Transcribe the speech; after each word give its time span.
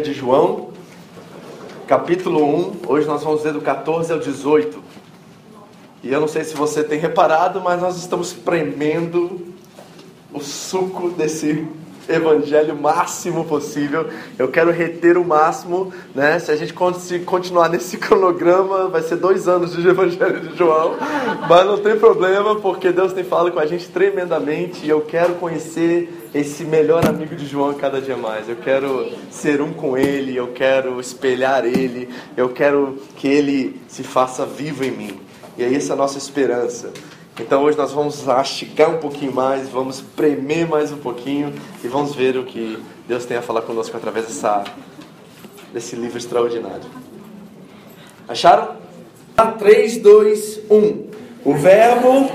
De 0.00 0.14
João, 0.14 0.70
capítulo 1.86 2.44
1. 2.44 2.72
Hoje 2.86 3.06
nós 3.06 3.22
vamos 3.22 3.44
ler 3.44 3.52
do 3.52 3.60
14 3.60 4.12
ao 4.12 4.18
18. 4.18 4.82
E 6.02 6.12
eu 6.12 6.20
não 6.20 6.28
sei 6.28 6.44
se 6.44 6.54
você 6.54 6.82
tem 6.82 6.98
reparado, 6.98 7.60
mas 7.60 7.80
nós 7.80 7.96
estamos 7.96 8.32
premendo 8.32 9.52
o 10.32 10.40
suco 10.40 11.10
desse 11.10 11.66
evangelho 12.08 12.76
máximo 12.76 13.44
possível. 13.44 14.08
Eu 14.38 14.48
quero 14.48 14.70
reter 14.70 15.16
o 15.16 15.24
máximo, 15.24 15.92
né? 16.14 16.38
Se 16.38 16.50
a 16.50 16.56
gente 16.56 16.72
continuar 17.24 17.68
nesse 17.68 17.96
cronograma, 17.98 18.88
vai 18.88 19.02
ser 19.02 19.16
dois 19.16 19.48
anos 19.48 19.76
de 19.76 19.86
evangelho 19.86 20.40
de 20.40 20.56
João, 20.56 20.96
mas 21.48 21.66
não 21.66 21.78
tem 21.78 21.96
problema, 21.98 22.56
porque 22.56 22.90
Deus 22.90 23.12
tem 23.12 23.24
falado 23.24 23.52
com 23.52 23.60
a 23.60 23.66
gente 23.66 23.88
tremendamente 23.88 24.84
e 24.84 24.88
eu 24.88 25.00
quero 25.02 25.34
conhecer 25.34 26.28
esse 26.34 26.64
melhor 26.64 27.06
amigo 27.06 27.36
de 27.36 27.46
João 27.46 27.74
cada 27.74 28.00
dia 28.00 28.16
mais. 28.16 28.48
Eu 28.48 28.56
quero 28.56 29.10
ser 29.30 29.60
um 29.60 29.72
com 29.72 29.96
ele, 29.96 30.36
eu 30.36 30.48
quero 30.48 30.98
espelhar 31.00 31.64
ele, 31.64 32.08
eu 32.36 32.48
quero 32.48 32.98
que 33.16 33.28
ele 33.28 33.80
se 33.88 34.02
faça 34.02 34.46
vivo 34.46 34.84
em 34.84 34.90
mim. 34.90 35.20
E 35.56 35.62
é 35.62 35.74
essa 35.74 35.92
a 35.92 35.96
nossa 35.96 36.16
esperança. 36.16 36.90
Então 37.40 37.62
hoje 37.62 37.78
nós 37.78 37.92
vamos 37.92 38.28
astigar 38.28 38.90
um 38.90 38.98
pouquinho 38.98 39.32
mais, 39.32 39.68
vamos 39.68 40.00
premer 40.00 40.68
mais 40.68 40.92
um 40.92 40.98
pouquinho 40.98 41.52
e 41.82 41.88
vamos 41.88 42.14
ver 42.14 42.36
o 42.36 42.44
que 42.44 42.78
Deus 43.08 43.24
tem 43.24 43.36
a 43.36 43.42
falar 43.42 43.62
conosco 43.62 43.96
através 43.96 44.26
dessa, 44.26 44.64
desse 45.72 45.96
livro 45.96 46.18
extraordinário. 46.18 46.84
Acharam? 48.28 48.76
3, 49.58 49.98
2, 49.98 50.60
1. 50.70 51.06
O 51.44 51.54
verbo. 51.54 52.30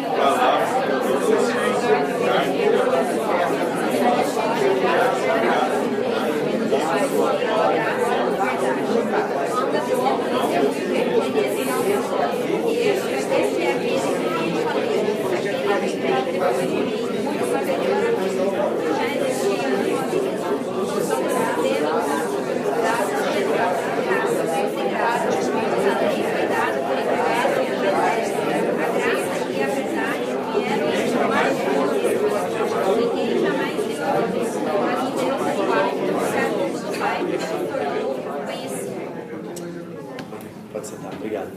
Pode 40.71 40.87
sentar, 40.87 41.13
obrigado. 41.13 41.51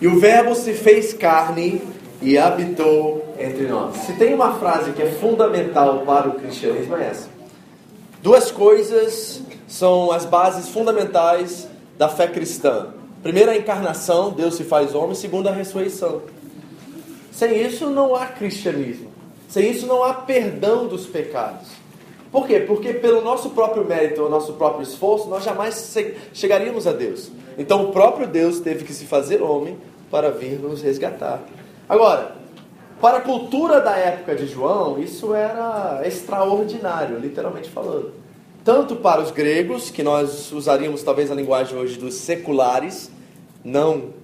E 0.00 0.06
o 0.06 0.18
Verbo 0.18 0.54
se 0.54 0.74
fez 0.86 1.12
carne 1.12 1.82
e 2.22 2.38
habitou 2.38 3.34
entre 3.40 3.66
nós. 3.66 3.96
Se 3.96 4.12
tem 4.12 4.32
uma 4.32 4.56
frase 4.56 4.92
que 4.92 5.02
é 5.02 5.10
fundamental 5.10 6.02
para 6.06 6.28
o 6.28 6.34
cristianismo, 6.34 6.96
é 6.96 7.08
essa. 7.08 7.28
Duas 8.22 8.52
coisas 8.52 9.42
são 9.66 10.12
as 10.12 10.24
bases 10.24 10.68
fundamentais 10.68 11.68
da 11.98 12.08
fé 12.08 12.28
cristã. 12.28 12.90
Primeiro, 13.20 13.50
a 13.50 13.56
encarnação, 13.56 14.30
Deus 14.30 14.54
se 14.54 14.62
faz 14.62 14.94
homem. 14.94 15.16
Segundo, 15.16 15.48
a 15.48 15.52
ressurreição. 15.52 16.22
Sem 17.32 17.66
isso, 17.66 17.90
não 17.90 18.14
há 18.14 18.26
cristianismo. 18.26 19.10
Sem 19.48 19.68
isso, 19.68 19.88
não 19.88 20.04
há 20.04 20.14
perdão 20.14 20.86
dos 20.86 21.04
pecados. 21.04 21.66
Por 22.30 22.46
quê? 22.46 22.60
Porque 22.60 22.94
pelo 22.94 23.22
nosso 23.22 23.50
próprio 23.50 23.84
mérito, 23.84 24.22
o 24.22 24.28
nosso 24.28 24.52
próprio 24.52 24.84
esforço, 24.84 25.28
nós 25.28 25.42
jamais 25.42 25.92
chegaríamos 26.32 26.86
a 26.86 26.92
Deus. 26.92 27.28
Então 27.58 27.86
o 27.86 27.92
próprio 27.92 28.28
Deus 28.28 28.60
teve 28.60 28.84
que 28.84 28.92
se 28.92 29.04
fazer 29.04 29.42
homem 29.42 29.76
para 30.10 30.30
vir 30.30 30.58
nos 30.58 30.82
resgatar. 30.82 31.42
Agora, 31.88 32.36
para 33.00 33.18
a 33.18 33.20
cultura 33.20 33.80
da 33.80 33.96
época 33.96 34.34
de 34.34 34.46
João, 34.46 34.98
isso 34.98 35.34
era 35.34 36.02
extraordinário, 36.04 37.18
literalmente 37.18 37.68
falando. 37.68 38.12
Tanto 38.64 38.96
para 38.96 39.20
os 39.20 39.30
gregos, 39.30 39.90
que 39.90 40.02
nós 40.02 40.50
usaríamos 40.50 41.02
talvez 41.02 41.30
a 41.30 41.34
linguagem 41.34 41.78
hoje 41.78 41.98
dos 41.98 42.14
seculares, 42.14 43.10
não 43.62 44.14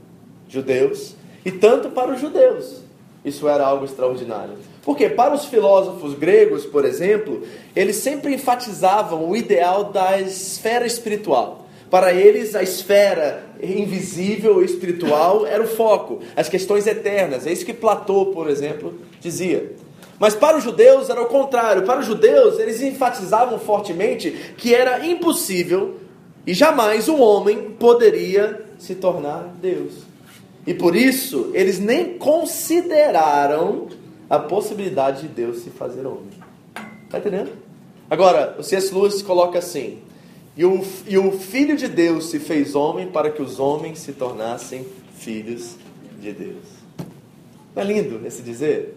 judeus, 0.48 1.14
e 1.44 1.52
tanto 1.52 1.90
para 1.90 2.12
os 2.12 2.20
judeus. 2.20 2.82
Isso 3.24 3.46
era 3.48 3.64
algo 3.64 3.84
extraordinário. 3.84 4.54
Porque 4.82 5.08
para 5.08 5.32
os 5.32 5.44
filósofos 5.44 6.14
gregos, 6.14 6.66
por 6.66 6.84
exemplo, 6.84 7.42
eles 7.76 7.96
sempre 7.96 8.34
enfatizavam 8.34 9.28
o 9.28 9.36
ideal 9.36 9.84
da 9.84 10.20
esfera 10.20 10.84
espiritual. 10.84 11.61
Para 11.92 12.10
eles, 12.14 12.54
a 12.54 12.62
esfera 12.62 13.44
invisível 13.62 14.64
espiritual 14.64 15.46
era 15.46 15.62
o 15.62 15.66
foco, 15.66 16.20
as 16.34 16.48
questões 16.48 16.86
eternas. 16.86 17.46
É 17.46 17.52
isso 17.52 17.66
que 17.66 17.74
Platão, 17.74 18.32
por 18.32 18.48
exemplo, 18.48 18.98
dizia. 19.20 19.74
Mas 20.18 20.34
para 20.34 20.56
os 20.56 20.64
judeus 20.64 21.10
era 21.10 21.20
o 21.20 21.26
contrário. 21.26 21.82
Para 21.82 22.00
os 22.00 22.06
judeus, 22.06 22.58
eles 22.58 22.80
enfatizavam 22.80 23.58
fortemente 23.58 24.54
que 24.56 24.74
era 24.74 25.04
impossível 25.06 25.98
e 26.46 26.54
jamais 26.54 27.10
um 27.10 27.20
homem 27.20 27.72
poderia 27.78 28.64
se 28.78 28.94
tornar 28.94 29.54
Deus. 29.60 29.92
E 30.66 30.72
por 30.72 30.96
isso, 30.96 31.50
eles 31.52 31.78
nem 31.78 32.16
consideraram 32.16 33.88
a 34.30 34.38
possibilidade 34.38 35.28
de 35.28 35.28
Deus 35.28 35.58
se 35.58 35.68
fazer 35.68 36.06
homem. 36.06 36.30
Está 37.04 37.18
entendendo? 37.18 37.50
Agora, 38.08 38.56
o 38.58 38.62
C.S. 38.62 38.94
Lewis 38.94 39.20
coloca 39.20 39.58
assim: 39.58 39.98
e 40.56 40.64
o, 40.64 40.84
e 41.06 41.16
o 41.16 41.32
Filho 41.32 41.76
de 41.76 41.88
Deus 41.88 42.26
se 42.26 42.38
fez 42.38 42.74
homem 42.74 43.06
para 43.06 43.30
que 43.30 43.40
os 43.40 43.58
homens 43.58 43.98
se 44.00 44.12
tornassem 44.12 44.86
filhos 45.14 45.76
de 46.20 46.32
Deus. 46.32 46.64
Não 47.74 47.82
é 47.82 47.86
lindo 47.86 48.20
esse 48.26 48.42
dizer? 48.42 48.96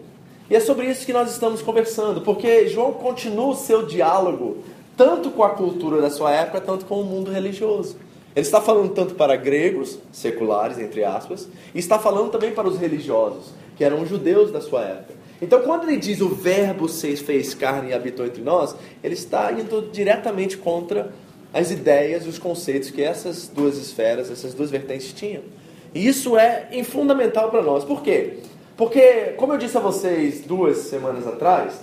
E 0.50 0.54
é 0.54 0.60
sobre 0.60 0.86
isso 0.86 1.06
que 1.06 1.12
nós 1.12 1.30
estamos 1.30 1.62
conversando, 1.62 2.20
porque 2.20 2.68
João 2.68 2.92
continua 2.92 3.48
o 3.48 3.56
seu 3.56 3.86
diálogo 3.86 4.58
tanto 4.96 5.30
com 5.30 5.42
a 5.42 5.50
cultura 5.50 6.00
da 6.00 6.08
sua 6.08 6.32
época, 6.32 6.60
tanto 6.60 6.86
com 6.86 7.00
o 7.00 7.04
mundo 7.04 7.30
religioso. 7.30 7.96
Ele 8.34 8.44
está 8.44 8.60
falando 8.60 8.92
tanto 8.92 9.14
para 9.14 9.36
gregos, 9.36 9.98
seculares, 10.12 10.78
entre 10.78 11.04
aspas, 11.04 11.48
e 11.74 11.78
está 11.78 11.98
falando 11.98 12.30
também 12.30 12.52
para 12.52 12.68
os 12.68 12.78
religiosos, 12.78 13.52
que 13.76 13.84
eram 13.84 14.06
judeus 14.06 14.50
da 14.50 14.60
sua 14.60 14.82
época. 14.82 15.14
Então, 15.40 15.62
quando 15.62 15.84
ele 15.84 15.98
diz 15.98 16.20
o 16.20 16.28
Verbo 16.28 16.88
se 16.88 17.14
fez 17.16 17.52
carne 17.52 17.90
e 17.90 17.94
habitou 17.94 18.24
entre 18.24 18.42
nós, 18.42 18.74
ele 19.02 19.14
está 19.14 19.52
indo 19.52 19.90
diretamente 19.92 20.56
contra 20.56 21.12
as 21.56 21.70
ideias 21.70 22.26
os 22.26 22.38
conceitos 22.38 22.90
que 22.90 23.02
essas 23.02 23.48
duas 23.48 23.78
esferas, 23.78 24.30
essas 24.30 24.52
duas 24.52 24.70
vertentes 24.70 25.10
tinham. 25.14 25.42
E 25.94 26.06
isso 26.06 26.36
é 26.36 26.68
fundamental 26.84 27.50
para 27.50 27.62
nós. 27.62 27.82
Por 27.82 28.02
quê? 28.02 28.40
Porque, 28.76 29.34
como 29.38 29.54
eu 29.54 29.58
disse 29.58 29.78
a 29.78 29.80
vocês 29.80 30.42
duas 30.42 30.76
semanas 30.76 31.26
atrás, 31.26 31.80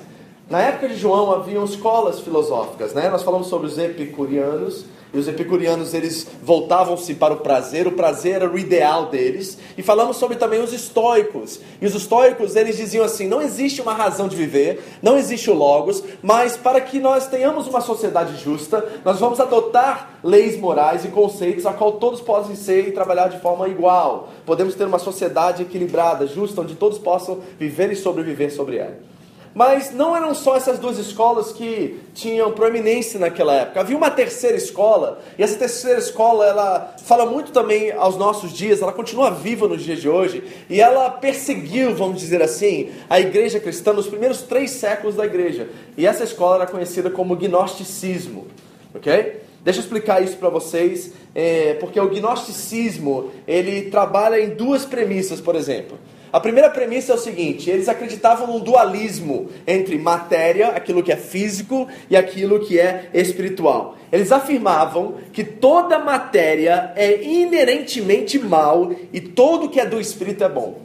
na 0.47 0.61
época 0.61 0.89
de 0.89 0.95
João 0.95 1.31
haviam 1.31 1.65
escolas 1.65 2.19
filosóficas, 2.19 2.93
né? 2.93 3.09
Nós 3.09 3.23
falamos 3.23 3.47
sobre 3.47 3.65
os 3.65 3.79
epicurianos 3.79 4.85
e 5.13 5.19
os 5.19 5.27
epicurianos 5.27 5.93
eles 5.93 6.27
voltavam-se 6.41 7.13
para 7.13 7.33
o 7.33 7.37
prazer, 7.37 7.87
o 7.87 7.91
prazer 7.91 8.37
era 8.37 8.51
o 8.51 8.57
ideal 8.57 9.07
deles. 9.07 9.57
E 9.77 9.83
falamos 9.83 10.17
sobre 10.17 10.37
também 10.37 10.61
os 10.61 10.73
estoicos. 10.73 11.59
E 11.79 11.85
os 11.85 11.93
estoicos 11.93 12.55
eles 12.55 12.77
diziam 12.77 13.05
assim: 13.05 13.27
não 13.27 13.41
existe 13.41 13.79
uma 13.79 13.93
razão 13.93 14.27
de 14.27 14.35
viver, 14.35 14.83
não 15.01 15.17
existe 15.17 15.51
o 15.51 15.53
logos, 15.53 16.03
mas 16.21 16.57
para 16.57 16.81
que 16.81 16.99
nós 16.99 17.27
tenhamos 17.27 17.67
uma 17.67 17.81
sociedade 17.81 18.41
justa, 18.43 18.83
nós 19.05 19.19
vamos 19.19 19.39
adotar 19.39 20.19
leis 20.23 20.57
morais 20.57 21.05
e 21.05 21.09
conceitos 21.09 21.65
a 21.65 21.73
qual 21.73 21.93
todos 21.93 22.19
podem 22.19 22.55
ser 22.55 22.87
e 22.87 22.91
trabalhar 22.91 23.27
de 23.27 23.39
forma 23.39 23.67
igual. 23.67 24.29
Podemos 24.45 24.73
ter 24.73 24.85
uma 24.85 24.99
sociedade 24.99 25.61
equilibrada, 25.61 26.25
justa, 26.25 26.61
onde 26.61 26.75
todos 26.75 26.97
possam 26.97 27.39
viver 27.59 27.91
e 27.91 27.95
sobreviver 27.95 28.51
sobre 28.51 28.77
ela. 28.77 29.12
Mas 29.53 29.91
não 29.91 30.15
eram 30.15 30.33
só 30.33 30.55
essas 30.55 30.79
duas 30.79 30.97
escolas 30.97 31.51
que 31.51 31.99
tinham 32.15 32.51
proeminência 32.51 33.19
naquela 33.19 33.53
época. 33.53 33.81
Havia 33.81 33.95
uma 33.95 34.09
terceira 34.09 34.57
escola, 34.57 35.21
e 35.37 35.43
essa 35.43 35.57
terceira 35.57 35.99
escola, 35.99 36.45
ela 36.45 36.95
fala 37.03 37.25
muito 37.25 37.51
também 37.51 37.91
aos 37.91 38.17
nossos 38.17 38.51
dias, 38.51 38.81
ela 38.81 38.91
continua 38.91 39.29
viva 39.29 39.67
nos 39.67 39.83
dias 39.83 40.01
de 40.01 40.09
hoje, 40.09 40.43
e 40.69 40.81
ela 40.81 41.09
perseguiu, 41.11 41.93
vamos 41.93 42.19
dizer 42.19 42.41
assim, 42.41 42.91
a 43.07 43.19
igreja 43.19 43.59
cristã 43.59 43.93
nos 43.93 44.07
primeiros 44.07 44.41
três 44.41 44.71
séculos 44.71 45.15
da 45.15 45.25
igreja. 45.25 45.69
E 45.95 46.07
essa 46.07 46.23
escola 46.23 46.55
era 46.55 46.67
conhecida 46.67 47.11
como 47.11 47.35
gnosticismo, 47.35 48.47
ok? 48.95 49.43
Deixa 49.63 49.79
eu 49.79 49.83
explicar 49.83 50.21
isso 50.21 50.35
para 50.37 50.49
vocês, 50.49 51.13
é, 51.33 51.75
porque 51.75 51.99
o 51.99 52.09
gnosticismo, 52.09 53.31
ele 53.47 53.89
trabalha 53.89 54.39
em 54.39 54.49
duas 54.49 54.83
premissas, 54.83 55.39
por 55.39 55.55
exemplo. 55.55 55.97
A 56.33 56.39
primeira 56.39 56.67
premissa 56.67 57.11
é 57.11 57.15
o 57.15 57.19
seguinte: 57.19 57.69
eles 57.69 57.87
acreditavam 57.87 58.47
num 58.47 58.59
dualismo 58.59 59.49
entre 59.67 59.99
matéria, 59.99 60.69
aquilo 60.69 61.03
que 61.03 61.11
é 61.11 61.15
físico, 61.15 61.87
e 62.09 62.17
aquilo 62.17 62.59
que 62.59 62.79
é 62.79 63.11
espiritual. 63.13 63.95
Eles 64.11 64.31
afirmavam 64.31 65.17
que 65.31 65.43
toda 65.43 65.99
matéria 65.99 66.91
é 66.95 67.21
inerentemente 67.23 68.39
mal 68.39 68.91
e 69.13 69.21
todo 69.21 69.69
que 69.69 69.79
é 69.79 69.85
do 69.85 70.01
espírito 70.01 70.43
é 70.43 70.49
bom. 70.49 70.81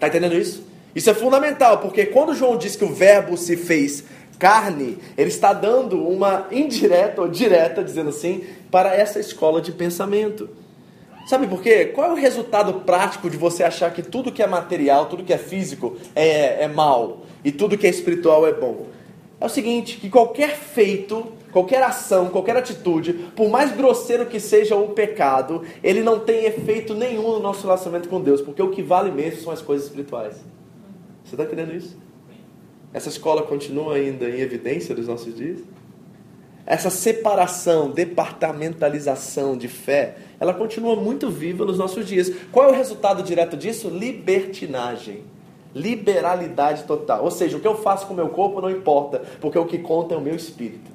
Tá 0.00 0.08
entendendo 0.08 0.34
isso? 0.34 0.64
Isso 0.96 1.08
é 1.08 1.14
fundamental, 1.14 1.78
porque 1.78 2.06
quando 2.06 2.34
João 2.34 2.56
diz 2.56 2.74
que 2.74 2.84
o 2.84 2.92
Verbo 2.92 3.36
se 3.36 3.56
fez 3.56 4.02
carne, 4.36 4.98
ele 5.16 5.28
está 5.28 5.52
dando 5.52 6.08
uma 6.08 6.48
indireta 6.50 7.20
ou 7.20 7.28
direta, 7.28 7.84
dizendo 7.84 8.08
assim, 8.08 8.42
para 8.68 8.96
essa 8.96 9.20
escola 9.20 9.60
de 9.60 9.70
pensamento. 9.70 10.48
Sabe 11.26 11.46
por 11.46 11.62
quê? 11.62 11.86
Qual 11.86 12.08
é 12.08 12.12
o 12.12 12.16
resultado 12.16 12.72
prático 12.80 13.30
de 13.30 13.36
você 13.36 13.62
achar 13.62 13.92
que 13.92 14.02
tudo 14.02 14.32
que 14.32 14.42
é 14.42 14.46
material, 14.46 15.06
tudo 15.06 15.22
que 15.22 15.32
é 15.32 15.38
físico 15.38 15.96
é, 16.14 16.64
é 16.64 16.68
mal 16.68 17.22
e 17.44 17.52
tudo 17.52 17.78
que 17.78 17.86
é 17.86 17.90
espiritual 17.90 18.46
é 18.46 18.52
bom? 18.52 18.86
É 19.40 19.46
o 19.46 19.48
seguinte, 19.48 19.96
que 19.96 20.10
qualquer 20.10 20.56
feito, 20.56 21.26
qualquer 21.50 21.82
ação, 21.82 22.28
qualquer 22.28 22.56
atitude, 22.56 23.14
por 23.34 23.48
mais 23.48 23.72
grosseiro 23.72 24.26
que 24.26 24.38
seja 24.38 24.76
o 24.76 24.88
pecado, 24.88 25.62
ele 25.82 26.02
não 26.02 26.18
tem 26.18 26.44
efeito 26.44 26.94
nenhum 26.94 27.32
no 27.32 27.40
nosso 27.40 27.62
relacionamento 27.62 28.08
com 28.08 28.20
Deus, 28.20 28.42
porque 28.42 28.60
o 28.60 28.70
que 28.70 28.82
vale 28.82 29.10
mesmo 29.10 29.40
são 29.40 29.52
as 29.52 29.62
coisas 29.62 29.86
espirituais. 29.86 30.34
Você 31.24 31.34
está 31.34 31.44
entendendo 31.44 31.74
isso? 31.74 31.96
Essa 32.92 33.08
escola 33.08 33.42
continua 33.42 33.94
ainda 33.94 34.28
em 34.28 34.40
evidência 34.40 34.94
dos 34.94 35.06
nossos 35.06 35.34
dias? 35.34 35.60
Essa 36.66 36.90
separação, 36.90 37.90
departamentalização 37.90 39.56
de 39.56 39.68
fé, 39.68 40.16
ela 40.40 40.54
continua 40.54 40.96
muito 40.96 41.28
viva 41.28 41.66
nos 41.66 41.76
nossos 41.76 42.06
dias. 42.06 42.32
Qual 42.50 42.66
é 42.66 42.72
o 42.72 42.74
resultado 42.74 43.22
direto 43.22 43.58
disso? 43.58 43.90
Libertinagem. 43.90 45.22
Liberalidade 45.74 46.84
total. 46.84 47.22
Ou 47.22 47.30
seja, 47.30 47.58
o 47.58 47.60
que 47.60 47.68
eu 47.68 47.76
faço 47.76 48.06
com 48.06 48.14
o 48.14 48.16
meu 48.16 48.30
corpo 48.30 48.58
não 48.60 48.70
importa, 48.70 49.22
porque 49.38 49.58
o 49.58 49.66
que 49.66 49.78
conta 49.78 50.14
é 50.14 50.16
o 50.16 50.20
meu 50.20 50.34
espírito. 50.34 50.90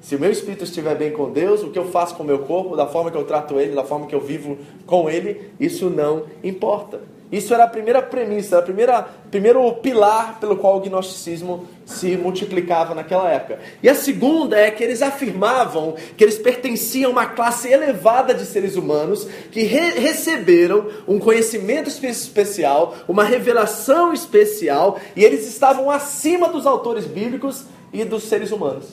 Se 0.00 0.16
o 0.16 0.18
meu 0.18 0.32
espírito 0.32 0.64
estiver 0.64 0.96
bem 0.96 1.12
com 1.12 1.30
Deus, 1.30 1.62
o 1.62 1.70
que 1.70 1.78
eu 1.78 1.86
faço 1.86 2.16
com 2.16 2.24
o 2.24 2.26
meu 2.26 2.40
corpo, 2.40 2.74
da 2.74 2.86
forma 2.86 3.10
que 3.10 3.16
eu 3.16 3.24
trato 3.24 3.60
ele, 3.60 3.74
da 3.74 3.84
forma 3.84 4.06
que 4.06 4.14
eu 4.14 4.20
vivo 4.20 4.58
com 4.84 5.08
ele, 5.08 5.52
isso 5.60 5.88
não 5.88 6.24
importa. 6.42 7.00
Isso 7.30 7.54
era 7.54 7.64
a 7.64 7.68
primeira 7.68 8.02
premissa, 8.02 8.58
a 8.58 8.62
primeira 8.62 9.02
primeiro 9.30 9.72
pilar 9.74 10.40
pelo 10.40 10.56
qual 10.56 10.78
o 10.78 10.80
gnosticismo 10.80 11.68
se 11.86 12.16
multiplicava 12.16 12.92
naquela 12.92 13.30
época. 13.30 13.60
E 13.80 13.88
a 13.88 13.94
segunda 13.94 14.58
é 14.58 14.68
que 14.70 14.82
eles 14.82 15.00
afirmavam 15.00 15.94
que 16.16 16.24
eles 16.24 16.38
pertenciam 16.38 17.10
a 17.10 17.12
uma 17.12 17.26
classe 17.26 17.68
elevada 17.68 18.34
de 18.34 18.44
seres 18.44 18.74
humanos 18.74 19.28
que 19.52 19.62
re 19.62 20.00
receberam 20.00 20.88
um 21.06 21.20
conhecimento 21.20 21.88
especial, 21.88 22.96
uma 23.06 23.22
revelação 23.22 24.12
especial, 24.12 24.98
e 25.14 25.24
eles 25.24 25.46
estavam 25.46 25.88
acima 25.88 26.48
dos 26.48 26.66
autores 26.66 27.06
bíblicos 27.06 27.64
e 27.92 28.04
dos 28.04 28.24
seres 28.24 28.50
humanos. 28.50 28.86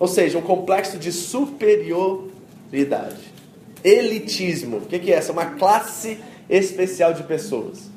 Ou 0.00 0.08
seja, 0.08 0.38
um 0.38 0.42
complexo 0.42 0.98
de 0.98 1.12
superioridade. 1.12 3.36
Elitismo. 3.84 4.78
O 4.78 4.86
que 4.86 5.12
é 5.12 5.16
essa? 5.16 5.32
Uma 5.32 5.46
classe 5.46 6.18
especial 6.48 7.12
de 7.12 7.22
pessoas. 7.22 7.90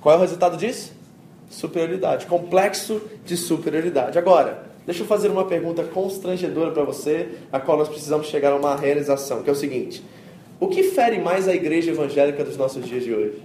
Qual 0.00 0.14
é 0.14 0.18
o 0.18 0.20
resultado 0.20 0.56
disso? 0.56 0.92
Superioridade. 1.50 2.26
Complexo 2.26 3.00
de 3.24 3.36
superioridade. 3.36 4.18
Agora, 4.18 4.66
deixa 4.86 5.02
eu 5.02 5.06
fazer 5.06 5.28
uma 5.28 5.44
pergunta 5.44 5.82
constrangedora 5.82 6.70
para 6.70 6.84
você, 6.84 7.28
a 7.52 7.58
qual 7.58 7.78
nós 7.78 7.88
precisamos 7.88 8.26
chegar 8.28 8.52
a 8.52 8.56
uma 8.56 8.76
realização, 8.76 9.42
que 9.42 9.50
é 9.50 9.52
o 9.52 9.56
seguinte: 9.56 10.02
o 10.60 10.68
que 10.68 10.82
fere 10.82 11.18
mais 11.18 11.48
a 11.48 11.54
igreja 11.54 11.90
evangélica 11.90 12.44
dos 12.44 12.56
nossos 12.56 12.84
dias 12.84 13.04
de 13.04 13.12
hoje? 13.12 13.42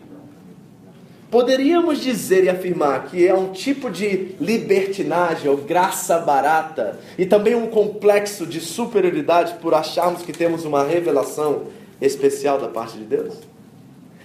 Poderíamos 1.34 2.00
dizer 2.00 2.44
e 2.44 2.50
afirmar 2.50 3.08
que 3.08 3.28
é 3.28 3.34
um 3.34 3.52
tipo 3.52 3.90
de 3.90 4.36
libertinagem 4.40 5.50
ou 5.50 5.58
graça 5.58 6.20
barata 6.20 7.00
e 7.18 7.26
também 7.26 7.56
um 7.56 7.66
complexo 7.66 8.46
de 8.46 8.60
superioridade 8.62 9.56
por 9.56 9.74
acharmos 9.74 10.22
que 10.22 10.32
temos 10.32 10.64
uma 10.64 10.84
revelação 10.84 11.64
especial 12.00 12.60
da 12.60 12.68
parte 12.68 13.00
de 13.00 13.06
Deus? 13.06 13.53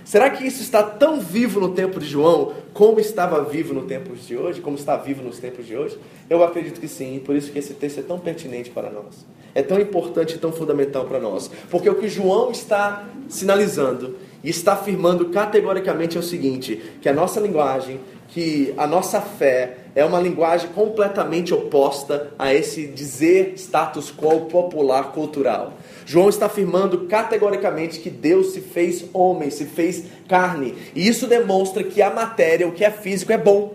Será 0.09 0.31
que 0.31 0.47
isso 0.47 0.63
está 0.63 0.83
tão 0.83 1.21
vivo 1.21 1.61
no 1.61 1.75
tempo 1.75 2.01
de 2.01 2.07
João 2.07 2.55
como 2.73 2.99
estava 2.99 3.45
vivo 3.45 3.75
no 3.75 3.83
tempo 3.83 4.17
de 4.17 4.39
hoje, 4.39 4.59
como 4.59 4.75
está 4.75 4.97
vivo 4.97 5.23
nos 5.23 5.39
tempos 5.39 5.67
de 5.67 5.77
hoje? 5.77 5.99
Eu 6.31 6.43
acredito 6.43 6.81
que 6.81 6.89
sim, 6.89 7.17
e 7.17 7.21
por 7.21 7.37
isso 7.37 7.53
que 7.53 7.59
esse 7.59 7.75
texto 7.75 8.01
é 8.01 8.03
tão 8.03 8.19
pertinente 8.19 8.71
para 8.71 8.89
nós. 8.89 9.27
É 9.55 9.63
tão 9.63 9.79
importante 9.79 10.35
e 10.35 10.39
tão 10.39 10.51
fundamental 10.51 11.05
para 11.05 11.21
nós. 11.21 11.51
Porque 11.71 11.91
o 11.91 11.95
que 11.95 12.09
João 12.09 12.51
está 12.51 13.07
sinalizando 13.29 14.17
e 14.43 14.49
está 14.49 14.73
afirmando 14.73 15.27
categoricamente 15.29 16.17
é 16.17 16.21
o 16.21 16.23
seguinte: 16.23 16.83
que 17.03 17.09
a 17.11 17.13
nossa 17.13 17.39
linguagem, 17.39 18.01
que 18.29 18.73
a 18.79 18.87
nossa 18.87 19.21
fé 19.21 19.77
é 19.99 20.05
uma 20.05 20.21
linguagem 20.21 20.71
completamente 20.71 21.53
oposta 21.53 22.31
a 22.39 22.55
esse 22.55 22.87
dizer 22.87 23.55
status 23.57 24.13
quo 24.13 24.43
popular 24.43 25.11
cultural. 25.11 25.73
João 26.07 26.29
está 26.29 26.47
afirmando 26.47 27.07
categoricamente 27.07 27.99
que 27.99 28.09
Deus 28.09 28.53
se 28.53 28.61
fez 28.61 29.07
homem, 29.13 29.51
se 29.51 29.65
fez 29.65 30.05
carne. 30.29 30.77
E 30.95 31.09
isso 31.09 31.27
demonstra 31.27 31.83
que 31.83 32.01
a 32.01 32.11
matéria, 32.11 32.69
o 32.69 32.71
que 32.71 32.85
é 32.85 32.93
físico, 32.93 33.33
é 33.33 33.37
bom. 33.37 33.75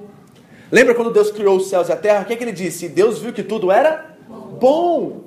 Lembra 0.72 0.96
quando 0.96 1.12
Deus 1.12 1.30
criou 1.30 1.58
os 1.58 1.68
céus 1.68 1.90
e 1.90 1.92
a 1.92 1.98
terra? 1.98 2.22
O 2.22 2.26
que, 2.26 2.32
é 2.32 2.36
que 2.38 2.44
ele 2.46 2.54
disse? 2.54 2.88
Deus 2.88 3.20
viu 3.20 3.34
que 3.34 3.44
tudo 3.44 3.70
era 3.70 4.16
bom. 4.62 5.24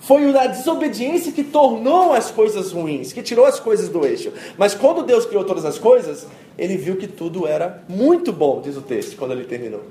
Foi 0.00 0.34
a 0.34 0.46
desobediência 0.46 1.30
que 1.30 1.44
tornou 1.44 2.14
as 2.14 2.30
coisas 2.30 2.72
ruins, 2.72 3.12
que 3.12 3.20
tirou 3.20 3.44
as 3.44 3.60
coisas 3.60 3.90
do 3.90 4.06
eixo. 4.06 4.32
Mas 4.56 4.74
quando 4.74 5.02
Deus 5.02 5.26
criou 5.26 5.44
todas 5.44 5.66
as 5.66 5.76
coisas, 5.76 6.26
ele 6.56 6.78
viu 6.78 6.96
que 6.96 7.06
tudo 7.06 7.46
era 7.46 7.84
muito 7.86 8.32
bom, 8.32 8.62
diz 8.62 8.78
o 8.78 8.80
texto, 8.80 9.14
quando 9.18 9.32
ele 9.32 9.44
terminou. 9.44 9.82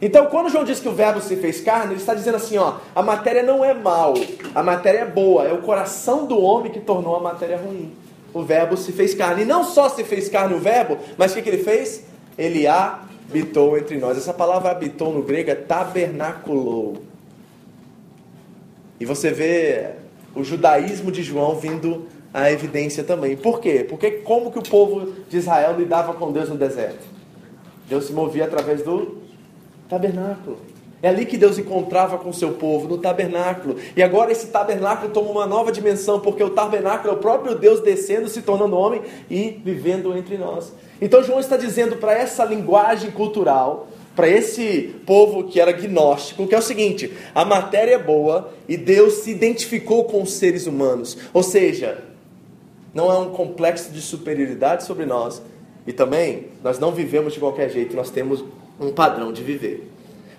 Então, 0.00 0.26
quando 0.26 0.48
João 0.48 0.64
diz 0.64 0.78
que 0.78 0.88
o 0.88 0.94
verbo 0.94 1.20
se 1.20 1.36
fez 1.36 1.60
carne, 1.60 1.92
ele 1.92 2.00
está 2.00 2.14
dizendo 2.14 2.36
assim, 2.36 2.56
ó, 2.56 2.74
a 2.94 3.02
matéria 3.02 3.42
não 3.42 3.64
é 3.64 3.74
mal, 3.74 4.14
a 4.54 4.62
matéria 4.62 5.00
é 5.00 5.04
boa, 5.04 5.44
é 5.44 5.52
o 5.52 5.62
coração 5.62 6.24
do 6.24 6.40
homem 6.40 6.70
que 6.70 6.78
tornou 6.78 7.16
a 7.16 7.20
matéria 7.20 7.56
ruim. 7.56 7.92
O 8.32 8.42
verbo 8.42 8.76
se 8.76 8.92
fez 8.92 9.14
carne. 9.14 9.42
E 9.42 9.44
não 9.44 9.64
só 9.64 9.88
se 9.88 10.04
fez 10.04 10.28
carne 10.28 10.54
o 10.54 10.60
verbo, 10.60 10.98
mas 11.16 11.32
o 11.32 11.34
que, 11.34 11.42
que 11.42 11.48
ele 11.48 11.64
fez? 11.64 12.04
Ele 12.36 12.66
habitou 12.66 13.76
entre 13.76 13.96
nós. 13.98 14.16
Essa 14.16 14.32
palavra 14.32 14.70
habitou 14.70 15.12
no 15.12 15.22
grego 15.22 15.50
é 15.50 15.54
tabernaculou. 15.54 17.02
E 19.00 19.04
você 19.04 19.30
vê 19.30 19.90
o 20.34 20.44
judaísmo 20.44 21.10
de 21.10 21.22
João 21.22 21.56
vindo 21.56 22.06
à 22.32 22.52
evidência 22.52 23.02
também. 23.02 23.36
Por 23.36 23.60
quê? 23.60 23.84
Porque 23.88 24.10
como 24.10 24.52
que 24.52 24.58
o 24.58 24.62
povo 24.62 25.14
de 25.28 25.38
Israel 25.38 25.76
lidava 25.76 26.12
com 26.14 26.30
Deus 26.30 26.48
no 26.48 26.56
deserto? 26.56 27.04
Deus 27.88 28.04
se 28.04 28.12
movia 28.12 28.44
através 28.44 28.82
do 28.82 29.27
Tabernáculo. 29.88 30.58
É 31.00 31.08
ali 31.08 31.24
que 31.24 31.38
Deus 31.38 31.58
encontrava 31.58 32.18
com 32.18 32.30
o 32.30 32.34
seu 32.34 32.52
povo, 32.52 32.88
no 32.88 32.98
tabernáculo. 32.98 33.76
E 33.96 34.02
agora 34.02 34.32
esse 34.32 34.48
tabernáculo 34.48 35.12
toma 35.12 35.30
uma 35.30 35.46
nova 35.46 35.70
dimensão, 35.70 36.18
porque 36.18 36.42
o 36.42 36.50
tabernáculo 36.50 37.14
é 37.14 37.16
o 37.16 37.20
próprio 37.20 37.54
Deus 37.54 37.80
descendo, 37.80 38.28
se 38.28 38.42
tornando 38.42 38.76
homem 38.76 39.02
e 39.30 39.60
vivendo 39.64 40.16
entre 40.16 40.36
nós. 40.36 40.72
Então 41.00 41.22
João 41.22 41.38
está 41.38 41.56
dizendo 41.56 41.96
para 41.96 42.12
essa 42.12 42.44
linguagem 42.44 43.12
cultural, 43.12 43.86
para 44.16 44.28
esse 44.28 44.96
povo 45.06 45.44
que 45.44 45.60
era 45.60 45.70
gnóstico, 45.70 46.48
que 46.48 46.54
é 46.54 46.58
o 46.58 46.62
seguinte: 46.62 47.12
a 47.32 47.44
matéria 47.44 47.94
é 47.94 47.98
boa 47.98 48.52
e 48.68 48.76
Deus 48.76 49.14
se 49.14 49.30
identificou 49.30 50.04
com 50.04 50.20
os 50.20 50.32
seres 50.32 50.66
humanos. 50.66 51.16
Ou 51.32 51.44
seja, 51.44 52.02
não 52.92 53.12
é 53.12 53.16
um 53.16 53.30
complexo 53.30 53.92
de 53.92 54.00
superioridade 54.00 54.82
sobre 54.82 55.06
nós. 55.06 55.40
E 55.86 55.92
também, 55.92 56.48
nós 56.62 56.78
não 56.80 56.90
vivemos 56.90 57.32
de 57.32 57.40
qualquer 57.40 57.70
jeito, 57.70 57.96
nós 57.96 58.10
temos 58.10 58.44
um 58.80 58.90
padrão 58.90 59.32
de 59.32 59.42
viver. 59.42 59.90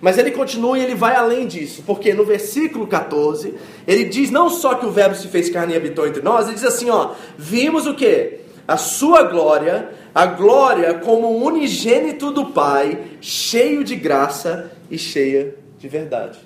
Mas 0.01 0.17
ele 0.17 0.31
continua 0.31 0.77
e 0.79 0.83
ele 0.83 0.95
vai 0.95 1.15
além 1.15 1.45
disso, 1.45 1.83
porque 1.85 2.13
no 2.13 2.23
versículo 2.23 2.87
14, 2.87 3.53
ele 3.85 4.05
diz 4.05 4.31
não 4.31 4.49
só 4.49 4.75
que 4.75 4.85
o 4.85 4.91
verbo 4.91 5.15
se 5.15 5.27
fez 5.27 5.49
carne 5.49 5.73
e 5.73 5.77
habitou 5.77 6.07
entre 6.07 6.21
nós, 6.21 6.45
ele 6.45 6.55
diz 6.55 6.63
assim, 6.63 6.89
ó, 6.89 7.11
vimos 7.37 7.85
o 7.85 7.93
que? 7.93 8.39
A 8.65 8.77
sua 8.77 9.23
glória, 9.23 9.89
a 10.15 10.25
glória 10.25 10.93
como 10.95 11.43
unigênito 11.43 12.31
do 12.31 12.45
Pai, 12.47 12.97
cheio 13.19 13.83
de 13.83 13.95
graça 13.95 14.71
e 14.89 14.97
cheia 14.97 15.55
de 15.77 15.87
verdade. 15.87 16.39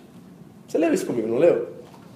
Você 0.67 0.77
leu 0.77 0.93
isso 0.93 1.05
comigo, 1.05 1.27
não 1.27 1.37
leu? 1.37 1.67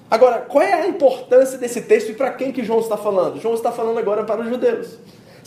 Agora, 0.09 0.39
qual 0.39 0.63
é 0.63 0.73
a 0.73 0.87
importância 0.87 1.57
desse 1.57 1.81
texto 1.81 2.09
e 2.09 2.13
para 2.13 2.31
quem 2.31 2.51
que 2.51 2.63
João 2.63 2.79
está 2.79 2.97
falando? 2.97 3.39
João 3.39 3.53
está 3.53 3.71
falando 3.71 3.99
agora 3.99 4.23
para 4.23 4.41
os 4.41 4.47
judeus. 4.47 4.97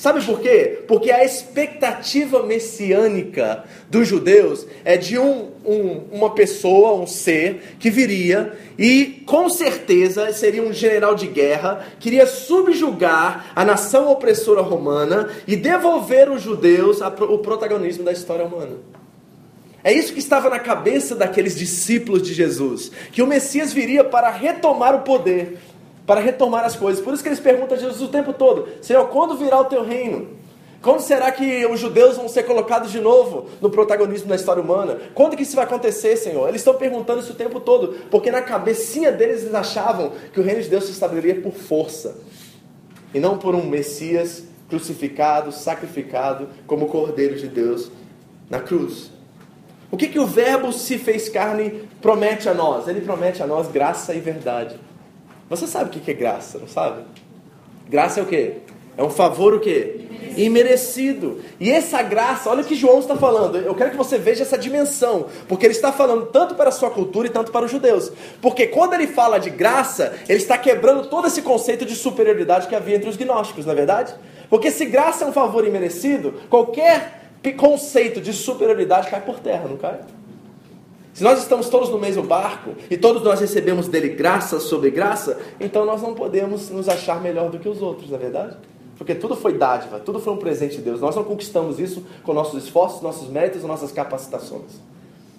Sabe 0.01 0.25
por 0.25 0.41
quê? 0.41 0.79
Porque 0.89 1.11
a 1.11 1.23
expectativa 1.23 2.43
messiânica 2.43 3.65
dos 3.91 4.09
judeus 4.09 4.67
é 4.83 4.97
de 4.97 5.19
um, 5.19 5.51
um, 5.63 6.05
uma 6.11 6.31
pessoa, 6.31 6.95
um 6.95 7.07
ser, 7.07 7.77
que 7.79 7.91
viria 7.91 8.59
e 8.79 9.23
com 9.27 9.51
certeza 9.51 10.33
seria 10.33 10.63
um 10.63 10.73
general 10.73 11.15
de 11.15 11.27
guerra, 11.27 11.87
queria 12.01 12.27
subjugar 12.27 13.53
a 13.55 13.63
nação 13.63 14.11
opressora 14.11 14.63
romana 14.63 15.29
e 15.47 15.55
devolver 15.55 16.31
os 16.31 16.41
judeus 16.41 17.03
o 17.03 17.37
protagonismo 17.37 18.03
da 18.03 18.13
história 18.13 18.47
humana. 18.47 18.79
É 19.85 19.93
isso 19.93 20.15
que 20.15 20.19
estava 20.19 20.49
na 20.49 20.59
cabeça 20.59 21.15
daqueles 21.15 21.55
discípulos 21.55 22.23
de 22.23 22.33
Jesus, 22.33 22.91
que 23.13 23.21
o 23.21 23.27
Messias 23.27 23.71
viria 23.71 24.03
para 24.03 24.31
retomar 24.31 24.95
o 24.95 25.03
poder 25.03 25.59
para 26.11 26.21
retomar 26.21 26.65
as 26.65 26.75
coisas. 26.75 27.01
Por 27.01 27.15
isso 27.15 27.23
que 27.23 27.29
eles 27.29 27.39
perguntam 27.39 27.79
a 27.79 27.81
Jesus 27.81 28.03
o 28.03 28.09
tempo 28.09 28.33
todo: 28.33 28.67
Senhor, 28.83 29.07
quando 29.11 29.37
virá 29.37 29.61
o 29.61 29.67
teu 29.67 29.85
reino? 29.85 30.41
Quando 30.83 30.99
será 31.03 31.31
que 31.31 31.65
os 31.67 31.79
judeus 31.79 32.17
vão 32.17 32.29
ser 32.29 32.43
colocados 32.43 32.91
de 32.91 32.99
novo 32.99 33.47
no 33.61 33.71
protagonismo 33.71 34.29
da 34.29 34.35
história 34.35 34.61
humana? 34.61 34.99
Quando 35.15 35.37
que 35.37 35.45
isso 35.45 35.55
vai 35.55 35.65
acontecer, 35.65 36.17
Senhor? 36.17 36.49
Eles 36.49 36.63
estão 36.63 36.75
perguntando 36.75 37.21
isso 37.21 37.31
o 37.31 37.37
tempo 37.37 37.61
todo, 37.61 37.95
porque 38.11 38.29
na 38.29 38.43
cabecinha 38.43 39.13
deles 39.13 39.43
eles 39.43 39.55
achavam 39.55 40.11
que 40.33 40.41
o 40.41 40.43
reino 40.43 40.61
de 40.61 40.69
Deus 40.69 40.87
se 40.87 40.91
estabeleceria 40.91 41.41
por 41.41 41.53
força 41.53 42.17
e 43.15 43.21
não 43.21 43.39
por 43.39 43.55
um 43.55 43.65
Messias 43.65 44.43
crucificado, 44.69 45.53
sacrificado 45.53 46.49
como 46.67 46.89
Cordeiro 46.89 47.37
de 47.37 47.47
Deus 47.47 47.89
na 48.49 48.59
cruz. 48.59 49.13
O 49.93 49.97
que, 49.97 50.09
que 50.09 50.19
o 50.19 50.27
Verbo 50.27 50.73
se 50.73 50.99
fez 50.99 51.29
carne 51.29 51.89
promete 52.03 52.49
a 52.49 52.55
nós? 52.55 52.89
Ele 52.89 53.01
promete 53.01 53.45
a 53.45 53.47
nós 53.47 53.69
graça 53.69 54.13
e 54.13 54.19
verdade. 54.19 54.91
Você 55.51 55.67
sabe 55.67 55.91
o 55.91 56.01
que 56.01 56.09
é 56.09 56.15
graça, 56.15 56.59
não 56.59 56.69
sabe? 56.69 57.03
Graça 57.89 58.21
é 58.21 58.23
o 58.23 58.27
quê? 58.27 58.59
É 58.97 59.03
um 59.03 59.11
favor 59.11 59.53
o 59.53 59.59
quê? 59.59 60.03
Imerecido. 60.37 61.41
E 61.59 61.69
essa 61.73 62.01
graça, 62.03 62.49
olha 62.49 62.63
o 62.63 62.65
que 62.65 62.77
João 62.77 63.01
está 63.01 63.17
falando. 63.17 63.57
Eu 63.59 63.75
quero 63.75 63.91
que 63.91 63.97
você 63.97 64.17
veja 64.17 64.43
essa 64.43 64.57
dimensão, 64.57 65.27
porque 65.49 65.67
ele 65.67 65.75
está 65.75 65.91
falando 65.91 66.27
tanto 66.27 66.55
para 66.55 66.69
a 66.69 66.73
sua 66.73 66.89
cultura 66.91 67.27
e 67.27 67.31
tanto 67.31 67.51
para 67.51 67.65
os 67.65 67.71
judeus. 67.71 68.13
Porque 68.41 68.69
quando 68.69 68.95
ele 68.95 69.09
fala 69.09 69.39
de 69.39 69.51
graça, 69.51 70.15
ele 70.29 70.39
está 70.39 70.57
quebrando 70.57 71.09
todo 71.09 71.27
esse 71.27 71.43
conceito 71.43 71.85
de 71.85 71.97
superioridade 71.97 72.69
que 72.69 72.77
havia 72.77 72.95
entre 72.95 73.09
os 73.09 73.17
gnósticos, 73.17 73.67
não 73.67 73.73
é 73.73 73.77
verdade? 73.77 74.15
Porque 74.49 74.71
se 74.71 74.85
graça 74.85 75.25
é 75.25 75.27
um 75.27 75.33
favor 75.33 75.67
imerecido, 75.67 76.43
qualquer 76.49 77.25
conceito 77.57 78.21
de 78.21 78.33
superioridade 78.33 79.11
cai 79.11 79.21
por 79.21 79.41
terra, 79.41 79.67
não 79.69 79.77
cai? 79.77 79.99
Se 81.21 81.25
nós 81.25 81.39
estamos 81.39 81.69
todos 81.69 81.91
no 81.91 81.99
mesmo 81.99 82.23
barco 82.23 82.75
e 82.91 82.97
todos 82.97 83.23
nós 83.23 83.41
recebemos 83.41 83.89
dele 83.89 84.09
graça 84.09 84.59
sobre 84.59 84.91
graça, 84.91 85.39
então 85.61 85.85
nós 85.85 86.01
não 86.01 86.15
podemos 86.15 86.71
nos 86.71 86.89
achar 86.89 87.21
melhor 87.21 87.51
do 87.51 87.59
que 87.59 87.69
os 87.69 87.83
outros, 87.83 88.09
não 88.09 88.17
é 88.17 88.19
verdade? 88.19 88.57
Porque 88.97 89.15
tudo 89.15 89.37
foi 89.37 89.53
dádiva, 89.53 90.01
tudo 90.01 90.19
foi 90.19 90.33
um 90.33 90.39
presente 90.39 90.77
de 90.77 90.83
Deus. 90.83 90.99
Nós 90.99 91.15
não 91.15 91.23
conquistamos 91.23 91.79
isso 91.79 92.03
com 92.23 92.33
nossos 92.33 92.65
esforços, 92.65 93.03
nossos 93.03 93.29
méritos, 93.29 93.63
nossas 93.65 93.93
capacitações. 93.93 94.81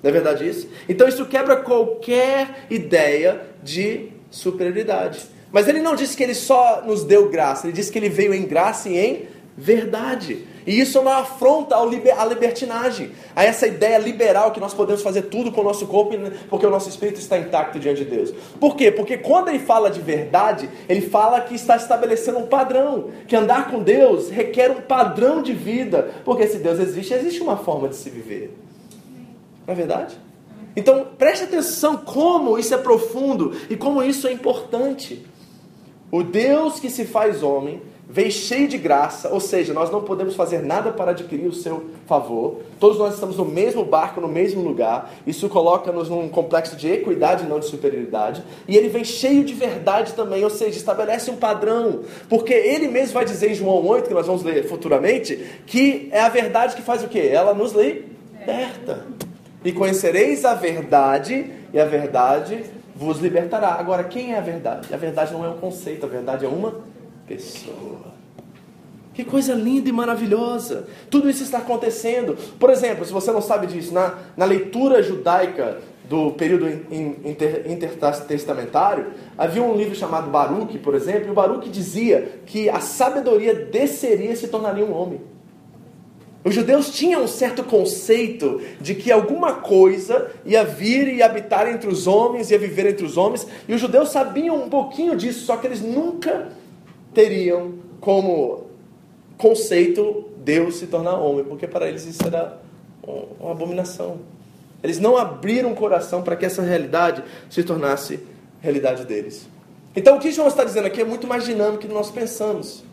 Não 0.04 0.10
é 0.12 0.14
verdade 0.14 0.48
isso? 0.48 0.68
Então 0.88 1.08
isso 1.08 1.26
quebra 1.26 1.56
qualquer 1.56 2.68
ideia 2.70 3.42
de 3.64 4.12
superioridade. 4.30 5.20
Mas 5.52 5.68
ele 5.68 5.82
não 5.82 5.96
disse 5.96 6.16
que 6.16 6.22
ele 6.22 6.36
só 6.36 6.84
nos 6.86 7.04
deu 7.04 7.28
graça, 7.28 7.66
ele 7.66 7.74
disse 7.74 7.92
que 7.92 7.98
ele 7.98 8.08
veio 8.08 8.36
em 8.36 8.44
graça 8.44 8.88
e 8.88 9.00
em 9.00 9.28
verdade. 9.58 10.46
E 10.66 10.80
isso 10.80 10.98
é 10.98 11.02
uma 11.02 11.18
afronta 11.18 11.76
ao 11.76 11.90
liber, 11.90 12.20
à 12.20 12.26
libertinagem, 12.26 13.12
a 13.36 13.44
essa 13.44 13.68
ideia 13.68 13.98
liberal 13.98 14.52
que 14.52 14.60
nós 14.60 14.74
podemos 14.74 15.02
fazer 15.02 15.24
tudo 15.24 15.52
com 15.52 15.62
o 15.62 15.64
nosso 15.64 15.88
corpo 15.88 16.16
porque 16.50 16.66
o 16.66 16.70
nosso 16.70 16.90
espírito 16.90 17.20
está 17.20 17.38
intacto 17.38 17.80
diante 17.80 18.04
de 18.04 18.10
Deus. 18.10 18.34
Por 18.60 18.76
quê? 18.76 18.92
Porque 18.92 19.18
quando 19.18 19.50
ele 19.50 19.60
fala 19.60 19.90
de 19.90 20.00
verdade, 20.00 20.70
ele 20.88 21.02
fala 21.02 21.42
que 21.42 21.56
está 21.56 21.76
estabelecendo 21.76 22.40
um 22.40 22.48
padrão, 22.48 23.10
que 23.28 23.36
andar 23.36 23.70
com 23.72 23.82
Deus 23.82 24.30
requer 24.30 24.72
um 24.72 24.82
padrão 24.82 25.42
de 25.42 25.54
vida, 25.54 26.12
porque 26.24 26.48
se 26.48 26.58
Deus 26.58 26.80
existe, 26.80 27.14
existe 27.14 27.42
uma 27.42 27.58
forma 27.58 27.88
de 27.88 27.96
se 27.96 28.10
viver. 28.10 28.56
Não 29.66 29.74
é 29.74 29.76
verdade? 29.76 30.18
Então 30.76 31.08
preste 31.18 31.44
atenção 31.44 31.98
como 31.98 32.58
isso 32.58 32.74
é 32.74 32.78
profundo 32.78 33.56
e 33.70 33.76
como 33.76 34.02
isso 34.04 34.28
é 34.28 34.32
importante. 34.32 35.26
O 36.12 36.24
Deus 36.24 36.80
que 36.80 36.90
se 36.90 37.06
faz 37.06 37.42
homem 37.42 37.82
veio 38.12 38.32
cheio 38.32 38.68
de 38.68 38.78
graça, 38.78 39.30
ou 39.30 39.40
seja, 39.40 39.74
nós 39.74 39.90
não 39.90 40.02
podemos 40.02 40.36
fazer 40.36 40.62
nada 40.62 40.92
para 40.92 41.12
adquirir 41.12 41.48
o 41.48 41.54
seu 41.54 41.90
favor. 42.06 42.58
Todos 42.78 42.98
nós 42.98 43.14
estamos 43.14 43.38
no 43.38 43.46
mesmo 43.46 43.86
barco, 43.86 44.20
no 44.20 44.28
mesmo 44.28 44.62
lugar. 44.62 45.14
Isso 45.26 45.48
coloca-nos 45.48 46.10
num 46.10 46.28
complexo 46.28 46.76
de 46.76 46.92
equidade, 46.92 47.48
não 47.48 47.60
de 47.60 47.68
superioridade. 47.68 48.44
E 48.68 48.76
ele 48.76 48.90
vem 48.90 49.06
cheio 49.06 49.46
de 49.46 49.54
verdade 49.54 50.14
também, 50.14 50.44
ou 50.44 50.50
seja, 50.50 50.78
estabelece 50.78 51.32
um 51.32 51.38
padrão. 51.38 52.02
Porque 52.28 52.54
ele 52.54 52.90
mesmo 52.90 53.14
vai 53.14 53.24
dizer 53.24 53.52
em 53.52 53.56
João 53.56 53.86
8, 53.88 54.10
que 54.10 54.14
nós 54.14 54.28
vamos 54.28 54.44
ler 54.44 54.68
futuramente, 54.68 55.38
que 55.66 56.10
é 56.12 56.20
a 56.20 56.30
verdade 56.30 56.76
que 56.76 56.82
faz 56.82 57.02
o 57.04 57.08
quê? 57.08 57.30
Ela 57.32 57.54
nos 57.54 57.72
liberta. 57.72 59.06
E 59.64 59.72
conhecereis 59.72 60.44
a 60.44 60.54
verdade, 60.54 61.50
e 61.74 61.80
a 61.80 61.86
verdade 61.86 62.66
vos 62.94 63.20
libertará. 63.20 63.70
Agora, 63.70 64.04
quem 64.04 64.34
é 64.34 64.38
a 64.38 64.42
verdade? 64.42 64.94
A 64.94 64.98
verdade 64.98 65.32
não 65.32 65.46
é 65.46 65.48
um 65.48 65.58
conceito, 65.58 66.06
a 66.06 66.10
verdade 66.10 66.44
é 66.44 66.48
uma 66.50 66.92
pessoa. 67.36 68.12
Que 69.14 69.24
coisa 69.24 69.54
linda 69.54 69.90
e 69.90 69.92
maravilhosa! 69.92 70.88
Tudo 71.10 71.30
isso 71.30 71.44
está 71.44 71.58
acontecendo. 71.58 72.38
Por 72.58 72.70
exemplo, 72.70 73.06
se 73.06 73.12
você 73.12 73.32
não 73.32 73.42
sabe 73.42 73.68
disso, 73.68 73.94
na, 73.94 74.18
na 74.38 74.46
leitura 74.46 75.04
judaica 75.04 75.80
do 76.10 76.32
período 76.32 76.68
inter, 76.68 77.64
intertestamentário, 77.70 79.08
havia 79.38 79.64
um 79.64 79.76
livro 79.76 79.96
chamado 79.96 80.30
Baruch, 80.30 80.78
por 80.80 80.96
exemplo, 80.96 81.28
e 81.28 81.32
o 81.32 81.34
Baruch 81.34 81.70
dizia 81.70 82.40
que 82.46 82.70
a 82.70 82.80
sabedoria 82.80 83.54
desceria 83.54 84.32
e 84.32 84.36
se 84.36 84.48
tornaria 84.48 84.86
um 84.86 84.94
homem. 84.94 85.22
Os 86.44 86.56
judeus 86.56 86.90
tinham 86.90 87.24
um 87.24 87.28
certo 87.28 87.64
conceito 87.64 88.62
de 88.80 88.96
que 88.96 89.12
alguma 89.12 89.56
coisa 89.56 90.32
ia 90.44 90.64
vir 90.64 91.08
e 91.08 91.22
habitar 91.22 91.70
entre 91.70 91.88
os 91.88 92.08
homens, 92.08 92.50
ia 92.50 92.58
viver 92.58 92.88
entre 92.88 93.06
os 93.06 93.16
homens, 93.16 93.46
e 93.68 93.74
os 93.74 93.80
judeus 93.80 94.10
sabiam 94.10 94.64
um 94.64 94.68
pouquinho 94.68 95.16
disso, 95.16 95.46
só 95.46 95.56
que 95.58 95.68
eles 95.68 95.82
nunca 95.82 96.50
teriam 97.14 97.74
como 98.00 98.66
conceito 99.38 100.26
Deus 100.38 100.76
se 100.76 100.88
tornar 100.88 101.16
homem, 101.16 101.44
porque 101.44 101.68
para 101.68 101.88
eles 101.88 102.06
isso 102.06 102.26
era 102.26 102.58
uma 103.40 103.52
abominação. 103.52 104.20
Eles 104.84 105.00
não 105.00 105.18
abriram 105.18 105.72
o 105.72 105.76
coração 105.76 106.24
para 106.24 106.36
que 106.36 106.46
essa 106.46 106.62
realidade 106.62 107.24
se 107.50 107.64
tornasse 107.64 108.20
realidade 108.62 109.06
deles. 109.06 109.48
Então 109.96 110.18
o 110.18 110.20
que 110.20 110.32
João 110.32 110.48
está 110.48 110.64
dizendo 110.64 110.88
aqui 110.88 111.02
é 111.02 111.04
muito 111.04 111.28
mais 111.28 111.44
dinâmico 111.44 111.84
do 111.84 111.88
que 111.88 111.94
nós 111.94 112.10
pensamos. 112.10 112.84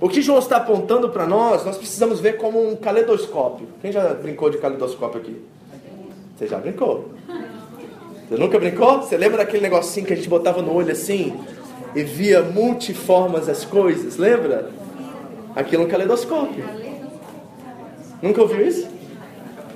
O 0.00 0.08
que 0.08 0.20
João 0.20 0.38
está 0.38 0.56
apontando 0.56 1.08
para 1.10 1.26
nós, 1.26 1.64
nós 1.64 1.76
precisamos 1.76 2.20
ver 2.20 2.36
como 2.36 2.70
um 2.70 2.76
caleidoscópio. 2.76 3.68
Quem 3.80 3.92
já 3.92 4.12
brincou 4.14 4.50
de 4.50 4.58
caleidoscópio 4.58 5.20
aqui? 5.20 5.36
Você 6.36 6.48
já 6.48 6.58
brincou? 6.58 7.10
Você 8.28 8.36
nunca 8.36 8.58
brincou? 8.58 9.02
Você 9.02 9.16
lembra 9.16 9.38
daquele 9.38 9.62
negocinho 9.62 10.06
que 10.06 10.12
a 10.12 10.16
gente 10.16 10.28
botava 10.28 10.60
no 10.60 10.74
olho 10.74 10.90
assim? 10.90 11.38
E 11.94 12.02
via 12.02 12.42
multiformas 12.42 13.48
as 13.48 13.64
coisas, 13.64 14.16
lembra? 14.16 14.70
Aquilo 15.54 15.82
é 15.82 15.86
um 15.86 15.88
caleidoscópio. 15.88 16.64
Nunca 18.20 18.40
ouviu 18.40 18.66
isso? 18.66 18.88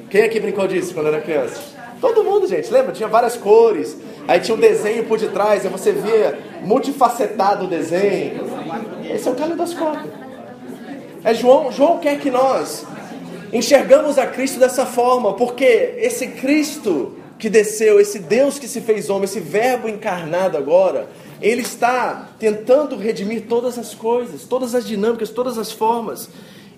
Quem 0.09 0.23
aqui 0.23 0.41
brincou 0.41 0.67
disso 0.67 0.95
quando 0.95 1.09
era 1.09 1.21
criança? 1.21 1.61
Todo 2.01 2.23
mundo, 2.23 2.47
gente, 2.47 2.71
lembra? 2.73 2.93
Tinha 2.93 3.09
várias 3.09 3.37
cores, 3.37 3.97
aí 4.29 4.41
tinha 4.41 4.55
um 4.55 4.61
desenho 4.61 5.05
por 5.05 5.19
detrás, 5.19 5.65
aí 5.65 5.71
você 5.71 5.93
via 5.93 6.39
multifacetado 6.63 7.65
o 7.65 7.69
desenho. 7.69 8.45
Esse 9.05 9.29
é 9.29 9.31
o 9.31 9.35
caleidoscópio. 9.35 10.11
É 11.25 11.35
João, 11.35 11.73
João 11.73 11.99
quer 11.99 12.19
que 12.19 12.31
nós 12.31 12.87
enxergamos 13.53 14.19
a 14.19 14.27
Cristo 14.27 14.61
dessa 14.61 14.87
forma, 14.87 15.35
porque 15.35 15.95
esse 15.99 16.29
Cristo 16.29 17.15
que 17.39 17.49
desceu, 17.49 18.01
esse 18.01 18.19
Deus 18.19 18.59
que 18.59 18.69
se 18.69 18.81
fez 18.81 19.11
homem, 19.11 19.25
esse 19.25 19.41
Verbo 19.41 19.89
encarnado 19.89 20.57
agora, 20.57 21.09
ele 21.41 21.63
está 21.63 22.31
tentando 22.39 22.97
redimir 22.97 23.47
todas 23.49 23.79
as 23.79 23.95
coisas, 23.95 24.45
todas 24.45 24.75
as 24.75 24.87
dinâmicas, 24.87 25.31
todas 25.31 25.59
as 25.59 25.73
formas. 25.73 26.29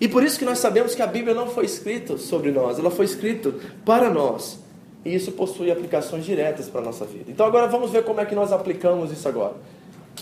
E 0.00 0.06
por 0.06 0.22
isso 0.22 0.38
que 0.38 0.44
nós 0.44 0.58
sabemos 0.58 0.94
que 0.94 1.02
a 1.02 1.06
Bíblia 1.06 1.34
não 1.34 1.48
foi 1.48 1.64
escrita 1.64 2.16
sobre 2.18 2.50
nós, 2.50 2.78
ela 2.78 2.90
foi 2.90 3.04
escrita 3.04 3.52
para 3.84 4.08
nós. 4.10 4.58
E 5.04 5.14
isso 5.14 5.32
possui 5.32 5.70
aplicações 5.70 6.24
diretas 6.24 6.68
para 6.68 6.80
a 6.80 6.84
nossa 6.84 7.04
vida. 7.04 7.30
Então 7.30 7.46
agora 7.46 7.66
vamos 7.66 7.90
ver 7.90 8.04
como 8.04 8.20
é 8.20 8.26
que 8.26 8.34
nós 8.34 8.52
aplicamos 8.52 9.12
isso 9.12 9.28
agora. 9.28 9.54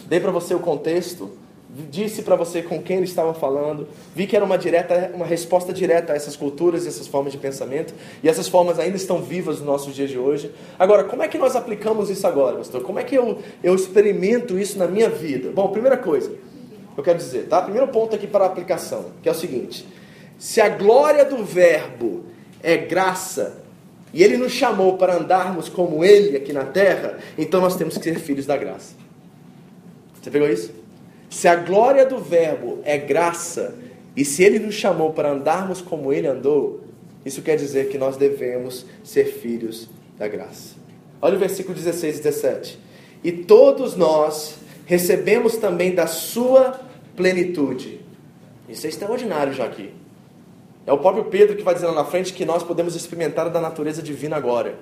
Dei 0.07 0.21
para 0.21 0.31
você 0.31 0.55
o 0.55 0.61
contexto, 0.61 1.31
disse 1.83 2.23
para 2.23 2.37
você 2.37 2.63
com 2.63 2.83
quem 2.83 2.99
ele 2.99 3.07
estava 3.07 3.35
falando, 3.35 3.89
vi 4.15 4.27
que 4.27 4.35
era 4.35 4.45
uma, 4.45 4.57
direta, 4.57 5.11
uma 5.15 5.27
resposta 5.27 5.73
direta 5.73 6.13
a 6.13 6.17
essas 6.17 6.37
culturas 6.37 6.85
e 6.85 6.89
essas 6.89 7.07
formas 7.07 7.33
de 7.33 7.39
pensamento, 7.39 7.95
e 8.23 8.29
essas 8.29 8.49
formas 8.49 8.79
ainda 8.79 8.97
estão 8.97 9.21
vivas 9.21 9.57
nos 9.59 9.67
nossos 9.67 9.95
dias 9.95 10.11
de 10.11 10.19
hoje. 10.19 10.51
Agora, 10.79 11.05
como 11.05 11.23
é 11.23 11.29
que 11.29 11.39
nós 11.39 11.55
aplicamos 11.55 12.09
isso 12.09 12.27
agora, 12.27 12.57
pastor? 12.57 12.83
Como 12.83 12.99
é 12.99 13.05
que 13.05 13.15
eu, 13.15 13.39
eu 13.63 13.75
experimento 13.75 14.59
isso 14.59 14.79
na 14.79 14.87
minha 14.87 15.11
vida? 15.11 15.51
Bom, 15.51 15.69
primeira 15.69 15.97
coisa, 15.97 16.33
eu 16.97 17.03
quero 17.03 17.19
dizer, 17.19 17.47
tá? 17.47 17.61
Primeiro 17.61 17.89
ponto 17.89 18.15
aqui 18.15 18.27
para 18.27 18.45
a 18.45 18.47
aplicação, 18.47 19.07
que 19.23 19.29
é 19.29 19.33
o 19.33 19.35
seguinte: 19.35 19.87
se 20.39 20.61
a 20.61 20.69
glória 20.69 21.25
do 21.25 21.45
Verbo 21.45 22.25
é 22.63 22.77
graça, 22.77 23.63
e 24.15 24.23
ele 24.23 24.39
nos 24.39 24.53
chamou 24.53 24.97
para 24.97 25.17
andarmos 25.17 25.69
como 25.69 26.03
ele 26.03 26.37
aqui 26.37 26.53
na 26.53 26.65
terra, 26.65 27.19
então 27.37 27.61
nós 27.61 27.77
temos 27.77 27.99
que 27.99 28.05
ser 28.05 28.19
filhos 28.19 28.47
da 28.47 28.57
graça. 28.57 28.95
Você 30.23 30.31
pegou 30.31 30.49
isso? 30.49 30.86
Se 31.29 31.49
a 31.49 31.57
glória 31.57 32.07
do 32.07 32.19
Verbo 32.19 32.81
é 32.85 32.97
graça, 32.97 33.75
E 34.17 34.25
se 34.25 34.43
ele 34.43 34.59
nos 34.59 34.75
chamou 34.75 35.13
para 35.13 35.31
andarmos 35.31 35.83
como 35.83 36.11
ele 36.11 36.27
andou, 36.27 36.81
isso 37.25 37.43
quer 37.43 37.57
dizer 37.57 37.91
que 37.91 37.99
nós 37.99 38.17
devemos 38.17 38.87
ser 39.05 39.27
filhos 39.27 39.91
da 40.17 40.27
graça. 40.27 40.75
Olha 41.21 41.37
o 41.37 41.39
versículo 41.39 41.75
16 41.75 42.19
e 42.19 42.23
17. 42.23 42.79
E 43.23 43.31
todos 43.33 43.95
nós 43.95 44.57
recebemos 44.87 45.57
também 45.59 45.95
da 45.95 46.07
sua 46.07 46.81
plenitude. 47.15 48.01
Isso 48.69 48.87
é 48.87 48.89
extraordinário 48.89 49.53
já 49.53 49.67
aqui. 49.67 49.93
É 50.87 50.93
o 50.93 50.99
próprio 50.99 51.25
Pedro 51.25 51.57
que 51.57 51.63
vai 51.63 51.75
dizendo 51.75 51.95
na 51.95 52.05
frente 52.05 52.33
que 52.33 52.45
nós 52.45 52.63
podemos 52.63 52.95
experimentar 52.95 53.51
da 53.51 53.61
natureza 53.61 54.03
divina 54.03 54.37
agora. 54.37 54.79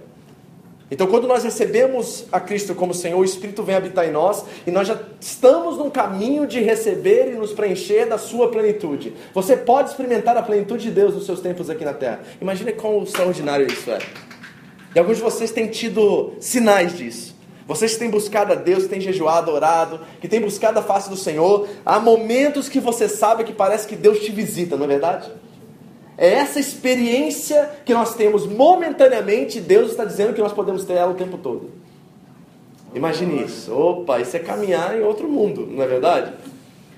Então, 0.91 1.07
quando 1.07 1.27
nós 1.27 1.43
recebemos 1.43 2.27
a 2.31 2.39
Cristo 2.39 2.75
como 2.75 2.93
Senhor, 2.93 3.19
o 3.19 3.25
Espírito 3.25 3.63
vem 3.63 3.75
habitar 3.75 4.07
em 4.07 4.11
nós 4.11 4.45
e 4.67 4.71
nós 4.71 4.87
já 4.87 4.99
estamos 5.19 5.79
num 5.79 5.89
caminho 5.89 6.47
de 6.47 6.61
receber 6.61 7.33
e 7.33 7.37
nos 7.37 7.53
preencher 7.53 8.07
da 8.07 8.19
sua 8.19 8.51
plenitude. 8.51 9.15
Você 9.33 9.57
pode 9.57 9.91
experimentar 9.91 10.37
a 10.37 10.43
plenitude 10.43 10.85
de 10.85 10.91
Deus 10.91 11.15
nos 11.15 11.25
seus 11.25 11.41
tempos 11.41 11.71
aqui 11.71 11.85
na 11.85 11.95
terra. 11.95 12.21
Imagine 12.41 12.73
quão 12.73 13.03
extraordinário 13.03 13.67
isso 13.67 13.91
é. 13.91 13.99
E 14.95 14.99
alguns 14.99 15.17
de 15.17 15.23
vocês 15.23 15.51
têm 15.51 15.69
tido 15.69 16.35
sinais 16.39 16.97
disso. 16.97 17.35
Vocês 17.67 17.95
que 17.95 17.99
têm 17.99 18.11
buscado 18.11 18.53
a 18.53 18.57
Deus, 18.57 18.83
que 18.83 18.91
têm 18.91 19.01
jejuado, 19.01 19.51
orado, 19.51 20.01
que 20.21 20.29
têm 20.29 20.41
buscado 20.41 20.79
a 20.79 20.83
face 20.83 21.09
do 21.09 21.17
Senhor, 21.17 21.67
há 21.85 21.99
momentos 21.99 22.69
que 22.69 22.79
você 22.79 23.09
sabe 23.09 23.43
que 23.45 23.55
parece 23.55 23.89
que 23.89 23.97
Deus 23.97 24.21
te 24.21 24.31
visita, 24.31 24.77
não 24.77 24.85
é 24.85 24.89
verdade? 24.89 25.31
É 26.17 26.35
essa 26.35 26.61
experiência 26.61 27.71
que 27.85 27.93
nós 27.93 28.15
temos 28.15 28.47
momentaneamente, 28.47 29.61
Deus 29.61 29.91
está 29.91 30.05
dizendo 30.05 30.33
que 30.33 30.41
nós 30.41 30.53
podemos 30.53 30.85
ter 30.85 30.95
ela 30.95 31.13
o 31.13 31.17
tempo 31.17 31.39
todo. 31.39 31.71
Imagine 32.95 33.45
isso. 33.45 33.75
Opa, 33.75 34.21
isso 34.21 34.37
é 34.37 34.41
caminhar 34.41 34.97
em 34.97 35.03
outro 35.03 35.29
mundo, 35.29 35.67
não 35.69 35.83
é 35.83 35.87
verdade? 35.87 36.33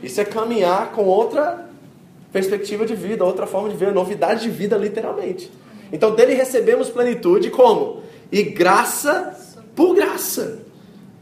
Isso 0.03 0.21
é 0.21 0.25
caminhar 0.25 0.93
com 0.93 1.05
outra 1.05 1.67
perspectiva 2.31 2.85
de 2.85 2.95
vida, 2.95 3.25
outra 3.25 3.47
forma 3.47 3.71
de 3.71 3.77
ver, 3.77 3.93
novidade 3.93 4.43
de 4.43 4.51
vida, 4.51 4.77
literalmente. 4.77 5.51
Então 5.91 6.15
dele 6.15 6.35
recebemos 6.35 6.91
plenitude 6.91 7.51
como? 7.51 8.03
E 8.31 8.43
graça 8.43 9.35
por 9.75 9.95
graça. 9.95 10.59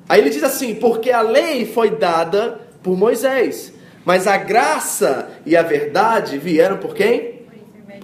Aí 0.08 0.20
ele 0.20 0.30
diz 0.30 0.42
assim: 0.42 0.74
porque 0.74 1.12
a 1.12 1.20
lei 1.20 1.66
foi 1.66 1.90
dada 1.90 2.60
por 2.82 2.96
Moisés, 2.96 3.72
mas 4.04 4.26
a 4.26 4.36
graça 4.36 5.30
e 5.46 5.56
a 5.56 5.62
verdade 5.62 6.36
vieram 6.36 6.78
por 6.78 6.94
quem? 6.94 7.33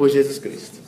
Por 0.01 0.09
Jesus 0.09 0.39
Cristo. 0.39 0.79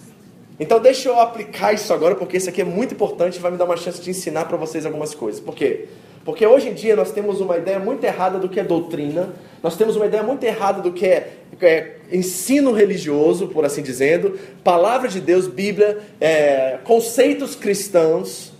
Então 0.59 0.81
deixa 0.81 1.07
eu 1.11 1.21
aplicar 1.21 1.75
isso 1.75 1.92
agora, 1.92 2.14
porque 2.14 2.38
isso 2.38 2.49
aqui 2.49 2.62
é 2.62 2.64
muito 2.64 2.95
importante 2.95 3.37
e 3.37 3.40
vai 3.40 3.50
me 3.50 3.59
dar 3.59 3.66
uma 3.66 3.76
chance 3.76 4.00
de 4.00 4.09
ensinar 4.09 4.47
para 4.47 4.57
vocês 4.57 4.87
algumas 4.87 5.14
coisas. 5.14 5.38
Por 5.38 5.54
quê? 5.54 5.85
Porque 6.25 6.47
hoje 6.47 6.71
em 6.71 6.73
dia 6.73 6.97
nós 6.97 7.12
temos 7.12 7.38
uma 7.38 7.59
ideia 7.59 7.78
muito 7.78 8.02
errada 8.04 8.38
do 8.38 8.49
que 8.49 8.59
é 8.59 8.64
doutrina, 8.64 9.35
nós 9.62 9.76
temos 9.76 9.97
uma 9.97 10.07
ideia 10.07 10.23
muito 10.23 10.42
errada 10.45 10.81
do 10.81 10.92
que 10.92 11.04
é, 11.04 11.31
é 11.61 11.97
ensino 12.11 12.73
religioso, 12.73 13.49
por 13.49 13.66
assim 13.66 13.83
dizendo, 13.83 14.38
palavra 14.64 15.09
de 15.09 15.21
Deus, 15.21 15.47
Bíblia, 15.47 15.99
é, 16.19 16.78
conceitos 16.83 17.54
cristãos. 17.54 18.51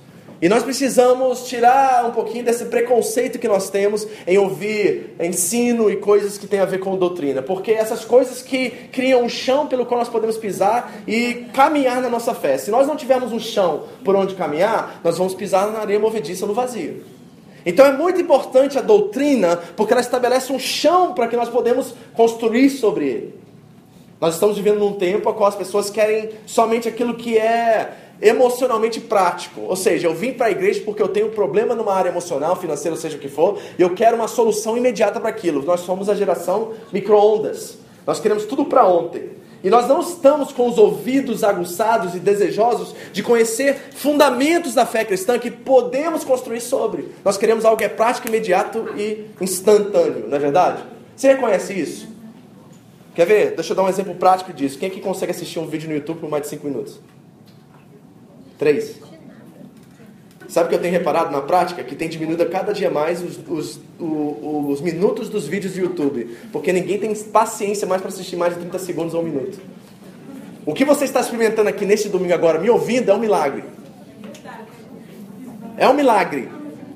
E 0.43 0.49
nós 0.49 0.65
precisamos 0.65 1.45
tirar 1.45 2.05
um 2.05 2.11
pouquinho 2.11 2.45
desse 2.45 2.65
preconceito 2.65 3.39
que 3.39 3.47
nós 3.47 3.71
temos 3.71 4.09
em 4.27 4.37
ouvir 4.39 5.15
ensino 5.21 5.89
e 5.89 5.95
coisas 5.95 6.37
que 6.37 6.49
têm 6.49 6.59
a 6.59 6.65
ver 6.65 6.81
com 6.81 6.97
doutrina, 6.97 7.41
porque 7.41 7.71
essas 7.71 8.05
coisas 8.05 8.43
que 8.43 8.71
criam 8.91 9.23
um 9.23 9.29
chão 9.29 9.69
pelo 9.69 9.87
qual 9.87 10.01
nós 10.01 10.09
podemos 10.09 10.37
pisar 10.37 10.95
e 11.07 11.47
caminhar 11.55 12.03
na 12.03 12.11
nossa 12.11 12.35
fé. 12.35 12.59
Se 12.59 12.73
nós 12.73 12.89
não 12.89 12.97
tivermos 12.97 13.31
um 13.31 13.39
chão 13.39 13.85
por 14.05 14.17
onde 14.17 14.35
caminhar, 14.35 15.01
nós 15.05 15.17
vamos 15.17 15.33
pisar 15.33 15.71
na 15.71 15.79
areia 15.79 16.01
movediça 16.01 16.45
no 16.45 16.55
vazio. 16.55 17.05
Então 17.65 17.87
é 17.87 17.93
muito 17.93 18.21
importante 18.21 18.77
a 18.77 18.83
doutrina, 18.83 19.57
porque 19.77 19.93
ela 19.93 20.03
estabelece 20.03 20.53
um 20.53 20.59
chão 20.59 21.15
para 21.15 21.29
que 21.29 21.37
nós 21.37 21.51
podemos 21.51 21.95
construir 22.17 22.69
sobre 22.71 23.07
ele. 23.07 23.43
Nós 24.21 24.35
estamos 24.35 24.57
vivendo 24.57 24.79
num 24.79 24.93
tempo 24.93 25.29
em 25.29 25.33
qual 25.33 25.49
as 25.49 25.57
pessoas 25.57 25.91
querem 25.91 26.31
somente 26.47 26.89
aquilo 26.89 27.15
que 27.15 27.37
é 27.37 27.93
emocionalmente 28.23 29.01
prático. 29.01 29.63
Ou 29.63 29.77
seja, 29.77 30.07
eu 30.07 30.15
vim 30.15 30.33
para 30.33 30.47
a 30.47 30.51
igreja 30.51 30.81
porque 30.85 31.03
eu 31.03 31.09
tenho 31.09 31.27
um 31.27 31.31
problema 31.31 31.75
numa 31.75 31.93
área 31.93 32.09
emocional, 32.09 32.57
financeira, 32.57 32.97
seja 32.97 33.17
o 33.17 33.21
que 33.21 33.29
for, 33.29 33.59
e 33.79 33.83
eu 33.83 33.91
quero 33.91 34.17
uma 34.17 34.29
solução 34.29 34.77
imediata 34.77 35.19
para 35.19 35.29
aquilo. 35.29 35.63
Nós 35.63 35.81
somos 35.81 36.09
a 36.09 36.15
geração 36.15 36.73
micro-ondas. 36.93 37.79
Nós 38.07 38.21
queremos 38.21 38.45
tudo 38.47 38.65
para 38.65 38.87
ontem. 38.87 39.43
E 39.65 39.71
nós 39.71 39.87
não 39.87 40.01
estamos 40.01 40.53
com 40.53 40.69
os 40.69 40.77
ouvidos 40.77 41.45
aguçados 41.45 42.17
e 42.17 42.19
desejosos 42.19 42.95
de 43.13 43.23
conhecer 43.23 43.77
fundamentos 43.95 44.75
da 44.75 44.85
fé 44.85 45.05
cristã 45.05 45.39
que 45.39 45.51
podemos 45.51 46.25
construir 46.25 46.61
sobre. 46.61 47.11
Nós 47.25 47.37
queremos 47.37 47.65
algo 47.65 47.77
que 47.77 47.85
é 47.85 47.89
prático, 47.89 48.27
imediato 48.27 48.89
e 48.97 49.27
instantâneo, 49.41 50.27
não 50.29 50.37
é 50.37 50.41
verdade? 50.41 50.83
Você 51.15 51.29
reconhece 51.29 51.79
isso? 51.79 52.09
Quer 53.15 53.27
ver? 53.27 53.55
Deixa 53.55 53.73
eu 53.73 53.77
dar 53.77 53.85
um 53.85 53.89
exemplo 53.89 54.15
prático 54.15 54.53
disso. 54.53 54.79
Quem 54.79 54.89
é 54.89 54.91
que 54.91 55.01
consegue 55.01 55.31
assistir 55.31 55.59
um 55.61 55.67
vídeo 55.67 55.89
no 55.89 55.95
YouTube 55.95 56.19
por 56.19 56.31
mais 56.31 56.43
de 56.45 56.49
5 56.49 56.67
minutos? 56.67 56.99
Três. 58.63 58.95
Sabe 60.47 60.67
o 60.67 60.69
que 60.69 60.77
eu 60.77 60.81
tenho 60.81 60.93
reparado 60.93 61.33
na 61.33 61.41
prática? 61.41 61.83
Que 61.83 61.97
tem 61.97 62.09
diminuído 62.09 62.47
cada 62.47 62.73
dia 62.73 62.93
mais 62.93 63.21
os, 63.21 63.41
os, 63.49 63.81
os, 63.99 64.69
os 64.71 64.81
minutos 64.81 65.29
dos 65.29 65.49
vídeos 65.49 65.73
do 65.73 65.81
YouTube. 65.81 66.39
Porque 66.53 66.73
ninguém 66.73 66.97
tem 66.97 67.13
paciência 67.13 67.89
mais 67.89 68.01
para 68.01 68.11
assistir 68.11 68.37
mais 68.37 68.55
de 68.55 68.61
30 68.61 68.79
segundos 68.79 69.15
ou 69.15 69.23
um 69.23 69.25
minuto. 69.25 69.59
O 70.65 70.73
que 70.73 70.85
você 70.85 71.07
está 71.07 71.19
experimentando 71.19 71.71
aqui 71.71 71.85
neste 71.85 72.09
domingo 72.09 72.35
agora, 72.35 72.61
me 72.61 72.71
ouvindo, 72.71 73.11
é 73.11 73.15
um 73.15 73.19
milagre. 73.19 73.65
É 75.77 75.89
um 75.89 75.95
milagre. 75.95 76.49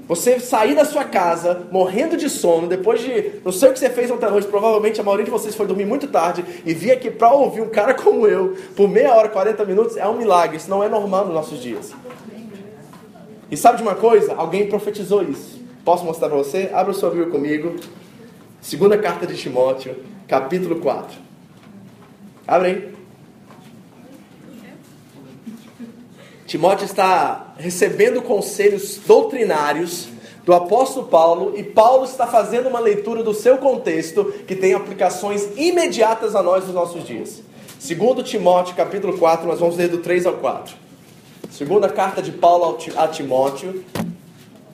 Você 0.09 0.39
sair 0.39 0.77
da 0.77 0.85
sua 0.85 1.03
casa 1.03 1.67
morrendo 1.73 2.17
de 2.17 2.31
sono, 2.31 2.69
depois 2.69 3.01
de 3.01 3.41
não 3.45 3.51
sei 3.51 3.71
o 3.71 3.73
que 3.73 3.79
você 3.79 3.91
fez 3.91 4.09
ontem 4.09 4.27
à 4.27 4.31
noite, 4.31 4.47
provavelmente 4.47 5.01
a 5.01 5.05
maioria 5.05 5.25
de 5.25 5.31
vocês 5.31 5.55
foi 5.55 5.67
dormir 5.67 5.85
muito 5.85 6.07
tarde 6.07 6.45
e 6.65 6.73
vir 6.73 6.93
aqui 6.93 7.11
para 7.11 7.33
ouvir 7.33 7.61
um 7.61 7.69
cara 7.69 7.93
como 8.01 8.27
eu 8.27 8.57
por 8.77 8.89
meia 8.89 9.13
hora, 9.13 9.29
40 9.29 9.65
minutos, 9.65 9.97
é 9.97 10.07
um 10.07 10.17
milagre. 10.17 10.57
Isso 10.57 10.71
não 10.71 10.83
é 10.83 10.89
normal 10.89 11.25
nos 11.25 11.35
nossos 11.35 11.61
dias. 11.61 11.93
E 13.51 13.57
sabe 13.57 13.79
de 13.79 13.83
uma 13.83 13.97
coisa? 13.97 14.35
Alguém 14.35 14.69
profetizou 14.69 15.23
isso. 15.23 15.61
Posso 15.85 16.05
mostrar 16.05 16.29
para 16.29 16.39
você? 16.39 16.71
Abra 16.73 16.93
sua 16.93 17.11
Bíblia 17.11 17.31
comigo. 17.31 17.77
Segunda 18.61 18.99
carta 18.99 19.27
de 19.27 19.37
Timóteo, 19.37 19.97
capítulo 20.29 20.77
4. 20.81 21.17
Abre 22.47 22.69
aí. 22.69 22.96
Timóteo 26.47 26.85
está 26.85 27.55
recebendo 27.59 28.23
conselhos 28.23 29.01
doutrinários 29.05 30.09
do 30.45 30.55
apóstolo 30.55 31.09
Paulo 31.09 31.55
e 31.57 31.65
Paulo 31.65 32.05
está 32.05 32.25
fazendo 32.25 32.69
uma 32.69 32.79
leitura 32.79 33.23
do 33.23 33.35
seu 33.35 33.59
contexto 33.59 34.33
que 34.47 34.55
tem 34.55 34.73
aplicações 34.73 35.49
imediatas 35.57 36.37
a 36.37 36.43
nós 36.43 36.65
nos 36.65 36.75
nossos 36.75 37.05
dias. 37.05 37.43
Segundo 37.81 38.23
Timóteo, 38.23 38.77
capítulo 38.77 39.19
4, 39.19 39.47
nós 39.47 39.59
vamos 39.59 39.77
ler 39.77 39.89
do 39.89 39.99
3 39.99 40.25
ao 40.25 40.35
4. 40.35 40.77
Segunda 41.51 41.89
carta 41.89 42.23
de 42.23 42.31
Paulo 42.31 42.79
a 42.97 43.09
Timóteo, 43.09 43.85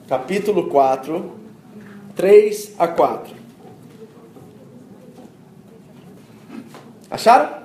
capítulo 0.07 0.69
4, 0.69 1.31
3 2.15 2.73
a 2.77 2.87
4. 2.87 3.35
Acharam? 7.09 7.63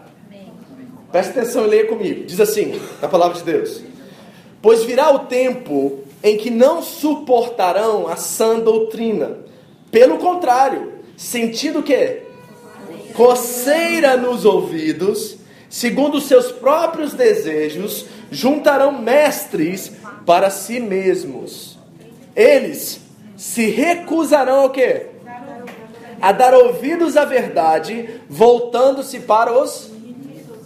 Preste 1.12 1.31
atenção 1.31 1.64
e 1.64 1.68
leia 1.68 1.87
comigo. 1.87 2.25
Diz 2.25 2.40
assim, 2.40 2.81
na 3.01 3.09
palavra 3.09 3.37
de 3.37 3.44
Deus. 3.44 3.88
Pois 4.61 4.85
virá 4.85 5.11
o 5.11 5.21
tempo 5.21 6.01
em 6.23 6.37
que 6.37 6.51
não 6.51 6.83
suportarão 6.83 8.09
a 8.09 8.16
sã 8.16 8.59
doutrina. 8.59 9.38
Pelo 9.90 10.18
contrário, 10.18 10.94
sentindo 11.16 11.83
que 11.83 12.23
coceira 13.14 14.16
nos 14.16 14.44
ouvidos, 14.44 15.37
segundo 15.68 16.21
seus 16.21 16.53
próprios 16.53 17.12
desejos, 17.12 18.07
juntarão 18.31 18.92
mestres 18.92 19.92
para 20.27 20.51
si 20.51 20.81
mesmos. 20.81 21.79
Eles 22.35 23.01
se 23.37 23.66
recusarão 23.71 24.68
quê? 24.68 25.07
A 26.21 26.33
dar 26.33 26.53
ouvidos 26.53 27.16
à 27.16 27.25
verdade, 27.25 28.21
voltando-se 28.29 29.21
para 29.21 29.53
os 29.53 29.90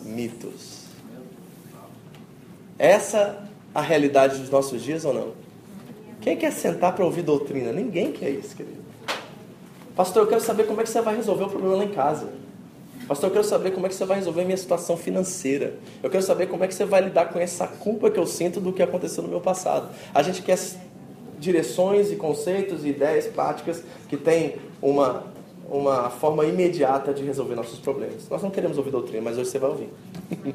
mitos. 0.05 0.87
Essa 2.79 3.52
a 3.75 3.81
realidade 3.81 4.39
dos 4.39 4.51
nossos 4.51 4.83
dias 4.83 5.05
ou 5.05 5.13
não? 5.13 5.33
Quem 6.21 6.37
quer 6.37 6.53
sentar 6.53 6.95
para 6.95 7.05
ouvir 7.05 7.23
doutrina? 7.23 7.73
Ninguém 7.73 8.13
quer 8.13 8.31
isso, 8.31 8.55
querido. 8.55 8.83
Pastor, 9.95 10.23
eu 10.23 10.29
quero 10.29 10.41
saber 10.41 10.65
como 10.65 10.81
é 10.81 10.85
que 10.85 10.91
você 10.91 11.03
vai 11.03 11.17
resolver 11.17 11.45
o 11.45 11.49
problema 11.49 11.77
lá 11.77 11.85
em 11.85 11.91
casa. 11.91 12.29
Pastor, 13.07 13.29
eu 13.29 13.33
quero 13.33 13.45
saber 13.45 13.73
como 13.73 13.87
é 13.87 13.89
que 13.89 13.95
você 13.95 14.05
vai 14.05 14.17
resolver 14.17 14.43
a 14.43 14.45
minha 14.45 14.57
situação 14.57 14.97
financeira. 14.97 15.75
Eu 16.03 16.09
quero 16.09 16.23
saber 16.23 16.47
como 16.47 16.65
é 16.65 16.69
que 16.69 16.75
você 16.75 16.85
vai 16.85 17.03
lidar 17.03 17.27
com 17.27 17.39
essa 17.39 17.67
culpa 17.67 18.11
que 18.11 18.19
eu 18.19 18.27
sinto 18.27 18.61
do 18.61 18.73
que 18.73 18.83
aconteceu 18.83 19.23
no 19.23 19.29
meu 19.29 19.41
passado. 19.41 19.91
A 20.15 20.23
gente 20.23 20.43
quer 20.43 20.59
direções 21.39 22.13
e 22.13 22.17
conceitos 22.17 22.85
e 22.85 22.89
ideias 22.89 23.27
práticas 23.27 23.83
que 24.09 24.17
têm 24.17 24.55
uma, 24.81 25.25
uma 25.69 26.09
forma 26.09 26.47
imediata 26.47 27.13
de 27.13 27.25
resolver 27.25 27.57
nossos 27.57 27.81
problemas. 27.81 28.29
Nós 28.31 28.43
não 28.43 28.51
queremos 28.51 28.79
ouvir 28.79 28.91
doutrina, 28.93 29.23
mas 29.23 29.37
hoje 29.37 29.51
você 29.51 29.59
vai 29.59 29.71
ouvir. 29.71 29.89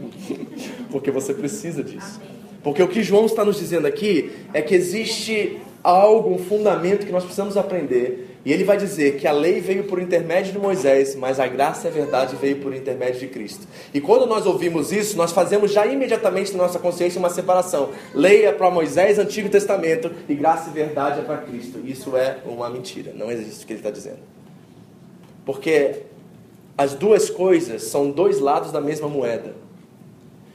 Porque 0.89 1.11
você 1.11 1.33
precisa 1.33 1.83
disso. 1.83 2.19
Porque 2.67 2.83
o 2.83 2.87
que 2.89 3.01
João 3.01 3.25
está 3.25 3.45
nos 3.45 3.55
dizendo 3.55 3.87
aqui 3.87 4.29
é 4.53 4.61
que 4.61 4.75
existe 4.75 5.57
algo, 5.81 6.33
um 6.33 6.37
fundamento 6.37 7.05
que 7.05 7.13
nós 7.13 7.23
precisamos 7.23 7.55
aprender. 7.55 8.39
E 8.43 8.51
ele 8.51 8.65
vai 8.65 8.75
dizer 8.75 9.15
que 9.15 9.25
a 9.25 9.31
lei 9.31 9.61
veio 9.61 9.85
por 9.85 10.01
intermédio 10.01 10.51
de 10.51 10.59
Moisés, 10.59 11.15
mas 11.15 11.39
a 11.39 11.47
graça 11.47 11.87
e 11.87 11.89
a 11.89 11.93
verdade 11.93 12.35
veio 12.35 12.57
por 12.57 12.75
intermédio 12.75 13.21
de 13.21 13.27
Cristo. 13.27 13.65
E 13.93 14.01
quando 14.01 14.25
nós 14.25 14.45
ouvimos 14.45 14.91
isso, 14.91 15.15
nós 15.15 15.31
fazemos 15.31 15.71
já 15.71 15.87
imediatamente 15.87 16.51
na 16.51 16.63
nossa 16.63 16.77
consciência 16.77 17.17
uma 17.19 17.29
separação. 17.29 17.91
Lei 18.13 18.43
é 18.43 18.51
para 18.51 18.69
Moisés, 18.69 19.17
Antigo 19.17 19.47
Testamento, 19.47 20.11
e 20.27 20.35
graça 20.35 20.69
e 20.69 20.73
verdade 20.73 21.21
é 21.21 21.23
para 21.23 21.37
Cristo. 21.37 21.79
Isso 21.85 22.17
é 22.17 22.39
uma 22.45 22.69
mentira, 22.69 23.13
não 23.15 23.31
existe 23.31 23.63
o 23.63 23.67
que 23.67 23.71
ele 23.71 23.79
está 23.79 23.91
dizendo. 23.91 24.19
Porque 25.45 26.01
as 26.77 26.93
duas 26.93 27.29
coisas 27.29 27.83
são 27.83 28.11
dois 28.11 28.41
lados 28.41 28.73
da 28.73 28.81
mesma 28.81 29.07
moeda. 29.07 29.66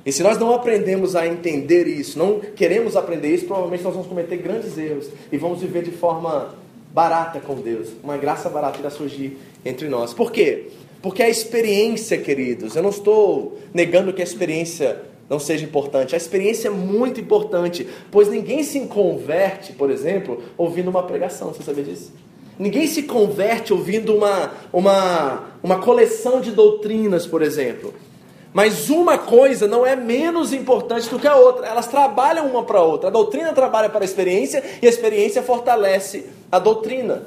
E 0.04 0.10
se 0.10 0.22
nós 0.22 0.38
não 0.38 0.52
aprendemos 0.52 1.14
a 1.14 1.26
entender 1.26 1.86
isso, 1.86 2.18
não 2.18 2.40
queremos 2.40 2.96
aprender 2.96 3.34
isso, 3.34 3.46
provavelmente 3.46 3.84
nós 3.84 3.94
vamos 3.94 4.08
cometer 4.08 4.36
grandes 4.36 4.76
erros 4.76 5.08
e 5.30 5.36
vamos 5.36 5.60
viver 5.60 5.82
de 5.82 5.92
forma 5.92 6.54
barata 6.92 7.40
com 7.40 7.54
Deus. 7.54 7.88
Uma 8.02 8.16
graça 8.16 8.48
barata 8.48 8.80
irá 8.80 8.90
surgir 8.90 9.38
entre 9.64 9.88
nós. 9.88 10.12
Por 10.12 10.32
quê? 10.32 10.68
Porque 11.00 11.22
a 11.22 11.28
experiência, 11.28 12.18
queridos, 12.18 12.76
eu 12.76 12.82
não 12.82 12.90
estou 12.90 13.58
negando 13.72 14.12
que 14.12 14.20
a 14.20 14.24
experiência 14.24 15.02
não 15.28 15.38
seja 15.38 15.64
importante. 15.64 16.14
A 16.14 16.18
experiência 16.18 16.68
é 16.68 16.70
muito 16.70 17.20
importante, 17.20 17.86
pois 18.10 18.28
ninguém 18.28 18.62
se 18.62 18.80
converte, 18.80 19.72
por 19.72 19.90
exemplo, 19.90 20.42
ouvindo 20.58 20.90
uma 20.90 21.04
pregação. 21.04 21.48
Você 21.48 21.62
sabia 21.62 21.84
disso? 21.84 22.12
Ninguém 22.58 22.86
se 22.86 23.04
converte 23.04 23.72
ouvindo 23.72 24.14
uma, 24.14 24.52
uma, 24.72 25.44
uma 25.62 25.78
coleção 25.80 26.40
de 26.40 26.50
doutrinas, 26.50 27.26
por 27.26 27.40
exemplo. 27.40 27.94
Mas 28.52 28.90
uma 28.90 29.16
coisa 29.16 29.66
não 29.66 29.86
é 29.86 29.96
menos 29.96 30.52
importante 30.52 31.08
do 31.08 31.18
que 31.18 31.26
a 31.26 31.36
outra. 31.36 31.66
Elas 31.66 31.86
trabalham 31.86 32.46
uma 32.46 32.62
para 32.62 32.78
a 32.78 32.82
outra. 32.82 33.08
A 33.08 33.12
doutrina 33.12 33.52
trabalha 33.52 33.88
para 33.88 34.02
a 34.02 34.04
experiência 34.04 34.62
e 34.82 34.86
a 34.86 34.90
experiência 34.90 35.42
fortalece 35.42 36.26
a 36.50 36.58
doutrina. 36.58 37.22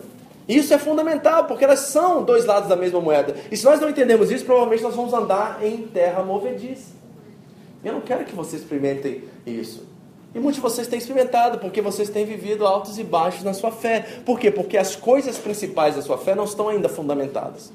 Isso 0.47 0.71
é 0.73 0.77
fundamental, 0.77 1.45
porque 1.45 1.63
elas 1.63 1.79
são 1.79 2.23
dois 2.23 2.45
lados 2.45 2.69
da 2.69 2.75
mesma 2.75 3.01
moeda. 3.01 3.35
E 3.51 3.57
se 3.57 3.65
nós 3.65 3.79
não 3.79 3.89
entendemos 3.89 4.29
isso, 4.29 4.45
provavelmente 4.45 4.83
nós 4.83 4.95
vamos 4.95 5.11
andar 5.13 5.63
em 5.63 5.77
terra 5.87 6.21
movediça. 6.21 6.93
Eu 7.83 7.93
não 7.93 8.01
quero 8.01 8.25
que 8.25 8.35
vocês 8.35 8.61
experimentem 8.61 9.23
isso. 9.45 9.83
E 10.35 10.39
muitos 10.39 10.55
de 10.55 10.61
vocês 10.61 10.87
têm 10.87 10.99
experimentado, 10.99 11.57
porque 11.57 11.81
vocês 11.81 12.09
têm 12.09 12.25
vivido 12.25 12.67
altos 12.67 12.99
e 12.99 13.03
baixos 13.03 13.43
na 13.43 13.53
sua 13.53 13.71
fé. 13.71 14.05
Por 14.23 14.39
quê? 14.39 14.51
Porque 14.51 14.77
as 14.77 14.95
coisas 14.95 15.37
principais 15.37 15.95
da 15.95 16.01
sua 16.03 16.17
fé 16.17 16.35
não 16.35 16.43
estão 16.43 16.69
ainda 16.69 16.89
fundamentadas. 16.89 17.71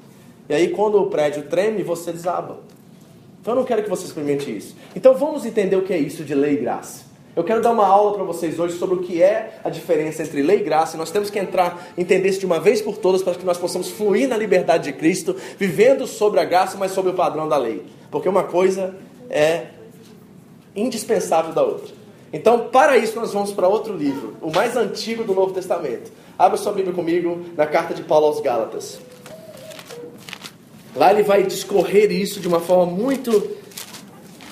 E 0.47 0.53
aí, 0.53 0.69
quando 0.69 1.01
o 1.01 1.07
prédio 1.07 1.43
treme, 1.49 1.83
você 1.83 2.11
desaba. 2.11 2.59
Então 3.41 3.53
eu 3.53 3.55
não 3.57 3.65
quero 3.65 3.83
que 3.83 3.89
você 3.89 4.05
experimente 4.05 4.55
isso. 4.55 4.75
Então 4.95 5.15
vamos 5.15 5.45
entender 5.45 5.75
o 5.75 5.81
que 5.81 5.91
é 5.91 5.97
isso 5.97 6.23
de 6.23 6.35
lei 6.35 6.53
e 6.53 6.57
graça. 6.57 7.11
Eu 7.35 7.43
quero 7.43 7.61
dar 7.61 7.71
uma 7.71 7.87
aula 7.87 8.13
para 8.13 8.23
vocês 8.23 8.59
hoje 8.59 8.77
sobre 8.77 8.95
o 8.95 8.99
que 8.99 9.23
é 9.23 9.59
a 9.63 9.69
diferença 9.69 10.21
entre 10.21 10.41
lei 10.41 10.59
e 10.59 10.63
graça. 10.63 10.97
Nós 10.97 11.11
temos 11.11 11.29
que 11.29 11.39
entrar, 11.39 11.91
entender 11.97 12.29
isso 12.29 12.41
de 12.41 12.45
uma 12.45 12.59
vez 12.59 12.81
por 12.81 12.97
todas, 12.97 13.23
para 13.23 13.33
que 13.33 13.45
nós 13.45 13.57
possamos 13.57 13.89
fluir 13.89 14.27
na 14.27 14.37
liberdade 14.37 14.91
de 14.91 14.93
Cristo, 14.93 15.35
vivendo 15.57 16.05
sobre 16.05 16.41
a 16.41 16.45
graça, 16.45 16.77
mas 16.77 16.91
sobre 16.91 17.11
o 17.11 17.13
padrão 17.13 17.47
da 17.47 17.57
lei. 17.57 17.83
Porque 18.11 18.27
uma 18.27 18.43
coisa 18.43 18.93
é 19.29 19.67
indispensável 20.75 21.53
da 21.53 21.63
outra. 21.63 21.95
Então, 22.33 22.67
para 22.69 22.97
isso, 22.97 23.17
nós 23.17 23.33
vamos 23.33 23.53
para 23.53 23.67
outro 23.67 23.95
livro, 23.95 24.35
o 24.41 24.51
mais 24.51 24.75
antigo 24.75 25.23
do 25.23 25.33
Novo 25.33 25.53
Testamento. 25.53 26.11
Abra 26.37 26.57
sua 26.57 26.73
Bíblia 26.73 26.93
comigo 26.93 27.45
na 27.55 27.65
carta 27.65 27.93
de 27.93 28.03
Paulo 28.03 28.27
aos 28.27 28.41
Gálatas. 28.41 28.99
Lá 30.95 31.11
ele 31.11 31.23
vai 31.23 31.43
discorrer 31.43 32.11
isso 32.11 32.39
de 32.39 32.47
uma 32.47 32.59
forma 32.59 32.85
muito 32.85 33.51